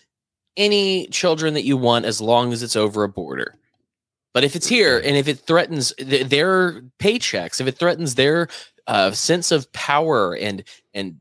any 0.57 1.07
children 1.09 1.55
that 1.55 1.65
you 1.65 1.77
want 1.77 2.05
as 2.05 2.21
long 2.21 2.53
as 2.53 2.63
it's 2.63 2.77
over 2.77 3.05
a 3.05 3.09
border. 3.09 3.57
But 4.33 4.45
if 4.45 4.57
it's 4.57 4.67
here 4.67 4.99
and 4.99 5.17
if 5.17 5.29
it 5.29 5.41
threatens 5.41 5.93
th- 5.97 6.29
their 6.29 6.83
paychecks, 6.99 7.61
if 7.61 7.67
it 7.67 7.79
threatens 7.79 8.17
their 8.17 8.49
uh, 8.87 9.13
sense 9.13 9.53
of 9.53 9.73
power 9.73 10.37
and 10.37 10.65
and 10.93 11.19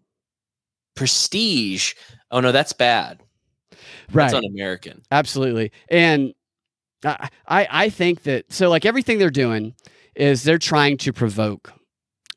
prestige, 0.95 1.93
oh 2.31 2.39
no, 2.39 2.51
that's 2.51 2.73
bad. 2.73 3.21
right 4.11 4.31
That's 4.31 4.33
un-American. 4.33 5.03
Absolutely. 5.11 5.71
And 5.89 6.33
I, 7.05 7.29
I 7.47 7.67
I 7.69 7.89
think 7.89 8.23
that 8.23 8.51
so 8.51 8.69
like 8.69 8.85
everything 8.85 9.19
they're 9.19 9.29
doing 9.29 9.75
is 10.15 10.43
they're 10.43 10.57
trying 10.57 10.97
to 10.97 11.13
provoke 11.13 11.71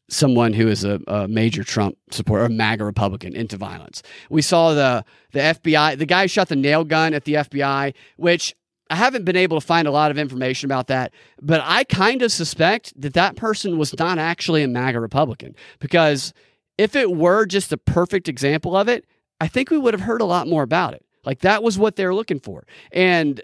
someone 0.08 0.52
who 0.52 0.68
is 0.68 0.84
a, 0.84 1.00
a 1.08 1.26
major 1.26 1.64
Trump 1.64 1.96
supporter, 2.10 2.44
a 2.44 2.48
MAGA 2.48 2.84
Republican, 2.84 3.34
into 3.34 3.56
violence. 3.56 4.02
We 4.30 4.42
saw 4.42 4.72
the 4.74 5.04
the 5.32 5.40
FBI, 5.40 5.98
the 5.98 6.06
guy 6.06 6.26
shot 6.26 6.48
the 6.48 6.56
nail 6.56 6.84
gun 6.84 7.12
at 7.12 7.24
the 7.24 7.34
FBI, 7.34 7.94
which 8.16 8.54
I 8.88 8.96
haven't 8.96 9.24
been 9.24 9.36
able 9.36 9.60
to 9.60 9.66
find 9.66 9.88
a 9.88 9.90
lot 9.90 10.10
of 10.10 10.18
information 10.18 10.66
about 10.66 10.86
that, 10.86 11.12
but 11.42 11.60
I 11.64 11.84
kind 11.84 12.22
of 12.22 12.30
suspect 12.30 12.98
that 13.00 13.14
that 13.14 13.36
person 13.36 13.78
was 13.78 13.98
not 13.98 14.18
actually 14.18 14.62
a 14.62 14.68
MAGA 14.68 15.00
Republican 15.00 15.56
because 15.80 16.32
if 16.78 16.94
it 16.94 17.10
were 17.10 17.46
just 17.46 17.72
a 17.72 17.76
perfect 17.76 18.28
example 18.28 18.76
of 18.76 18.88
it, 18.88 19.04
I 19.40 19.48
think 19.48 19.70
we 19.70 19.78
would 19.78 19.92
have 19.92 20.02
heard 20.02 20.20
a 20.20 20.26
lot 20.26 20.46
more 20.46 20.62
about 20.62 20.94
it. 20.94 21.04
Like 21.24 21.40
that 21.40 21.62
was 21.62 21.78
what 21.78 21.96
they 21.96 22.06
were 22.06 22.14
looking 22.14 22.38
for. 22.38 22.64
And 22.92 23.40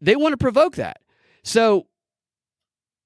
they 0.00 0.14
want 0.14 0.32
to 0.34 0.36
provoke 0.36 0.76
that. 0.76 0.98
So 1.42 1.86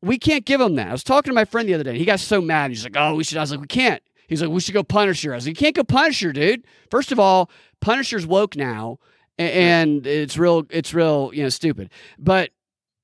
we 0.02 0.18
can't 0.18 0.44
give 0.44 0.60
them 0.60 0.74
that. 0.76 0.88
I 0.88 0.92
was 0.92 1.04
talking 1.04 1.30
to 1.30 1.34
my 1.34 1.44
friend 1.44 1.68
the 1.68 1.74
other 1.74 1.84
day. 1.84 1.98
He 1.98 2.04
got 2.04 2.20
so 2.20 2.40
mad. 2.40 2.70
He's 2.70 2.84
like, 2.84 2.96
oh, 2.96 3.14
we 3.14 3.24
should. 3.24 3.38
I 3.38 3.42
was 3.42 3.50
like, 3.50 3.60
we 3.60 3.66
can't. 3.66 4.02
He's 4.28 4.40
like, 4.40 4.50
we 4.50 4.60
should 4.60 4.74
go 4.74 4.82
Punisher. 4.82 5.32
I 5.32 5.36
was 5.36 5.46
like, 5.46 5.60
you 5.60 5.64
can't 5.64 5.74
go 5.74 5.84
Punisher, 5.84 6.32
dude. 6.32 6.64
First 6.90 7.12
of 7.12 7.18
all, 7.18 7.50
Punisher's 7.80 8.26
woke 8.26 8.56
now, 8.56 8.98
and 9.38 10.06
it's 10.06 10.38
real, 10.38 10.66
it's 10.70 10.94
real, 10.94 11.30
you 11.34 11.42
know, 11.42 11.48
stupid. 11.48 11.90
But 12.18 12.50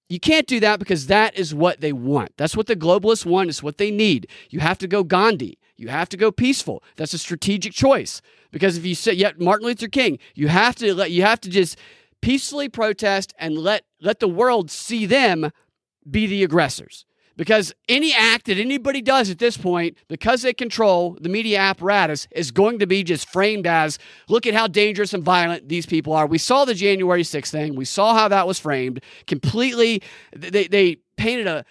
you 0.09 0.21
can't 0.21 0.47
do 0.47 0.61
that 0.61 0.79
because 0.79 1.09
that 1.09 1.37
is 1.37 1.55
what 1.55 1.81
they 1.81 1.93
want. 1.93 2.33
That's 2.37 2.57
what 2.57 2.67
the 2.67 2.77
globalists 2.77 3.27
want. 3.27 3.49
It's 3.49 3.63
what 3.63 3.79
they 3.79 3.91
need. 3.91 4.29
You 4.51 4.61
have 4.61 4.79
to 4.79 4.87
go 4.87 5.03
Gandhi. 5.03 5.59
You 5.77 5.89
have 5.89 6.09
to 6.11 6.17
go 6.17 6.31
peaceful. 6.31 6.83
That's 6.97 7.13
a 7.13 7.19
strategic 7.19 7.73
choice. 7.73 8.23
Because 8.51 8.79
if 8.79 8.87
you 8.87 8.95
say, 8.95 9.13
yeah, 9.13 9.33
Martin 9.39 9.67
Luther 9.67 9.89
King, 9.89 10.19
you 10.35 10.49
have 10.49 10.77
to 10.77 10.95
let, 10.95 11.11
you 11.11 11.23
have 11.23 11.41
to 11.41 11.51
just 11.51 11.77
peacefully 12.23 12.69
protest 12.69 13.35
and 13.39 13.59
let 13.59 13.83
let 14.01 14.21
the 14.21 14.29
world 14.29 14.71
see 14.71 15.07
them 15.07 15.51
be 16.11 16.27
the 16.27 16.43
aggressors. 16.43 17.05
Because 17.37 17.75
any 17.87 18.15
act 18.15 18.47
that 18.47 18.57
anybody 18.57 19.03
does 19.03 19.29
at 19.29 19.39
this 19.39 19.59
point, 19.59 19.99
because 20.09 20.41
they 20.41 20.55
control 20.55 21.19
the 21.21 21.29
media 21.29 21.59
apparatus, 21.59 22.27
is 22.31 22.51
going 22.51 22.79
to 22.79 22.87
be 22.87 23.05
just 23.05 23.29
framed 23.29 23.67
as 23.67 23.99
look 24.29 24.47
at 24.47 24.55
how 24.55 24.67
dangerous 24.67 25.13
and 25.13 25.23
violent 25.23 25.69
these 25.69 25.85
people 25.85 26.15
are. 26.15 26.27
We 26.27 26.39
saw 26.39 26.65
the 26.65 26.73
January 26.73 27.23
6th 27.23 27.51
thing. 27.51 27.77
We 27.77 27.85
saw 27.85 28.15
how 28.15 28.29
that 28.29 28.47
was 28.47 28.59
framed. 28.59 29.03
Completely, 29.27 30.03
they, 30.35 30.67
they 30.67 30.97
painted 31.19 31.47
a 31.47 31.67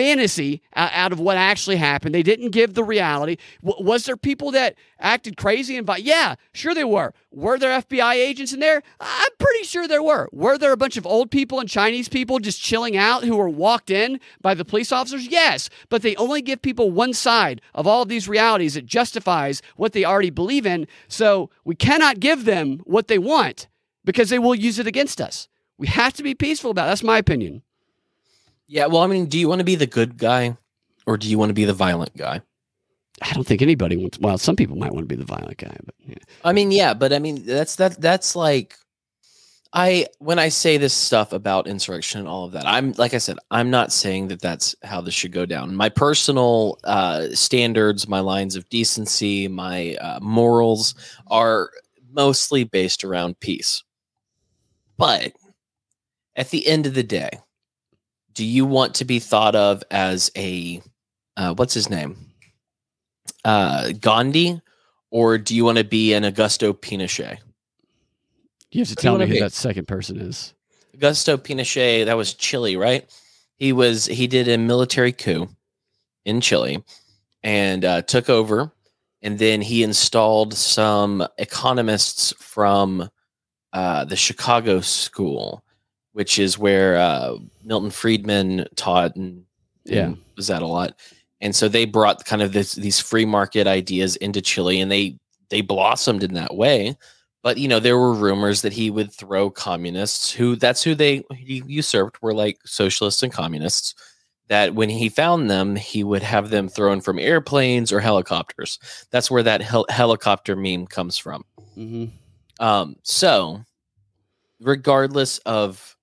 fantasy 0.00 0.62
o- 0.74 0.88
out 0.92 1.12
of 1.12 1.20
what 1.20 1.36
actually 1.36 1.76
happened. 1.76 2.14
They 2.14 2.22
didn't 2.22 2.50
give 2.50 2.72
the 2.72 2.82
reality. 2.84 3.36
W- 3.62 3.86
was 3.86 4.06
there 4.06 4.16
people 4.16 4.50
that 4.52 4.74
acted 4.98 5.36
crazy 5.36 5.76
and 5.76 5.86
vi- 5.86 5.98
yeah, 5.98 6.36
sure 6.54 6.74
they 6.74 6.84
were. 6.84 7.12
Were 7.30 7.58
there 7.58 7.78
FBI 7.82 8.14
agents 8.14 8.54
in 8.54 8.60
there? 8.60 8.82
I'm 8.98 9.28
pretty 9.38 9.64
sure 9.64 9.86
there 9.86 10.02
were. 10.02 10.30
Were 10.32 10.56
there 10.56 10.72
a 10.72 10.76
bunch 10.78 10.96
of 10.96 11.06
old 11.06 11.30
people 11.30 11.60
and 11.60 11.68
Chinese 11.68 12.08
people 12.08 12.38
just 12.38 12.62
chilling 12.62 12.96
out 12.96 13.24
who 13.24 13.36
were 13.36 13.48
walked 13.50 13.90
in 13.90 14.18
by 14.40 14.54
the 14.54 14.64
police 14.64 14.90
officers? 14.90 15.26
Yes, 15.26 15.68
but 15.90 16.00
they 16.00 16.16
only 16.16 16.40
give 16.40 16.62
people 16.62 16.90
one 16.90 17.12
side 17.12 17.60
of 17.74 17.86
all 17.86 18.02
of 18.02 18.08
these 18.08 18.26
realities 18.26 18.74
that 18.74 18.86
justifies 18.86 19.60
what 19.76 19.92
they 19.92 20.04
already 20.06 20.30
believe 20.30 20.64
in. 20.64 20.86
So 21.08 21.50
we 21.64 21.74
cannot 21.74 22.20
give 22.20 22.46
them 22.46 22.80
what 22.84 23.08
they 23.08 23.18
want 23.18 23.68
because 24.04 24.30
they 24.30 24.38
will 24.38 24.54
use 24.54 24.78
it 24.78 24.86
against 24.86 25.20
us. 25.20 25.46
We 25.76 25.88
have 25.88 26.14
to 26.14 26.22
be 26.22 26.34
peaceful 26.34 26.70
about 26.70 26.84
it. 26.86 26.88
That's 26.90 27.02
my 27.02 27.18
opinion. 27.18 27.62
Yeah, 28.70 28.86
well, 28.86 29.02
I 29.02 29.08
mean, 29.08 29.26
do 29.26 29.36
you 29.36 29.48
want 29.48 29.58
to 29.58 29.64
be 29.64 29.74
the 29.74 29.88
good 29.88 30.16
guy 30.16 30.56
or 31.04 31.16
do 31.16 31.28
you 31.28 31.40
want 31.40 31.50
to 31.50 31.54
be 31.54 31.64
the 31.64 31.72
violent 31.72 32.16
guy? 32.16 32.40
I 33.20 33.32
don't 33.32 33.44
think 33.44 33.62
anybody 33.62 33.96
wants. 33.96 34.20
Well, 34.20 34.38
some 34.38 34.54
people 34.54 34.76
might 34.76 34.92
want 34.92 35.08
to 35.08 35.12
be 35.12 35.20
the 35.20 35.26
violent 35.26 35.56
guy, 35.56 35.76
but 35.84 35.94
yeah. 35.98 36.14
I 36.44 36.52
mean, 36.52 36.70
yeah, 36.70 36.94
but 36.94 37.12
I 37.12 37.18
mean, 37.18 37.44
that's 37.44 37.74
that 37.76 38.00
that's 38.00 38.36
like 38.36 38.76
I 39.72 40.06
when 40.20 40.38
I 40.38 40.50
say 40.50 40.76
this 40.76 40.94
stuff 40.94 41.32
about 41.32 41.66
insurrection 41.66 42.20
and 42.20 42.28
all 42.28 42.44
of 42.44 42.52
that, 42.52 42.64
I'm 42.64 42.92
like 42.92 43.12
I 43.12 43.18
said, 43.18 43.38
I'm 43.50 43.70
not 43.70 43.92
saying 43.92 44.28
that 44.28 44.40
that's 44.40 44.76
how 44.84 45.00
this 45.00 45.14
should 45.14 45.32
go 45.32 45.46
down. 45.46 45.74
My 45.74 45.88
personal 45.88 46.78
uh, 46.84 47.26
standards, 47.32 48.06
my 48.06 48.20
lines 48.20 48.54
of 48.54 48.68
decency, 48.68 49.48
my 49.48 49.96
uh, 49.96 50.20
morals 50.22 50.94
are 51.26 51.70
mostly 52.12 52.62
based 52.62 53.02
around 53.02 53.40
peace. 53.40 53.82
But 54.96 55.32
at 56.36 56.50
the 56.50 56.68
end 56.68 56.86
of 56.86 56.94
the 56.94 57.02
day, 57.02 57.30
do 58.34 58.44
you 58.44 58.64
want 58.64 58.94
to 58.96 59.04
be 59.04 59.18
thought 59.18 59.54
of 59.54 59.82
as 59.90 60.30
a 60.36 60.82
uh, 61.36 61.54
what's 61.54 61.74
his 61.74 61.88
name, 61.88 62.16
uh, 63.44 63.92
Gandhi, 64.00 64.60
or 65.10 65.38
do 65.38 65.54
you 65.54 65.64
want 65.64 65.78
to 65.78 65.84
be 65.84 66.12
an 66.12 66.24
Augusto 66.24 66.72
Pinochet? 66.72 67.38
you 68.72 68.80
have 68.82 68.88
to 68.88 68.92
What 68.94 68.98
tell 68.98 69.18
me 69.18 69.26
who 69.26 69.34
be? 69.34 69.40
that 69.40 69.52
second 69.52 69.88
person 69.88 70.18
is. 70.20 70.54
Augusto 70.96 71.36
Pinochet, 71.36 72.04
that 72.04 72.16
was 72.16 72.34
Chile, 72.34 72.76
right? 72.76 73.08
He 73.56 73.72
was 73.72 74.06
he 74.06 74.26
did 74.26 74.48
a 74.48 74.58
military 74.58 75.12
coup 75.12 75.48
in 76.24 76.40
Chile 76.40 76.82
and 77.42 77.84
uh, 77.84 78.02
took 78.02 78.28
over, 78.28 78.70
and 79.22 79.38
then 79.38 79.60
he 79.62 79.82
installed 79.82 80.54
some 80.54 81.26
economists 81.38 82.32
from 82.38 83.08
uh, 83.72 84.04
the 84.04 84.16
Chicago 84.16 84.80
School, 84.80 85.64
which 86.12 86.38
is 86.38 86.58
where 86.58 86.96
uh, 86.96 87.36
Milton 87.64 87.90
Friedman 87.90 88.66
taught 88.76 89.16
and, 89.16 89.44
Yeah. 89.84 90.06
and 90.06 90.18
Zed 90.40 90.62
a 90.62 90.66
lot, 90.66 90.94
and 91.40 91.54
so 91.54 91.68
they 91.68 91.84
brought 91.84 92.24
kind 92.24 92.42
of 92.42 92.52
this 92.52 92.74
these 92.74 93.00
free 93.00 93.24
market 93.24 93.66
ideas 93.66 94.16
into 94.16 94.40
Chile, 94.42 94.80
and 94.80 94.90
they 94.90 95.18
they 95.48 95.60
blossomed 95.60 96.22
in 96.22 96.34
that 96.34 96.54
way. 96.54 96.96
But 97.42 97.56
you 97.58 97.68
know, 97.68 97.80
there 97.80 97.96
were 97.98 98.12
rumors 98.12 98.60
that 98.62 98.72
he 98.74 98.90
would 98.90 99.12
throw 99.12 99.50
communists, 99.50 100.30
who 100.30 100.56
that's 100.56 100.82
who 100.82 100.94
they 100.94 101.22
he 101.34 101.62
usurped, 101.66 102.20
were 102.22 102.34
like 102.34 102.58
socialists 102.66 103.22
and 103.22 103.32
communists. 103.32 103.94
That 104.48 104.74
when 104.74 104.90
he 104.90 105.08
found 105.08 105.48
them, 105.48 105.76
he 105.76 106.02
would 106.02 106.24
have 106.24 106.50
them 106.50 106.68
thrown 106.68 107.00
from 107.00 107.20
airplanes 107.20 107.92
or 107.92 108.00
helicopters. 108.00 108.78
That's 109.12 109.30
where 109.30 109.44
that 109.44 109.62
hel- 109.62 109.86
helicopter 109.88 110.56
meme 110.56 110.86
comes 110.88 111.16
from. 111.16 111.44
hmm 111.74 112.06
Um, 112.58 112.96
so 113.04 113.64
regardless 114.60 115.38
of 115.46 115.96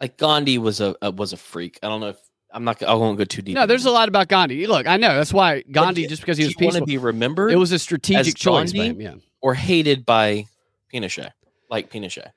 like 0.00 0.16
Gandhi 0.16 0.58
was 0.58 0.80
a, 0.80 0.94
a 1.02 1.10
was 1.10 1.32
a 1.32 1.36
freak. 1.36 1.78
I 1.82 1.88
don't 1.88 2.00
know 2.00 2.08
if 2.08 2.18
I'm 2.52 2.64
not. 2.64 2.82
I 2.82 2.94
won't 2.94 3.18
go 3.18 3.24
too 3.24 3.42
deep. 3.42 3.54
No, 3.54 3.66
there's 3.66 3.84
a 3.84 3.90
lot 3.90 4.08
about 4.08 4.28
Gandhi. 4.28 4.66
Look, 4.66 4.86
I 4.86 4.96
know 4.96 5.14
that's 5.16 5.32
why 5.32 5.62
Gandhi, 5.62 6.06
just 6.06 6.22
because 6.22 6.38
he 6.38 6.44
was 6.44 6.54
Do 6.54 6.64
to 6.64 6.70
peaceful, 6.70 6.86
be 6.86 6.98
remembered 6.98 7.52
it 7.52 7.56
was 7.56 7.72
a 7.72 7.78
strategic 7.78 8.34
choice. 8.36 8.72
him, 8.72 9.00
yeah. 9.00 9.14
or 9.40 9.54
hated 9.54 10.04
by 10.06 10.46
Pinochet, 10.92 11.30
like 11.70 11.90
Pinochet. 11.92 12.30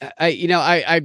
I- 0.00 0.12
I, 0.18 0.28
you 0.28 0.48
know, 0.48 0.60
I, 0.60 0.96
I, 0.96 1.00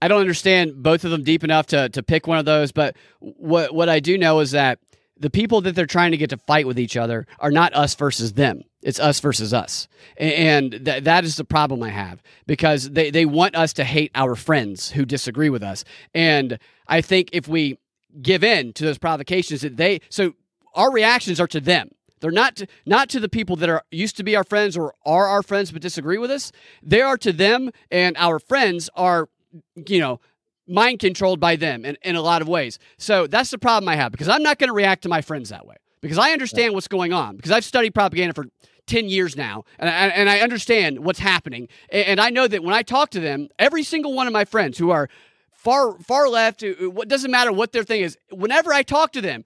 I 0.00 0.08
don't 0.08 0.20
understand 0.20 0.82
both 0.82 1.04
of 1.04 1.10
them 1.10 1.22
deep 1.22 1.44
enough 1.44 1.66
to 1.68 1.88
to 1.90 2.02
pick 2.02 2.26
one 2.26 2.38
of 2.38 2.44
those. 2.44 2.72
But 2.72 2.96
what 3.20 3.74
what 3.74 3.88
I 3.88 4.00
do 4.00 4.16
know 4.18 4.40
is 4.40 4.52
that 4.52 4.78
the 5.18 5.30
people 5.30 5.60
that 5.60 5.74
they're 5.76 5.86
trying 5.86 6.10
to 6.12 6.16
get 6.16 6.30
to 6.30 6.36
fight 6.38 6.66
with 6.66 6.80
each 6.80 6.96
other 6.96 7.26
are 7.38 7.52
not 7.52 7.74
us 7.74 7.94
versus 7.94 8.32
them. 8.32 8.62
It's 8.82 8.98
us 8.98 9.20
versus 9.20 9.54
us, 9.54 9.88
and 10.16 10.72
th- 10.84 11.04
that 11.04 11.24
is 11.24 11.36
the 11.36 11.44
problem 11.44 11.82
I 11.82 11.90
have 11.90 12.22
because 12.46 12.90
they 12.90 13.10
they 13.10 13.24
want 13.24 13.54
us 13.54 13.72
to 13.74 13.84
hate 13.84 14.10
our 14.14 14.34
friends 14.34 14.90
who 14.90 15.04
disagree 15.04 15.50
with 15.50 15.62
us, 15.62 15.84
and 16.14 16.58
I 16.88 17.00
think 17.00 17.30
if 17.32 17.46
we 17.46 17.78
give 18.20 18.44
in 18.44 18.72
to 18.74 18.84
those 18.84 18.98
provocations 18.98 19.62
that 19.62 19.76
they 19.76 20.00
so 20.08 20.34
our 20.74 20.92
reactions 20.92 21.40
are 21.40 21.46
to 21.48 21.60
them. 21.60 21.90
They're 22.20 22.30
not 22.30 22.56
to, 22.56 22.66
not 22.86 23.08
to 23.10 23.20
the 23.20 23.28
people 23.28 23.56
that 23.56 23.68
are 23.68 23.82
used 23.90 24.16
to 24.18 24.22
be 24.22 24.36
our 24.36 24.44
friends 24.44 24.76
or 24.76 24.94
are 25.04 25.26
our 25.26 25.42
friends 25.42 25.72
but 25.72 25.82
disagree 25.82 26.18
with 26.18 26.30
us. 26.30 26.52
They 26.82 27.00
are 27.00 27.18
to 27.18 27.32
them, 27.32 27.70
and 27.90 28.16
our 28.16 28.38
friends 28.38 28.88
are, 28.94 29.28
you 29.74 29.98
know, 29.98 30.20
mind 30.68 31.00
controlled 31.00 31.40
by 31.40 31.56
them 31.56 31.84
in, 31.84 31.96
in 32.02 32.14
a 32.14 32.22
lot 32.22 32.40
of 32.40 32.48
ways. 32.48 32.78
So 32.96 33.26
that's 33.26 33.50
the 33.50 33.58
problem 33.58 33.88
I 33.88 33.96
have 33.96 34.12
because 34.12 34.28
I'm 34.28 34.42
not 34.42 34.58
going 34.58 34.68
to 34.68 34.74
react 34.74 35.02
to 35.02 35.08
my 35.08 35.20
friends 35.20 35.48
that 35.48 35.66
way 35.66 35.76
because 36.00 36.16
I 36.16 36.30
understand 36.30 36.74
what's 36.74 36.88
going 36.88 37.12
on 37.12 37.36
because 37.36 37.50
I've 37.50 37.64
studied 37.64 37.92
propaganda 37.92 38.34
for 38.34 38.46
10 38.86 39.08
years 39.08 39.36
now 39.36 39.64
and 39.78 39.88
I, 39.88 40.08
and 40.08 40.28
I 40.28 40.40
understand 40.40 41.04
what's 41.04 41.18
happening. 41.18 41.68
And, 41.90 42.20
I 42.20 42.30
know 42.30 42.46
that 42.46 42.62
when 42.62 42.74
I 42.74 42.82
talk 42.82 43.10
to 43.10 43.20
them, 43.20 43.48
every 43.58 43.82
single 43.82 44.14
one 44.14 44.26
of 44.26 44.32
my 44.32 44.44
friends 44.44 44.78
who 44.78 44.90
are 44.90 45.08
far 45.52 45.98
far 45.98 46.28
left, 46.28 46.62
uh, 46.62 46.74
uh, 46.80 46.90
what 46.90 47.08
doesn't 47.08 47.30
matter 47.30 47.52
what 47.52 47.72
their 47.72 47.84
thing 47.84 48.02
is, 48.02 48.16
whenever 48.30 48.72
I 48.72 48.82
talk 48.82 49.12
to 49.12 49.20
them, 49.20 49.44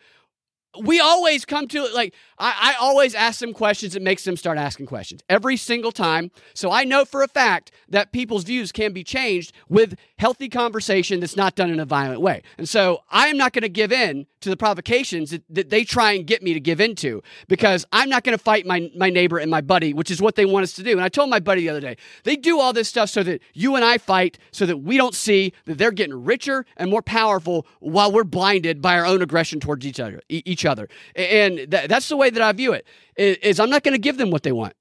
we 0.83 1.01
always 1.01 1.45
come 1.45 1.69
to 1.69 1.87
like 1.95 2.15
I, 2.39 2.75
I 2.75 2.85
always 2.85 3.15
ask 3.15 3.41
them 3.41 3.53
questions 3.53 3.95
that 3.95 4.03
makes 4.03 4.25
them 4.25 4.37
start 4.37 4.59
asking 4.59 4.87
questions 4.87 5.23
every 5.29 5.57
single 5.57 5.93
time 5.93 6.31
so 6.55 6.71
i 6.71 6.85
know 6.85 7.05
for 7.05 7.23
a 7.23 7.29
fact 7.29 7.71
that 7.89 8.13
people's 8.13 8.45
views 8.45 8.73
can 8.73 8.93
be 8.93 9.05
changed 9.05 9.53
with 9.69 9.95
healthy 10.19 10.49
conversation 10.49 11.21
that's 11.21 11.37
not 11.37 11.55
done 11.55 11.71
in 11.71 11.81
a 11.81 11.87
violent 11.87 12.21
way 12.21 12.43
and 12.59 12.69
so 12.69 13.03
i 13.11 13.29
am 13.29 13.37
not 13.37 13.53
going 13.53 13.63
to 13.63 13.69
give 13.69 13.93
in 13.93 14.27
to 14.47 14.51
the 14.51 14.57
provocations 14.57 15.31
that, 15.31 15.43
that 15.51 15.71
they 15.71 15.83
try 15.83 16.13
and 16.13 16.25
get 16.25 16.41
me 16.41 16.55
to 16.55 16.61
give 16.61 16.81
into 16.81 17.21
because 17.49 17.85
i'm 17.91 18.09
not 18.09 18.23
going 18.23 18.37
to 18.39 18.43
fight 18.43 18.65
my, 18.65 18.89
my 18.97 19.11
neighbor 19.11 19.39
and 19.39 19.51
my 19.51 19.61
buddy 19.61 19.93
which 19.93 20.09
is 20.09 20.23
what 20.23 20.37
they 20.37 20.45
want 20.45 20.63
us 20.63 20.73
to 20.73 20.85
do 20.85 20.93
and 20.93 21.01
i 21.01 21.09
told 21.09 21.29
my 21.29 21.41
buddy 21.41 21.63
the 21.63 21.69
other 21.69 21.81
day 21.81 21.97
they 22.23 22.37
do 22.37 22.61
all 22.61 22.73
this 22.73 22.89
stuff 22.89 23.11
so 23.11 23.25
that 23.25 23.43
you 23.55 23.75
and 23.75 23.85
i 23.85 23.99
fight 23.99 24.39
so 24.53 24.65
that 24.65 24.77
we 24.77 24.97
don't 24.97 25.17
see 25.17 25.53
that 25.65 25.79
they're 25.79 25.91
getting 25.91 26.25
richer 26.25 26.65
and 26.77 26.89
more 26.89 27.03
powerful 27.03 27.67
while 27.81 28.13
we're 28.13 28.23
blinded 28.23 28.81
by 28.81 28.97
our 28.97 29.05
own 29.05 29.21
aggression 29.21 29.59
towards 29.59 29.85
each 29.85 29.99
other 29.99 30.21
each 30.29 30.65
other 30.65 30.89
and 31.17 31.57
th- 31.57 31.89
that's 31.89 32.09
the 32.09 32.17
way 32.17 32.31
that 32.31 32.41
i 32.41 32.53
view 32.53 32.73
it 32.73 32.87
is 33.17 33.59
i'm 33.59 33.69
not 33.71 33.83
going 33.83 33.95
to 33.95 33.99
give 33.99 34.17
them 34.17 34.31
what 34.31 34.45
they 34.45 34.53
want 34.53 34.75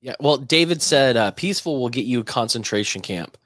Yeah. 0.00 0.14
Well, 0.18 0.38
David 0.38 0.80
said, 0.82 1.16
uh, 1.16 1.30
"Peaceful 1.30 1.78
will 1.78 1.90
get 1.90 2.06
you 2.06 2.20
a 2.20 2.24
concentration 2.24 3.02
camp." 3.02 3.36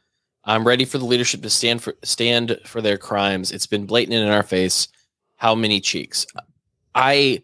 I'm 0.44 0.66
ready 0.66 0.84
for 0.84 0.98
the 0.98 1.04
leadership 1.04 1.42
to 1.42 1.50
stand 1.50 1.82
for 1.82 1.94
stand 2.02 2.60
for 2.64 2.80
their 2.80 2.98
crimes. 2.98 3.50
It's 3.50 3.66
been 3.66 3.86
blatant 3.86 4.16
in 4.16 4.28
our 4.28 4.42
face. 4.42 4.88
How 5.36 5.54
many 5.54 5.80
cheeks? 5.80 6.26
I 6.94 7.42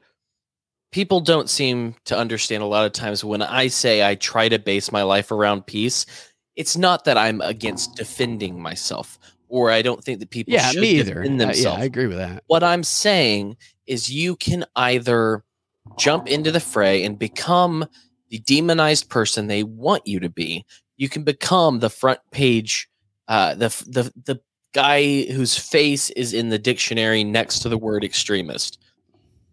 people 0.93 1.21
don't 1.21 1.49
seem 1.49 1.95
to 2.05 2.17
understand 2.17 2.63
a 2.63 2.67
lot 2.67 2.87
of 2.87 2.93
times 2.93 3.25
when 3.25 3.43
I 3.43 3.69
say 3.69 4.07
I 4.07 4.15
try 4.15 4.49
to 4.49 4.59
base 4.59 4.91
my 4.93 5.03
life 5.03 5.31
around 5.31 5.67
peace. 5.67 6.07
It's 6.57 6.77
not 6.77 7.05
that 7.05 7.17
I'm 7.17 7.41
against 7.41 7.95
defending 7.97 8.61
myself, 8.61 9.19
or 9.49 9.71
I 9.71 9.83
don't 9.83 10.03
think 10.03 10.21
that 10.21 10.31
people 10.31 10.55
yeah 10.55 10.71
should 10.71 10.81
me 10.83 10.91
either 10.99 11.23
defend 11.23 11.41
Uh, 11.41 11.45
yeah 11.45 11.47
themselves 11.47 11.81
i 11.81 11.85
agree 11.85 12.07
with 12.07 12.19
that 12.19 12.43
what 12.49 12.63
I'm 12.63 12.83
saying 12.85 13.57
is 13.87 14.11
you 14.13 14.37
can 14.37 14.65
either 14.77 15.45
jump 15.99 16.29
into 16.29 16.53
the 16.53 16.61
fray 16.61 17.05
and 17.05 17.19
become 17.19 17.87
the 18.29 18.39
demonized 18.39 19.09
person 19.09 19.47
they 19.47 19.65
want 19.65 20.07
you 20.07 20.21
to 20.21 20.29
be. 20.31 20.65
You 20.97 21.09
can 21.09 21.25
become 21.25 21.81
the 21.81 21.91
front 21.91 22.21
page, 22.31 22.89
uh, 23.27 23.55
the 23.55 23.69
the 23.89 24.13
the 24.25 24.41
guy 24.73 25.25
whose 25.25 25.57
face 25.57 26.11
is 26.11 26.33
in 26.33 26.49
the 26.49 26.59
dictionary 26.59 27.25
next 27.25 27.61
to 27.61 27.69
the 27.69 27.79
word 27.79 28.05
extremist, 28.05 28.79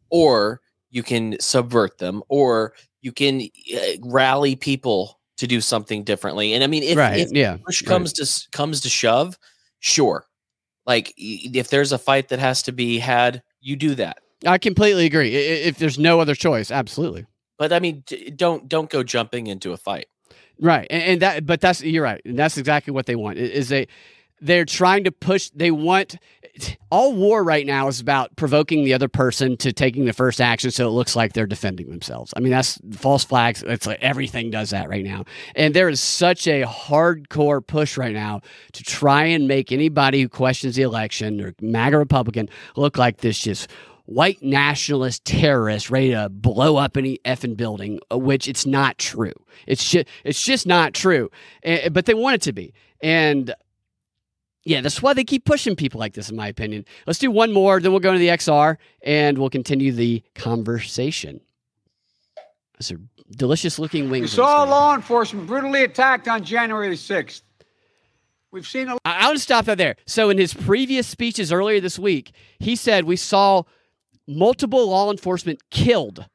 or 0.10 0.62
you 0.90 1.04
can 1.04 1.40
subvert 1.40 1.98
them, 1.98 2.24
or 2.30 2.74
you 3.02 3.12
can 3.12 3.42
uh, 3.76 3.80
rally 4.04 4.56
people 4.56 5.20
to 5.38 5.48
do 5.48 5.62
something 5.62 6.04
differently. 6.04 6.54
And 6.54 6.64
I 6.64 6.68
mean, 6.68 6.84
if, 6.84 6.98
right 6.98 7.20
if 7.20 7.32
yeah 7.32 7.58
push 7.66 7.82
right. 7.82 7.88
comes 7.88 8.14
to 8.14 8.50
comes 8.52 8.82
to 8.82 8.90
shove, 8.90 9.38
sure. 9.80 10.26
Like 10.86 11.14
if 11.18 11.70
there's 11.70 11.92
a 11.92 11.98
fight 11.98 12.30
that 12.30 12.40
has 12.40 12.64
to 12.64 12.72
be 12.72 12.98
had, 13.00 13.44
you 13.60 13.76
do 13.76 13.96
that. 13.96 14.20
i 14.46 14.58
completely 14.58 15.06
agree 15.06 15.36
if 15.36 15.78
there's 15.78 16.00
no 16.00 16.22
other 16.22 16.36
choice 16.36 16.72
absolutely 16.72 17.26
But 17.58 17.74
I 17.74 17.80
mean, 17.80 18.04
don't 18.36 18.70
don't 18.70 18.90
go 18.90 19.04
jumping 19.04 19.48
into 19.48 19.74
a 19.74 19.78
fight. 19.78 20.08
Right, 20.60 20.88
and, 20.90 21.04
and 21.04 21.22
that, 21.22 21.46
but 21.46 21.62
that's 21.62 21.84
you're 21.84 22.04
right, 22.04 22.22
and 22.26 22.38
that's 22.38 22.58
exactly 22.58 22.92
what 22.92 23.06
they 23.06 23.16
want. 23.16 23.38
Is 23.38 23.70
they 23.70 23.88
they're 24.42 24.66
trying 24.66 25.04
to 25.06 25.12
push. 25.12 25.50
They 25.50 25.72
want 25.72 26.18
all 26.90 27.14
war 27.14 27.44
right 27.44 27.66
now 27.66 27.88
is 27.88 28.00
about 28.00 28.36
provoking 28.36 28.84
the 28.84 28.94
other 28.94 29.08
person 29.08 29.58
to 29.58 29.72
taking 29.72 30.06
the 30.06 30.14
first 30.14 30.42
action, 30.42 30.72
so 30.72 30.88
it 30.88 30.92
looks 30.92 31.16
like 31.16 31.34
they're 31.34 31.46
defending 31.46 31.90
themselves. 31.90 32.34
I 32.36 32.40
mean, 32.40 32.52
that's 32.52 32.80
false 32.94 33.24
flags. 33.24 33.64
It's 33.64 33.86
like 33.86 34.02
everything 34.02 34.50
does 34.50 34.72
that 34.72 34.90
right 34.90 35.04
now, 35.04 35.26
and 35.56 35.74
there 35.74 35.90
is 35.90 36.02
such 36.02 36.48
a 36.48 36.64
hardcore 36.64 37.66
push 37.66 37.98
right 37.98 38.14
now 38.14 38.42
to 38.74 38.84
try 38.84 39.26
and 39.26 39.48
make 39.48 39.72
anybody 39.72 40.22
who 40.22 40.30
questions 40.30 40.76
the 40.76 40.84
election 40.84 41.42
or 41.42 41.54
MAGA 41.62 41.98
Republican 41.98 42.50
look 42.76 42.98
like 42.98 43.18
this 43.18 43.40
just 43.40 43.70
white 44.06 44.42
nationalist 44.42 45.26
terrorist 45.26 45.90
ready 45.92 46.12
to 46.12 46.30
blow 46.30 46.78
up 46.78 46.96
any 46.96 47.20
effing 47.26 47.58
building, 47.58 48.00
which 48.12 48.48
it's 48.48 48.66
not 48.66 48.98
true. 48.98 49.34
It's 49.68 49.90
just 49.90 50.08
it's 50.24 50.42
just 50.42 50.66
not 50.66 50.94
true. 50.94 51.30
Eh, 51.64 51.90
but 51.90 52.06
they 52.06 52.14
want 52.14 52.36
it 52.36 52.42
to 52.44 52.54
be. 52.54 52.74
And 53.02 53.54
yeah, 54.68 54.82
that's 54.82 55.02
why 55.02 55.14
they 55.14 55.24
keep 55.24 55.46
pushing 55.46 55.78
people 55.78 55.98
like 55.98 56.14
this, 56.14 56.30
in 56.30 56.36
my 56.36 56.48
opinion. 56.48 56.86
Let's 57.06 57.20
do 57.20 57.32
one 57.32 57.54
more, 57.54 57.80
then 57.80 57.92
we'll 57.92 58.02
go 58.02 58.12
to 58.12 58.20
the 58.20 58.28
XR 58.28 58.76
and 59.02 59.38
we'll 59.38 59.50
continue 59.50 59.94
the 59.94 60.22
conversation. 60.36 61.40
Those 62.78 62.92
are 62.92 63.00
delicious 63.32 63.80
looking 63.80 64.10
wings. 64.10 64.24
We 64.24 64.28
saw 64.28 64.64
law 64.64 64.94
enforcement 64.94 65.48
brutally 65.48 65.84
attacked 65.84 66.28
on 66.28 66.44
January 66.44 66.90
6th. 66.96 67.44
We've 68.52 68.68
seen 68.68 68.90
a 68.90 68.98
I, 69.06 69.20
I 69.22 69.26
want 69.28 69.38
to 69.38 69.44
stop 69.44 69.66
that 69.66 69.78
there. 69.78 69.96
So, 70.06 70.30
in 70.30 70.38
his 70.38 70.54
previous 70.54 71.08
speeches 71.08 71.52
earlier 71.52 71.80
this 71.80 71.98
week, 71.98 72.34
he 72.60 72.76
said 72.76 73.06
we 73.06 73.16
saw 73.16 73.64
multiple 74.28 74.90
law 74.90 75.12
enforcement 75.12 75.62
killed 75.70 76.26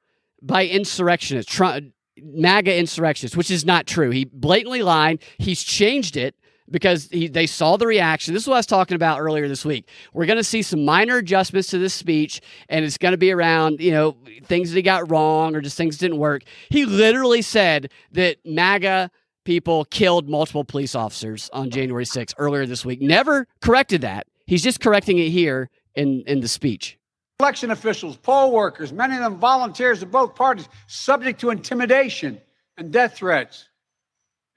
by 0.41 0.67
insurrectionists, 0.67 1.53
tr- 1.53 1.81
MAGA 2.17 2.79
insurrectionists, 2.79 3.37
which 3.37 3.51
is 3.51 3.65
not 3.65 3.87
true. 3.87 4.11
He 4.11 4.25
blatantly 4.25 4.83
lied. 4.83 5.23
He's 5.39 5.63
changed 5.63 6.17
it 6.17 6.35
because 6.73 7.09
he, 7.13 7.29
they 7.29 7.47
saw 7.47 7.77
the 7.77 7.87
reaction. 7.87 8.35
This 8.35 8.45
is 8.45 8.49
what 8.49 8.57
I 8.57 8.59
was 8.59 8.67
talking 8.67 8.97
about 8.97 9.21
earlier 9.21 9.47
this 9.47 9.65
week. 9.65 9.89
We're 10.13 10.27
going 10.27 10.39
to 10.39 10.45
see 10.45 10.63
some 10.63 10.85
minor 10.85 11.19
adjustments 11.19 11.69
to 11.69 11.79
this 11.79 11.95
speech, 11.95 12.41
and 12.69 12.85
it's 12.85 12.99
going 12.99 13.13
to 13.13 13.19
be 13.19 13.31
around, 13.31 13.81
you 13.81 13.93
know, 13.93 14.17
things 14.45 14.71
that 14.71 14.77
he 14.77 14.83
got 14.83 15.11
wrong 15.11 15.55
or 15.55 15.61
just 15.61 15.77
things 15.77 15.99
didn't 15.99 16.19
work. 16.19 16.43
He 16.71 16.87
literally 16.87 17.43
said 17.43 17.93
that 18.13 18.39
MAGA 18.45 19.11
people 19.45 19.85
killed 19.87 20.29
multiple 20.29 20.65
police 20.65 20.95
officers 20.95 21.51
on 21.53 21.71
January 21.71 22.05
6th 22.05 22.35
earlier 22.39 22.67
this 22.67 22.85
week. 22.85 23.01
Never 23.01 23.47
corrected 23.61 24.01
that. 24.01 24.27
He's 24.47 24.63
just 24.63 24.81
correcting 24.81 25.19
it 25.19 25.29
here 25.29 25.69
in, 25.95 26.23
in 26.27 26.41
the 26.41 26.49
speech. 26.49 26.99
election 27.41 27.71
officials, 27.71 28.17
poll 28.17 28.53
workers, 28.53 28.93
many 28.93 29.15
of 29.17 29.21
them 29.21 29.37
volunteers 29.39 30.03
of 30.03 30.11
both 30.11 30.35
parties, 30.35 30.69
subject 30.87 31.41
to 31.41 31.51
intimidation 31.51 32.41
and 32.77 32.93
death 32.93 33.17
threats. 33.17 33.69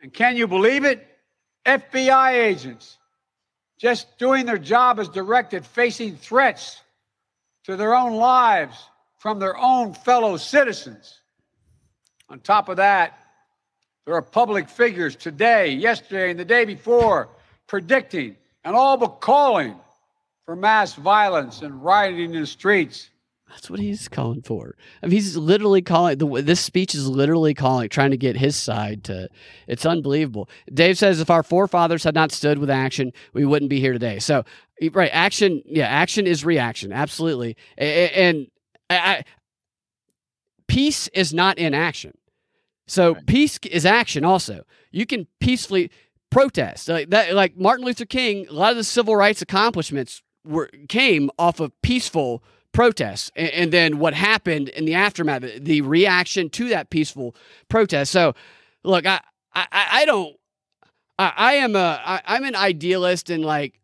And 0.02 0.14
can 0.14 0.38
you 0.38 0.48
believe 0.48 0.86
it? 0.86 1.08
FBI 1.66 2.34
agents 2.34 2.98
just 3.78 4.18
doing 4.18 4.46
their 4.46 4.58
job 4.58 5.00
as 5.00 5.10
directed, 5.10 5.66
facing 5.66 6.16
threats 6.16 6.82
to 7.66 7.76
their 7.76 7.96
own 7.96 8.14
lives 8.14 8.78
from 9.18 9.40
their 9.40 9.58
own 9.58 9.94
fellow 9.94 10.38
citizens. 10.38 11.20
On 12.30 12.40
top 12.40 12.70
of 12.70 12.78
that, 12.78 13.20
there 14.06 14.16
are 14.16 14.22
public 14.22 14.70
figures 14.70 15.16
today, 15.16 15.70
yesterday, 15.70 16.32
and 16.32 16.40
the 16.40 16.46
day 16.46 16.66
before 16.66 17.30
predicting 17.68 18.38
and 18.64 18.76
all 18.76 18.98
but 18.98 19.20
calling 19.20 19.76
for 20.46 20.56
mass 20.56 20.94
violence 20.94 21.62
and 21.62 21.84
rioting 21.84 22.34
in 22.34 22.42
the 22.42 22.48
streets. 22.48 23.10
That's 23.56 23.70
what 23.70 23.80
he's 23.80 24.10
calling 24.10 24.42
for. 24.42 24.76
I 25.02 25.06
mean, 25.06 25.14
he's 25.14 25.38
literally 25.38 25.82
calling 25.82 26.18
the 26.18 26.42
this 26.42 26.60
speech 26.60 26.94
is 26.94 27.08
literally 27.08 27.54
calling, 27.54 27.88
trying 27.88 28.12
to 28.12 28.18
get 28.18 28.36
his 28.36 28.58
side 28.58 29.06
to. 29.06 29.30
It's 29.66 29.86
unbelievable. 29.86 30.50
Dave 30.74 30.98
says 30.98 31.22
if 31.22 31.30
our 31.30 31.42
forefathers 31.42 32.04
had 32.04 32.16
not 32.16 32.34
stood 32.34 32.58
with 32.58 32.70
action, 32.70 33.14
we 33.32 33.46
wouldn't 33.46 33.70
be 33.70 33.80
here 33.80 33.94
today. 33.94 34.20
So, 34.20 34.44
right, 34.92 35.10
action, 35.14 35.64
yeah, 35.66 35.88
action 35.88 36.28
is 36.28 36.44
reaction, 36.44 36.92
absolutely. 36.92 37.56
And, 37.78 38.48
I, 38.90 39.24
peace 40.68 41.08
is 41.14 41.34
not 41.34 41.58
in 41.58 41.74
action. 41.74 42.12
So 42.88 43.14
right. 43.14 43.26
peace 43.26 43.58
is 43.72 43.86
action. 43.86 44.26
Also, 44.26 44.66
you 44.92 45.06
can 45.06 45.28
peacefully 45.40 45.92
protest 46.30 46.90
like 46.90 47.10
that. 47.12 47.34
Like 47.34 47.58
Martin 47.58 47.86
Luther 47.86 48.06
King, 48.06 48.48
a 48.50 48.54
lot 48.54 48.72
of 48.72 48.78
the 48.78 48.84
civil 48.84 49.16
rights 49.16 49.42
accomplishments 49.42 50.22
were 50.44 50.70
came 50.90 51.32
off 51.40 51.62
of 51.62 51.72
peaceful 51.82 52.44
protests. 52.76 53.32
And, 53.36 53.50
and, 53.50 53.72
then 53.72 54.00
what 54.00 54.14
happened 54.14 54.70
in 54.70 54.86
the 54.86 54.94
aftermath 54.94 55.44
the 55.60 55.82
reaction 55.82 56.50
to 56.52 56.70
that 56.70 56.90
peaceful 56.90 57.36
protest. 57.70 58.12
So 58.12 58.34
look 58.84 59.06
i 59.06 59.20
i, 59.54 59.68
I 59.72 60.06
don't 60.06 60.36
I, 61.18 61.34
I 61.36 61.54
am 61.56 61.76
a 61.76 62.02
I, 62.06 62.22
i'm 62.26 62.44
an 62.44 62.56
idealist 62.56 63.30
and 63.30 63.44
like 63.44 63.80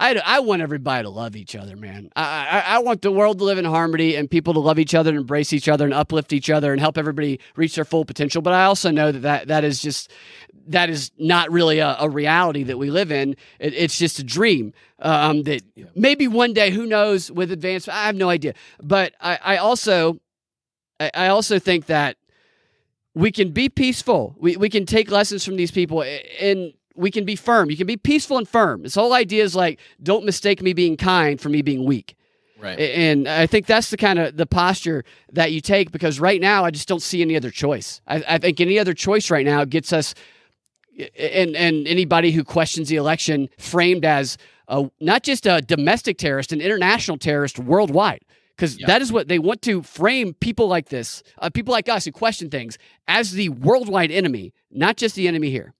I, 0.00 0.14
I 0.24 0.40
want 0.40 0.62
everybody 0.62 1.02
to 1.02 1.10
love 1.10 1.34
each 1.34 1.56
other, 1.56 1.76
man. 1.76 2.10
I, 2.14 2.46
I, 2.50 2.76
I 2.76 2.78
want 2.78 3.02
the 3.02 3.10
world 3.10 3.38
to 3.38 3.44
live 3.44 3.58
in 3.58 3.64
harmony 3.64 4.14
and 4.14 4.30
people 4.30 4.54
to 4.54 4.60
love 4.60 4.78
each 4.78 4.94
other 4.94 5.10
and 5.10 5.18
embrace 5.18 5.52
each 5.52 5.68
other 5.68 5.84
and 5.84 5.92
uplift 5.92 6.32
each 6.32 6.50
other 6.50 6.72
and 6.72 6.80
help 6.80 6.96
everybody 6.96 7.40
reach 7.56 7.74
their 7.74 7.84
full 7.84 8.04
potential. 8.04 8.40
But 8.40 8.52
I 8.52 8.64
also 8.64 8.92
know 8.92 9.10
that 9.10 9.20
that, 9.20 9.48
that 9.48 9.64
is 9.64 9.82
just 9.82 10.12
that 10.68 10.90
is 10.90 11.10
not 11.18 11.50
really 11.50 11.78
a, 11.78 11.96
a 11.98 12.08
reality 12.08 12.62
that 12.64 12.78
we 12.78 12.90
live 12.90 13.10
in. 13.10 13.34
It, 13.58 13.74
it's 13.74 13.98
just 13.98 14.18
a 14.18 14.24
dream 14.24 14.72
um, 15.00 15.42
that 15.44 15.62
maybe 15.94 16.28
one 16.28 16.52
day, 16.52 16.70
who 16.70 16.86
knows, 16.86 17.30
with 17.30 17.50
advanced, 17.50 17.88
I 17.88 18.04
have 18.04 18.16
no 18.16 18.28
idea. 18.28 18.54
But 18.82 19.14
I, 19.20 19.38
I 19.42 19.56
also, 19.56 20.18
I, 21.00 21.10
I 21.14 21.28
also 21.28 21.58
think 21.58 21.86
that 21.86 22.16
we 23.14 23.32
can 23.32 23.50
be 23.50 23.68
peaceful. 23.68 24.36
We, 24.38 24.56
we 24.56 24.68
can 24.68 24.86
take 24.86 25.10
lessons 25.10 25.44
from 25.44 25.56
these 25.56 25.70
people 25.70 26.04
and 26.40 26.74
we 26.98 27.10
can 27.10 27.24
be 27.24 27.36
firm. 27.36 27.70
You 27.70 27.76
can 27.76 27.86
be 27.86 27.96
peaceful 27.96 28.36
and 28.38 28.48
firm. 28.48 28.82
This 28.82 28.94
whole 28.94 29.12
idea 29.12 29.44
is 29.44 29.54
like, 29.54 29.78
don't 30.02 30.24
mistake 30.24 30.60
me 30.60 30.72
being 30.72 30.96
kind 30.96 31.40
for 31.40 31.48
me 31.48 31.62
being 31.62 31.84
weak. 31.84 32.16
Right. 32.60 32.78
And 32.78 33.28
I 33.28 33.46
think 33.46 33.66
that's 33.66 33.90
the 33.90 33.96
kind 33.96 34.18
of 34.18 34.36
the 34.36 34.46
posture 34.46 35.04
that 35.32 35.52
you 35.52 35.60
take 35.60 35.92
because 35.92 36.18
right 36.18 36.40
now 36.40 36.64
I 36.64 36.72
just 36.72 36.88
don't 36.88 37.02
see 37.02 37.22
any 37.22 37.36
other 37.36 37.50
choice. 37.50 38.00
I, 38.08 38.24
I 38.28 38.38
think 38.38 38.60
any 38.60 38.80
other 38.80 38.94
choice 38.94 39.30
right 39.30 39.46
now 39.46 39.64
gets 39.64 39.92
us 39.92 40.14
and 41.16 41.54
and 41.54 41.86
anybody 41.86 42.32
who 42.32 42.42
questions 42.42 42.88
the 42.88 42.96
election 42.96 43.48
framed 43.58 44.04
as 44.04 44.36
a, 44.66 44.90
not 45.00 45.22
just 45.22 45.46
a 45.46 45.60
domestic 45.60 46.18
terrorist, 46.18 46.52
an 46.52 46.60
international 46.60 47.16
terrorist 47.16 47.60
worldwide. 47.60 48.22
Because 48.56 48.76
yep. 48.76 48.88
that 48.88 49.02
is 49.02 49.12
what 49.12 49.28
they 49.28 49.38
want 49.38 49.62
to 49.62 49.82
frame 49.82 50.34
people 50.34 50.66
like 50.66 50.88
this, 50.88 51.22
uh, 51.38 51.48
people 51.48 51.70
like 51.70 51.88
us 51.88 52.04
who 52.06 52.10
question 52.10 52.50
things, 52.50 52.76
as 53.06 53.30
the 53.30 53.50
worldwide 53.50 54.10
enemy, 54.10 54.52
not 54.72 54.96
just 54.96 55.14
the 55.14 55.28
enemy 55.28 55.48
here. 55.48 55.74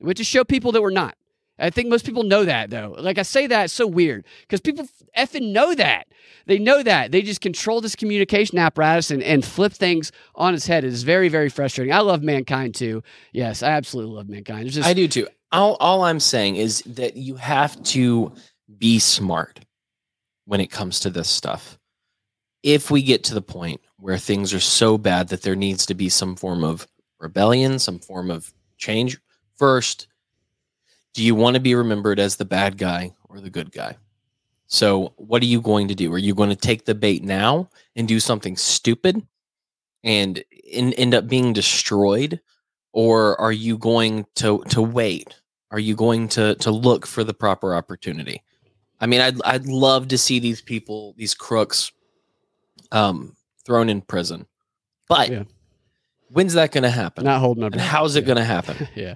Which 0.00 0.20
is 0.20 0.26
show 0.26 0.44
people 0.44 0.72
that 0.72 0.82
we're 0.82 0.90
not. 0.90 1.16
I 1.58 1.70
think 1.70 1.88
most 1.88 2.06
people 2.06 2.22
know 2.22 2.44
that 2.44 2.70
though. 2.70 2.94
Like 2.98 3.18
I 3.18 3.22
say 3.22 3.46
that, 3.48 3.64
it's 3.64 3.72
so 3.72 3.86
weird 3.86 4.24
because 4.42 4.60
people 4.60 4.86
effing 5.16 5.52
know 5.52 5.74
that. 5.74 6.06
They 6.46 6.58
know 6.58 6.82
that. 6.82 7.10
They 7.10 7.22
just 7.22 7.40
control 7.40 7.80
this 7.80 7.96
communication 7.96 8.58
apparatus 8.58 9.10
and, 9.10 9.22
and 9.22 9.44
flip 9.44 9.72
things 9.72 10.12
on 10.34 10.54
its 10.54 10.66
head. 10.66 10.84
It 10.84 10.92
is 10.92 11.02
very, 11.02 11.28
very 11.28 11.48
frustrating. 11.48 11.92
I 11.92 12.00
love 12.00 12.22
mankind 12.22 12.74
too. 12.74 13.02
Yes, 13.32 13.62
I 13.62 13.70
absolutely 13.70 14.14
love 14.14 14.28
mankind. 14.28 14.70
Just, 14.70 14.88
I 14.88 14.94
do 14.94 15.08
too. 15.08 15.26
All, 15.50 15.76
all 15.80 16.04
I'm 16.04 16.20
saying 16.20 16.56
is 16.56 16.82
that 16.86 17.16
you 17.16 17.36
have 17.36 17.82
to 17.84 18.32
be 18.78 18.98
smart 18.98 19.60
when 20.44 20.60
it 20.60 20.70
comes 20.70 21.00
to 21.00 21.10
this 21.10 21.28
stuff. 21.28 21.78
If 22.62 22.90
we 22.90 23.02
get 23.02 23.24
to 23.24 23.34
the 23.34 23.42
point 23.42 23.80
where 23.98 24.18
things 24.18 24.52
are 24.54 24.60
so 24.60 24.98
bad 24.98 25.28
that 25.28 25.42
there 25.42 25.56
needs 25.56 25.86
to 25.86 25.94
be 25.94 26.08
some 26.08 26.36
form 26.36 26.62
of 26.64 26.86
rebellion, 27.18 27.78
some 27.78 27.98
form 27.98 28.30
of 28.30 28.52
change, 28.76 29.18
first, 29.58 30.06
do 31.14 31.22
you 31.22 31.34
want 31.34 31.54
to 31.54 31.60
be 31.60 31.74
remembered 31.74 32.18
as 32.18 32.36
the 32.36 32.44
bad 32.44 32.78
guy 32.78 33.12
or 33.28 33.40
the 33.40 33.50
good 33.50 33.72
guy? 33.72 33.96
So, 34.66 35.14
what 35.16 35.42
are 35.42 35.46
you 35.46 35.60
going 35.60 35.88
to 35.88 35.94
do? 35.94 36.12
Are 36.12 36.18
you 36.18 36.34
going 36.34 36.50
to 36.50 36.56
take 36.56 36.84
the 36.84 36.94
bait 36.94 37.24
now 37.24 37.70
and 37.96 38.06
do 38.06 38.20
something 38.20 38.56
stupid 38.56 39.26
and 40.04 40.44
in, 40.64 40.92
end 40.94 41.14
up 41.14 41.26
being 41.26 41.52
destroyed, 41.52 42.40
or 42.92 43.40
are 43.40 43.52
you 43.52 43.78
going 43.78 44.26
to 44.36 44.62
to 44.68 44.82
wait? 44.82 45.40
Are 45.70 45.78
you 45.78 45.94
going 45.94 46.28
to 46.28 46.54
to 46.56 46.70
look 46.70 47.06
for 47.06 47.24
the 47.24 47.34
proper 47.34 47.74
opportunity? 47.74 48.42
I 49.00 49.06
mean, 49.06 49.20
I'd 49.20 49.42
I'd 49.42 49.66
love 49.66 50.08
to 50.08 50.18
see 50.18 50.38
these 50.38 50.60
people, 50.60 51.14
these 51.16 51.34
crooks, 51.34 51.90
um, 52.92 53.36
thrown 53.64 53.88
in 53.88 54.02
prison, 54.02 54.46
but 55.08 55.30
yeah. 55.30 55.42
when's 56.30 56.54
that 56.54 56.72
going 56.72 56.84
to 56.84 56.90
happen? 56.90 57.24
Not 57.24 57.40
holding 57.40 57.64
up. 57.64 57.72
And 57.72 57.80
how's 57.80 58.16
it 58.16 58.20
yeah. 58.20 58.26
going 58.26 58.38
to 58.38 58.44
happen? 58.44 58.88
yeah. 58.94 59.14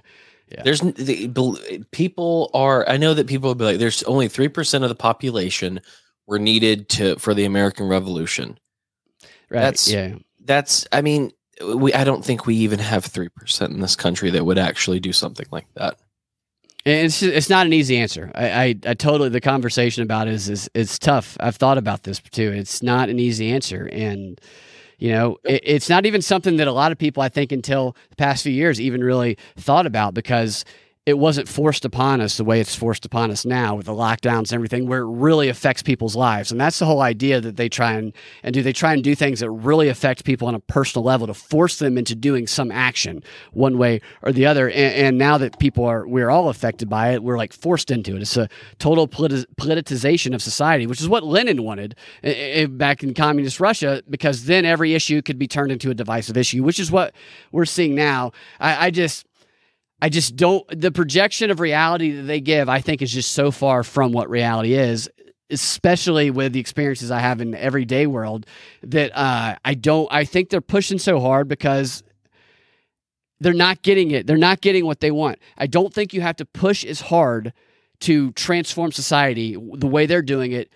Yeah. 0.53 0.61
There's 0.63 0.81
the, 0.81 1.85
people 1.91 2.51
are. 2.53 2.87
I 2.87 2.97
know 2.97 3.13
that 3.13 3.27
people 3.27 3.49
will 3.49 3.55
be 3.55 3.65
like, 3.65 3.79
"There's 3.79 4.03
only 4.03 4.27
three 4.27 4.47
percent 4.47 4.83
of 4.83 4.89
the 4.89 4.95
population 4.95 5.81
were 6.27 6.39
needed 6.39 6.89
to 6.89 7.15
for 7.17 7.33
the 7.33 7.45
American 7.45 7.87
Revolution." 7.87 8.59
Right. 9.49 9.61
That's 9.61 9.91
yeah. 9.91 10.15
That's. 10.45 10.85
I 10.91 11.01
mean, 11.01 11.31
we. 11.75 11.93
I 11.93 12.03
don't 12.03 12.23
think 12.23 12.45
we 12.45 12.55
even 12.57 12.79
have 12.79 13.05
three 13.05 13.29
percent 13.29 13.73
in 13.73 13.79
this 13.79 13.95
country 13.95 14.29
that 14.29 14.45
would 14.45 14.59
actually 14.59 14.99
do 14.99 15.11
something 15.11 15.47
like 15.51 15.65
that. 15.75 15.97
It's 16.85 17.23
it's 17.23 17.49
not 17.49 17.65
an 17.65 17.73
easy 17.73 17.97
answer. 17.97 18.29
I, 18.35 18.49
I, 18.49 18.75
I 18.87 18.93
totally 18.93 19.29
the 19.29 19.39
conversation 19.39 20.03
about 20.03 20.27
it 20.27 20.33
is 20.33 20.49
is 20.49 20.69
it's 20.73 20.99
tough. 20.99 21.37
I've 21.39 21.55
thought 21.55 21.77
about 21.77 22.03
this 22.03 22.19
too. 22.19 22.51
It's 22.51 22.83
not 22.83 23.09
an 23.09 23.19
easy 23.19 23.51
answer, 23.51 23.89
and 23.91 24.39
you 24.97 25.11
know, 25.11 25.37
it, 25.43 25.61
it's 25.63 25.89
not 25.89 26.05
even 26.05 26.21
something 26.21 26.57
that 26.57 26.67
a 26.67 26.71
lot 26.71 26.91
of 26.91 26.97
people, 26.97 27.23
I 27.23 27.29
think, 27.29 27.51
until 27.51 27.95
the 28.09 28.15
past 28.15 28.43
few 28.43 28.51
years, 28.51 28.79
even 28.79 29.03
really 29.03 29.37
thought 29.57 29.85
about 29.85 30.13
because 30.13 30.65
it 31.05 31.17
wasn't 31.17 31.49
forced 31.49 31.83
upon 31.83 32.21
us 32.21 32.37
the 32.37 32.45
way 32.45 32.61
it's 32.61 32.75
forced 32.75 33.05
upon 33.05 33.29
us 33.29 33.45
now 33.45 33.75
with 33.75 33.87
the 33.87 33.91
lockdowns 33.91 34.51
and 34.51 34.53
everything, 34.53 34.87
where 34.87 35.01
it 35.01 35.09
really 35.09 35.49
affects 35.49 35.83
people's 35.83 36.15
lives. 36.15 36.49
And 36.49 36.61
that's 36.61 36.79
the 36.79 36.85
whole 36.85 37.01
idea 37.01 37.41
that 37.41 37.57
they 37.57 37.67
try 37.67 37.91
and, 37.91 38.13
and 38.41 38.53
do. 38.53 38.63
They 38.63 38.71
try 38.71 38.93
and 38.93 39.03
do 39.03 39.13
things 39.13 39.41
that 39.41 39.51
really 39.51 39.89
affect 39.89 40.23
people 40.23 40.47
on 40.47 40.55
a 40.55 40.61
personal 40.61 41.03
level 41.03 41.27
to 41.27 41.33
force 41.33 41.79
them 41.79 41.97
into 41.97 42.15
doing 42.15 42.47
some 42.47 42.71
action 42.71 43.21
one 43.51 43.77
way 43.77 43.99
or 44.21 44.31
the 44.31 44.45
other. 44.45 44.69
And, 44.69 44.95
and 44.95 45.17
now 45.17 45.37
that 45.39 45.59
people 45.59 45.83
are, 45.83 46.07
we're 46.07 46.29
all 46.29 46.47
affected 46.47 46.87
by 46.87 47.09
it, 47.09 47.21
we're 47.21 47.37
like 47.37 47.51
forced 47.51 47.91
into 47.91 48.15
it. 48.15 48.21
It's 48.21 48.37
a 48.37 48.47
total 48.79 49.05
politi- 49.05 49.45
politicization 49.59 50.33
of 50.33 50.41
society, 50.41 50.87
which 50.87 51.01
is 51.01 51.09
what 51.09 51.25
Lenin 51.25 51.63
wanted 51.63 51.95
eh, 52.23 52.29
eh, 52.29 52.61
eh, 52.61 52.65
back 52.67 53.03
in 53.03 53.13
communist 53.13 53.59
Russia, 53.59 54.01
because 54.09 54.45
then 54.45 54.63
every 54.63 54.93
issue 54.93 55.21
could 55.21 55.37
be 55.37 55.49
turned 55.49 55.71
into 55.73 55.89
a 55.89 55.93
divisive 55.93 56.37
issue, 56.37 56.63
which 56.63 56.79
is 56.79 56.89
what 56.89 57.13
we're 57.51 57.65
seeing 57.65 57.93
now. 57.93 58.31
I, 58.61 58.87
I 58.87 58.91
just, 58.91 59.25
I 60.01 60.09
just 60.09 60.35
don't. 60.35 60.65
The 60.69 60.91
projection 60.91 61.49
of 61.49 61.59
reality 61.59 62.11
that 62.11 62.23
they 62.23 62.41
give, 62.41 62.67
I 62.69 62.81
think, 62.81 63.01
is 63.01 63.11
just 63.11 63.31
so 63.31 63.51
far 63.51 63.83
from 63.83 64.11
what 64.11 64.29
reality 64.29 64.73
is, 64.73 65.09
especially 65.49 66.29
with 66.29 66.53
the 66.53 66.59
experiences 66.59 67.09
I 67.09 67.19
have 67.19 67.39
in 67.39 67.51
the 67.51 67.63
everyday 67.63 68.05
world. 68.07 68.45
That 68.81 69.11
uh, 69.17 69.55
I 69.63 69.73
don't. 69.75 70.07
I 70.11 70.25
think 70.25 70.49
they're 70.49 70.61
pushing 70.61 70.99
so 70.99 71.19
hard 71.19 71.47
because 71.47 72.03
they're 73.39 73.53
not 73.53 73.81
getting 73.81 74.11
it. 74.11 74.27
They're 74.27 74.37
not 74.37 74.61
getting 74.61 74.85
what 74.85 74.99
they 74.99 75.11
want. 75.11 75.39
I 75.57 75.67
don't 75.67 75.93
think 75.93 76.13
you 76.13 76.21
have 76.21 76.37
to 76.37 76.45
push 76.45 76.83
as 76.85 77.01
hard 77.01 77.53
to 78.01 78.31
transform 78.33 78.91
society 78.91 79.55
the 79.55 79.87
way 79.87 80.05
they're 80.05 80.21
doing 80.21 80.51
it 80.51 80.69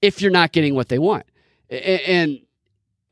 if 0.00 0.20
you're 0.20 0.30
not 0.30 0.52
getting 0.52 0.74
what 0.74 0.88
they 0.88 0.98
want. 0.98 1.24
And 1.70 2.40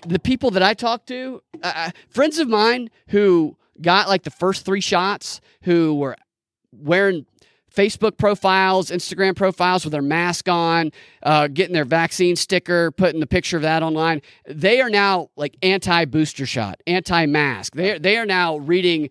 the 0.06 0.18
people 0.18 0.50
that 0.52 0.62
I 0.62 0.74
talk 0.74 1.06
to, 1.06 1.42
uh, 1.62 1.90
friends 2.08 2.38
of 2.38 2.48
mine 2.48 2.90
who 3.08 3.56
got 3.80 4.08
like 4.08 4.22
the 4.22 4.30
first 4.30 4.64
three 4.64 4.80
shots 4.80 5.40
who 5.62 5.94
were 5.94 6.16
wearing 6.72 7.26
Facebook 7.74 8.18
profiles, 8.18 8.90
Instagram 8.90 9.34
profiles 9.34 9.84
with 9.84 9.92
their 9.92 10.02
mask 10.02 10.48
on, 10.48 10.90
uh, 11.22 11.48
getting 11.48 11.72
their 11.72 11.84
vaccine 11.84 12.36
sticker, 12.36 12.90
putting 12.90 13.20
the 13.20 13.26
picture 13.26 13.56
of 13.56 13.62
that 13.62 13.82
online. 13.82 14.20
They 14.46 14.80
are 14.80 14.90
now 14.90 15.30
like 15.36 15.56
anti 15.62 16.04
booster 16.04 16.46
shot, 16.46 16.80
anti 16.86 17.26
mask. 17.26 17.74
They, 17.74 17.98
they 17.98 18.18
are 18.18 18.26
now 18.26 18.56
reading 18.58 19.08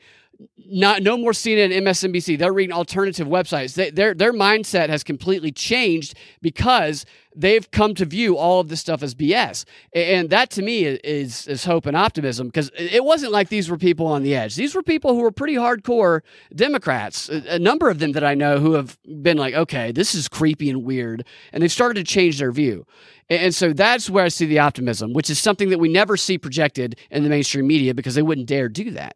not 0.58 1.04
no 1.04 1.18
more 1.18 1.32
CNN, 1.32 1.72
MSNBC. 1.74 2.38
They're 2.38 2.54
reading 2.54 2.74
alternative 2.74 3.28
websites. 3.28 3.74
They, 3.74 3.90
their 3.90 4.14
their 4.14 4.34
mindset 4.34 4.90
has 4.90 5.04
completely 5.04 5.52
changed 5.52 6.16
because 6.42 7.06
they've 7.36 7.70
come 7.72 7.96
to 7.96 8.06
view 8.06 8.38
all 8.38 8.60
of 8.60 8.70
this 8.70 8.80
stuff 8.80 9.04
as 9.04 9.16
BS. 9.16 9.66
And 9.94 10.30
that 10.30 10.50
to 10.52 10.62
me 10.62 10.86
is 10.86 11.48
is 11.48 11.66
hope 11.66 11.86
and 11.86 11.98
optimism 11.98 12.48
because 12.48 12.72
it 12.76 13.04
wasn't 13.04 13.32
like 13.32 13.50
these 13.50 13.70
were 13.70 13.78
people 13.78 14.08
on 14.08 14.24
the 14.24 14.36
edge. 14.36 14.56
These 14.56 14.76
were 14.76 14.84
people 14.84 15.14
who 15.14 15.22
were 15.22 15.32
pretty 15.32 15.56
hardcore 15.56 16.22
Democrats. 16.56 17.30
A, 17.30 17.56
a 17.56 17.60
number 17.60 17.90
of 17.90 18.00
them 18.00 18.14
that 18.14 18.24
I 18.24 18.34
know 18.34 18.60
who 18.60 18.74
have 18.74 18.98
been 19.22 19.38
like, 19.38 19.54
okay, 19.54 19.92
this 19.92 20.16
is 20.16 20.28
creepy 20.28 20.70
and 20.70 20.84
weird, 20.84 21.26
and 21.52 21.62
they've 21.62 21.72
started 21.72 22.06
to 22.06 22.12
change 22.12 22.40
their 22.40 22.52
view. 22.52 22.86
And 23.30 23.56
so 23.56 23.72
that's 23.72 24.10
where 24.10 24.26
I 24.26 24.28
see 24.28 24.46
the 24.46 24.60
optimism, 24.60 25.14
which 25.14 25.30
is 25.30 25.40
something 25.40 25.70
that 25.70 25.80
we 25.80 25.88
never 25.88 26.18
see 26.18 26.38
projected 26.38 27.00
in 27.10 27.24
the 27.24 27.30
mainstream 27.30 27.66
media 27.66 27.94
because 27.94 28.16
they 28.16 28.22
wouldn't 28.22 28.48
dare 28.48 28.68
do 28.68 28.92
that. 28.92 29.16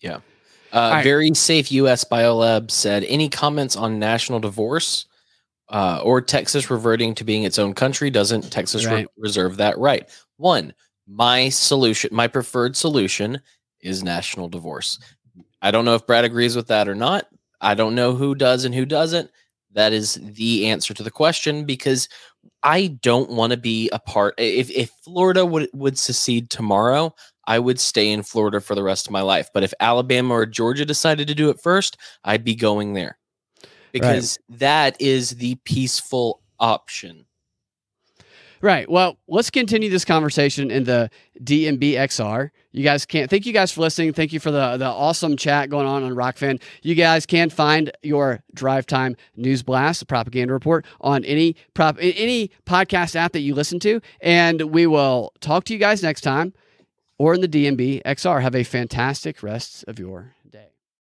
Yeah. 0.00 0.18
Uh, 0.72 0.90
right. 0.94 1.04
Very 1.04 1.34
safe 1.34 1.70
US 1.72 2.04
Biolab 2.04 2.70
said, 2.70 3.04
any 3.04 3.28
comments 3.28 3.76
on 3.76 3.98
national 3.98 4.40
divorce? 4.40 5.06
uh, 5.72 6.00
or 6.04 6.20
Texas 6.20 6.70
reverting 6.70 7.14
to 7.14 7.24
being 7.24 7.44
its 7.44 7.58
own 7.58 7.72
country, 7.72 8.10
doesn't 8.10 8.52
Texas 8.52 8.84
re- 8.86 9.06
reserve 9.16 9.56
that 9.56 9.76
right? 9.78 10.08
One, 10.36 10.74
my 11.08 11.48
solution, 11.48 12.10
my 12.12 12.28
preferred 12.28 12.76
solution 12.76 13.40
is 13.80 14.02
national 14.02 14.48
divorce. 14.48 14.98
I 15.62 15.70
don't 15.70 15.86
know 15.86 15.94
if 15.94 16.06
Brad 16.06 16.24
agrees 16.24 16.54
with 16.54 16.68
that 16.68 16.88
or 16.88 16.94
not. 16.94 17.26
I 17.60 17.74
don't 17.74 17.94
know 17.94 18.12
who 18.14 18.34
does 18.34 18.64
and 18.64 18.74
who 18.74 18.84
doesn't. 18.84 19.30
That 19.72 19.94
is 19.94 20.20
the 20.22 20.66
answer 20.66 20.92
to 20.92 21.02
the 21.02 21.10
question 21.10 21.64
because 21.64 22.08
I 22.62 22.98
don't 23.00 23.30
want 23.30 23.52
to 23.52 23.56
be 23.56 23.88
a 23.90 23.98
part. 23.98 24.34
If 24.36 24.70
if 24.70 24.90
Florida 25.02 25.46
would 25.46 25.70
would 25.72 25.98
secede 25.98 26.50
tomorrow, 26.50 27.14
I 27.46 27.58
would 27.58 27.80
stay 27.80 28.10
in 28.10 28.22
Florida 28.22 28.60
for 28.60 28.74
the 28.74 28.82
rest 28.82 29.06
of 29.06 29.12
my 29.12 29.22
life. 29.22 29.50
But 29.52 29.62
if 29.62 29.74
Alabama 29.80 30.34
or 30.34 30.46
Georgia 30.46 30.84
decided 30.84 31.28
to 31.28 31.34
do 31.34 31.50
it 31.50 31.60
first, 31.60 31.96
I'd 32.24 32.44
be 32.44 32.54
going 32.54 32.94
there 32.94 33.18
because 33.92 34.38
that 34.48 35.00
is 35.00 35.30
the 35.30 35.56
peaceful 35.64 36.40
option. 36.58 37.26
Right. 38.62 38.88
Well, 38.88 39.18
let's 39.26 39.50
continue 39.50 39.90
this 39.90 40.04
conversation 40.04 40.70
in 40.70 40.84
the 40.84 41.10
DNB 41.42 41.94
XR. 41.94 42.50
You 42.70 42.84
guys 42.84 43.04
can't. 43.04 43.28
thank 43.28 43.44
you 43.44 43.52
guys 43.52 43.72
for 43.72 43.80
listening. 43.80 44.12
Thank 44.12 44.32
you 44.32 44.38
for 44.38 44.52
the 44.52 44.76
the 44.76 44.86
awesome 44.86 45.36
chat 45.36 45.68
going 45.68 45.86
on 45.86 46.04
on 46.04 46.12
Rokfin. 46.12 46.62
You 46.80 46.94
guys 46.94 47.26
can 47.26 47.50
find 47.50 47.90
your 48.02 48.44
Drive 48.54 48.86
Time 48.86 49.16
News 49.34 49.64
Blast, 49.64 49.98
the 49.98 50.06
propaganda 50.06 50.52
report, 50.52 50.86
on 51.00 51.24
any 51.24 51.56
prop 51.74 51.96
any 52.00 52.52
podcast 52.64 53.16
app 53.16 53.32
that 53.32 53.40
you 53.40 53.56
listen 53.56 53.80
to, 53.80 54.00
and 54.20 54.62
we 54.70 54.86
will 54.86 55.32
talk 55.40 55.64
to 55.64 55.72
you 55.72 55.80
guys 55.80 56.00
next 56.00 56.20
time, 56.20 56.54
or 57.18 57.34
in 57.34 57.40
the 57.40 57.48
DNB 57.48 58.02
XR. 58.02 58.42
Have 58.42 58.54
a 58.54 58.64
fantastic 58.64 59.42
rest 59.42 59.84
of 59.86 59.98
your. 59.98 60.34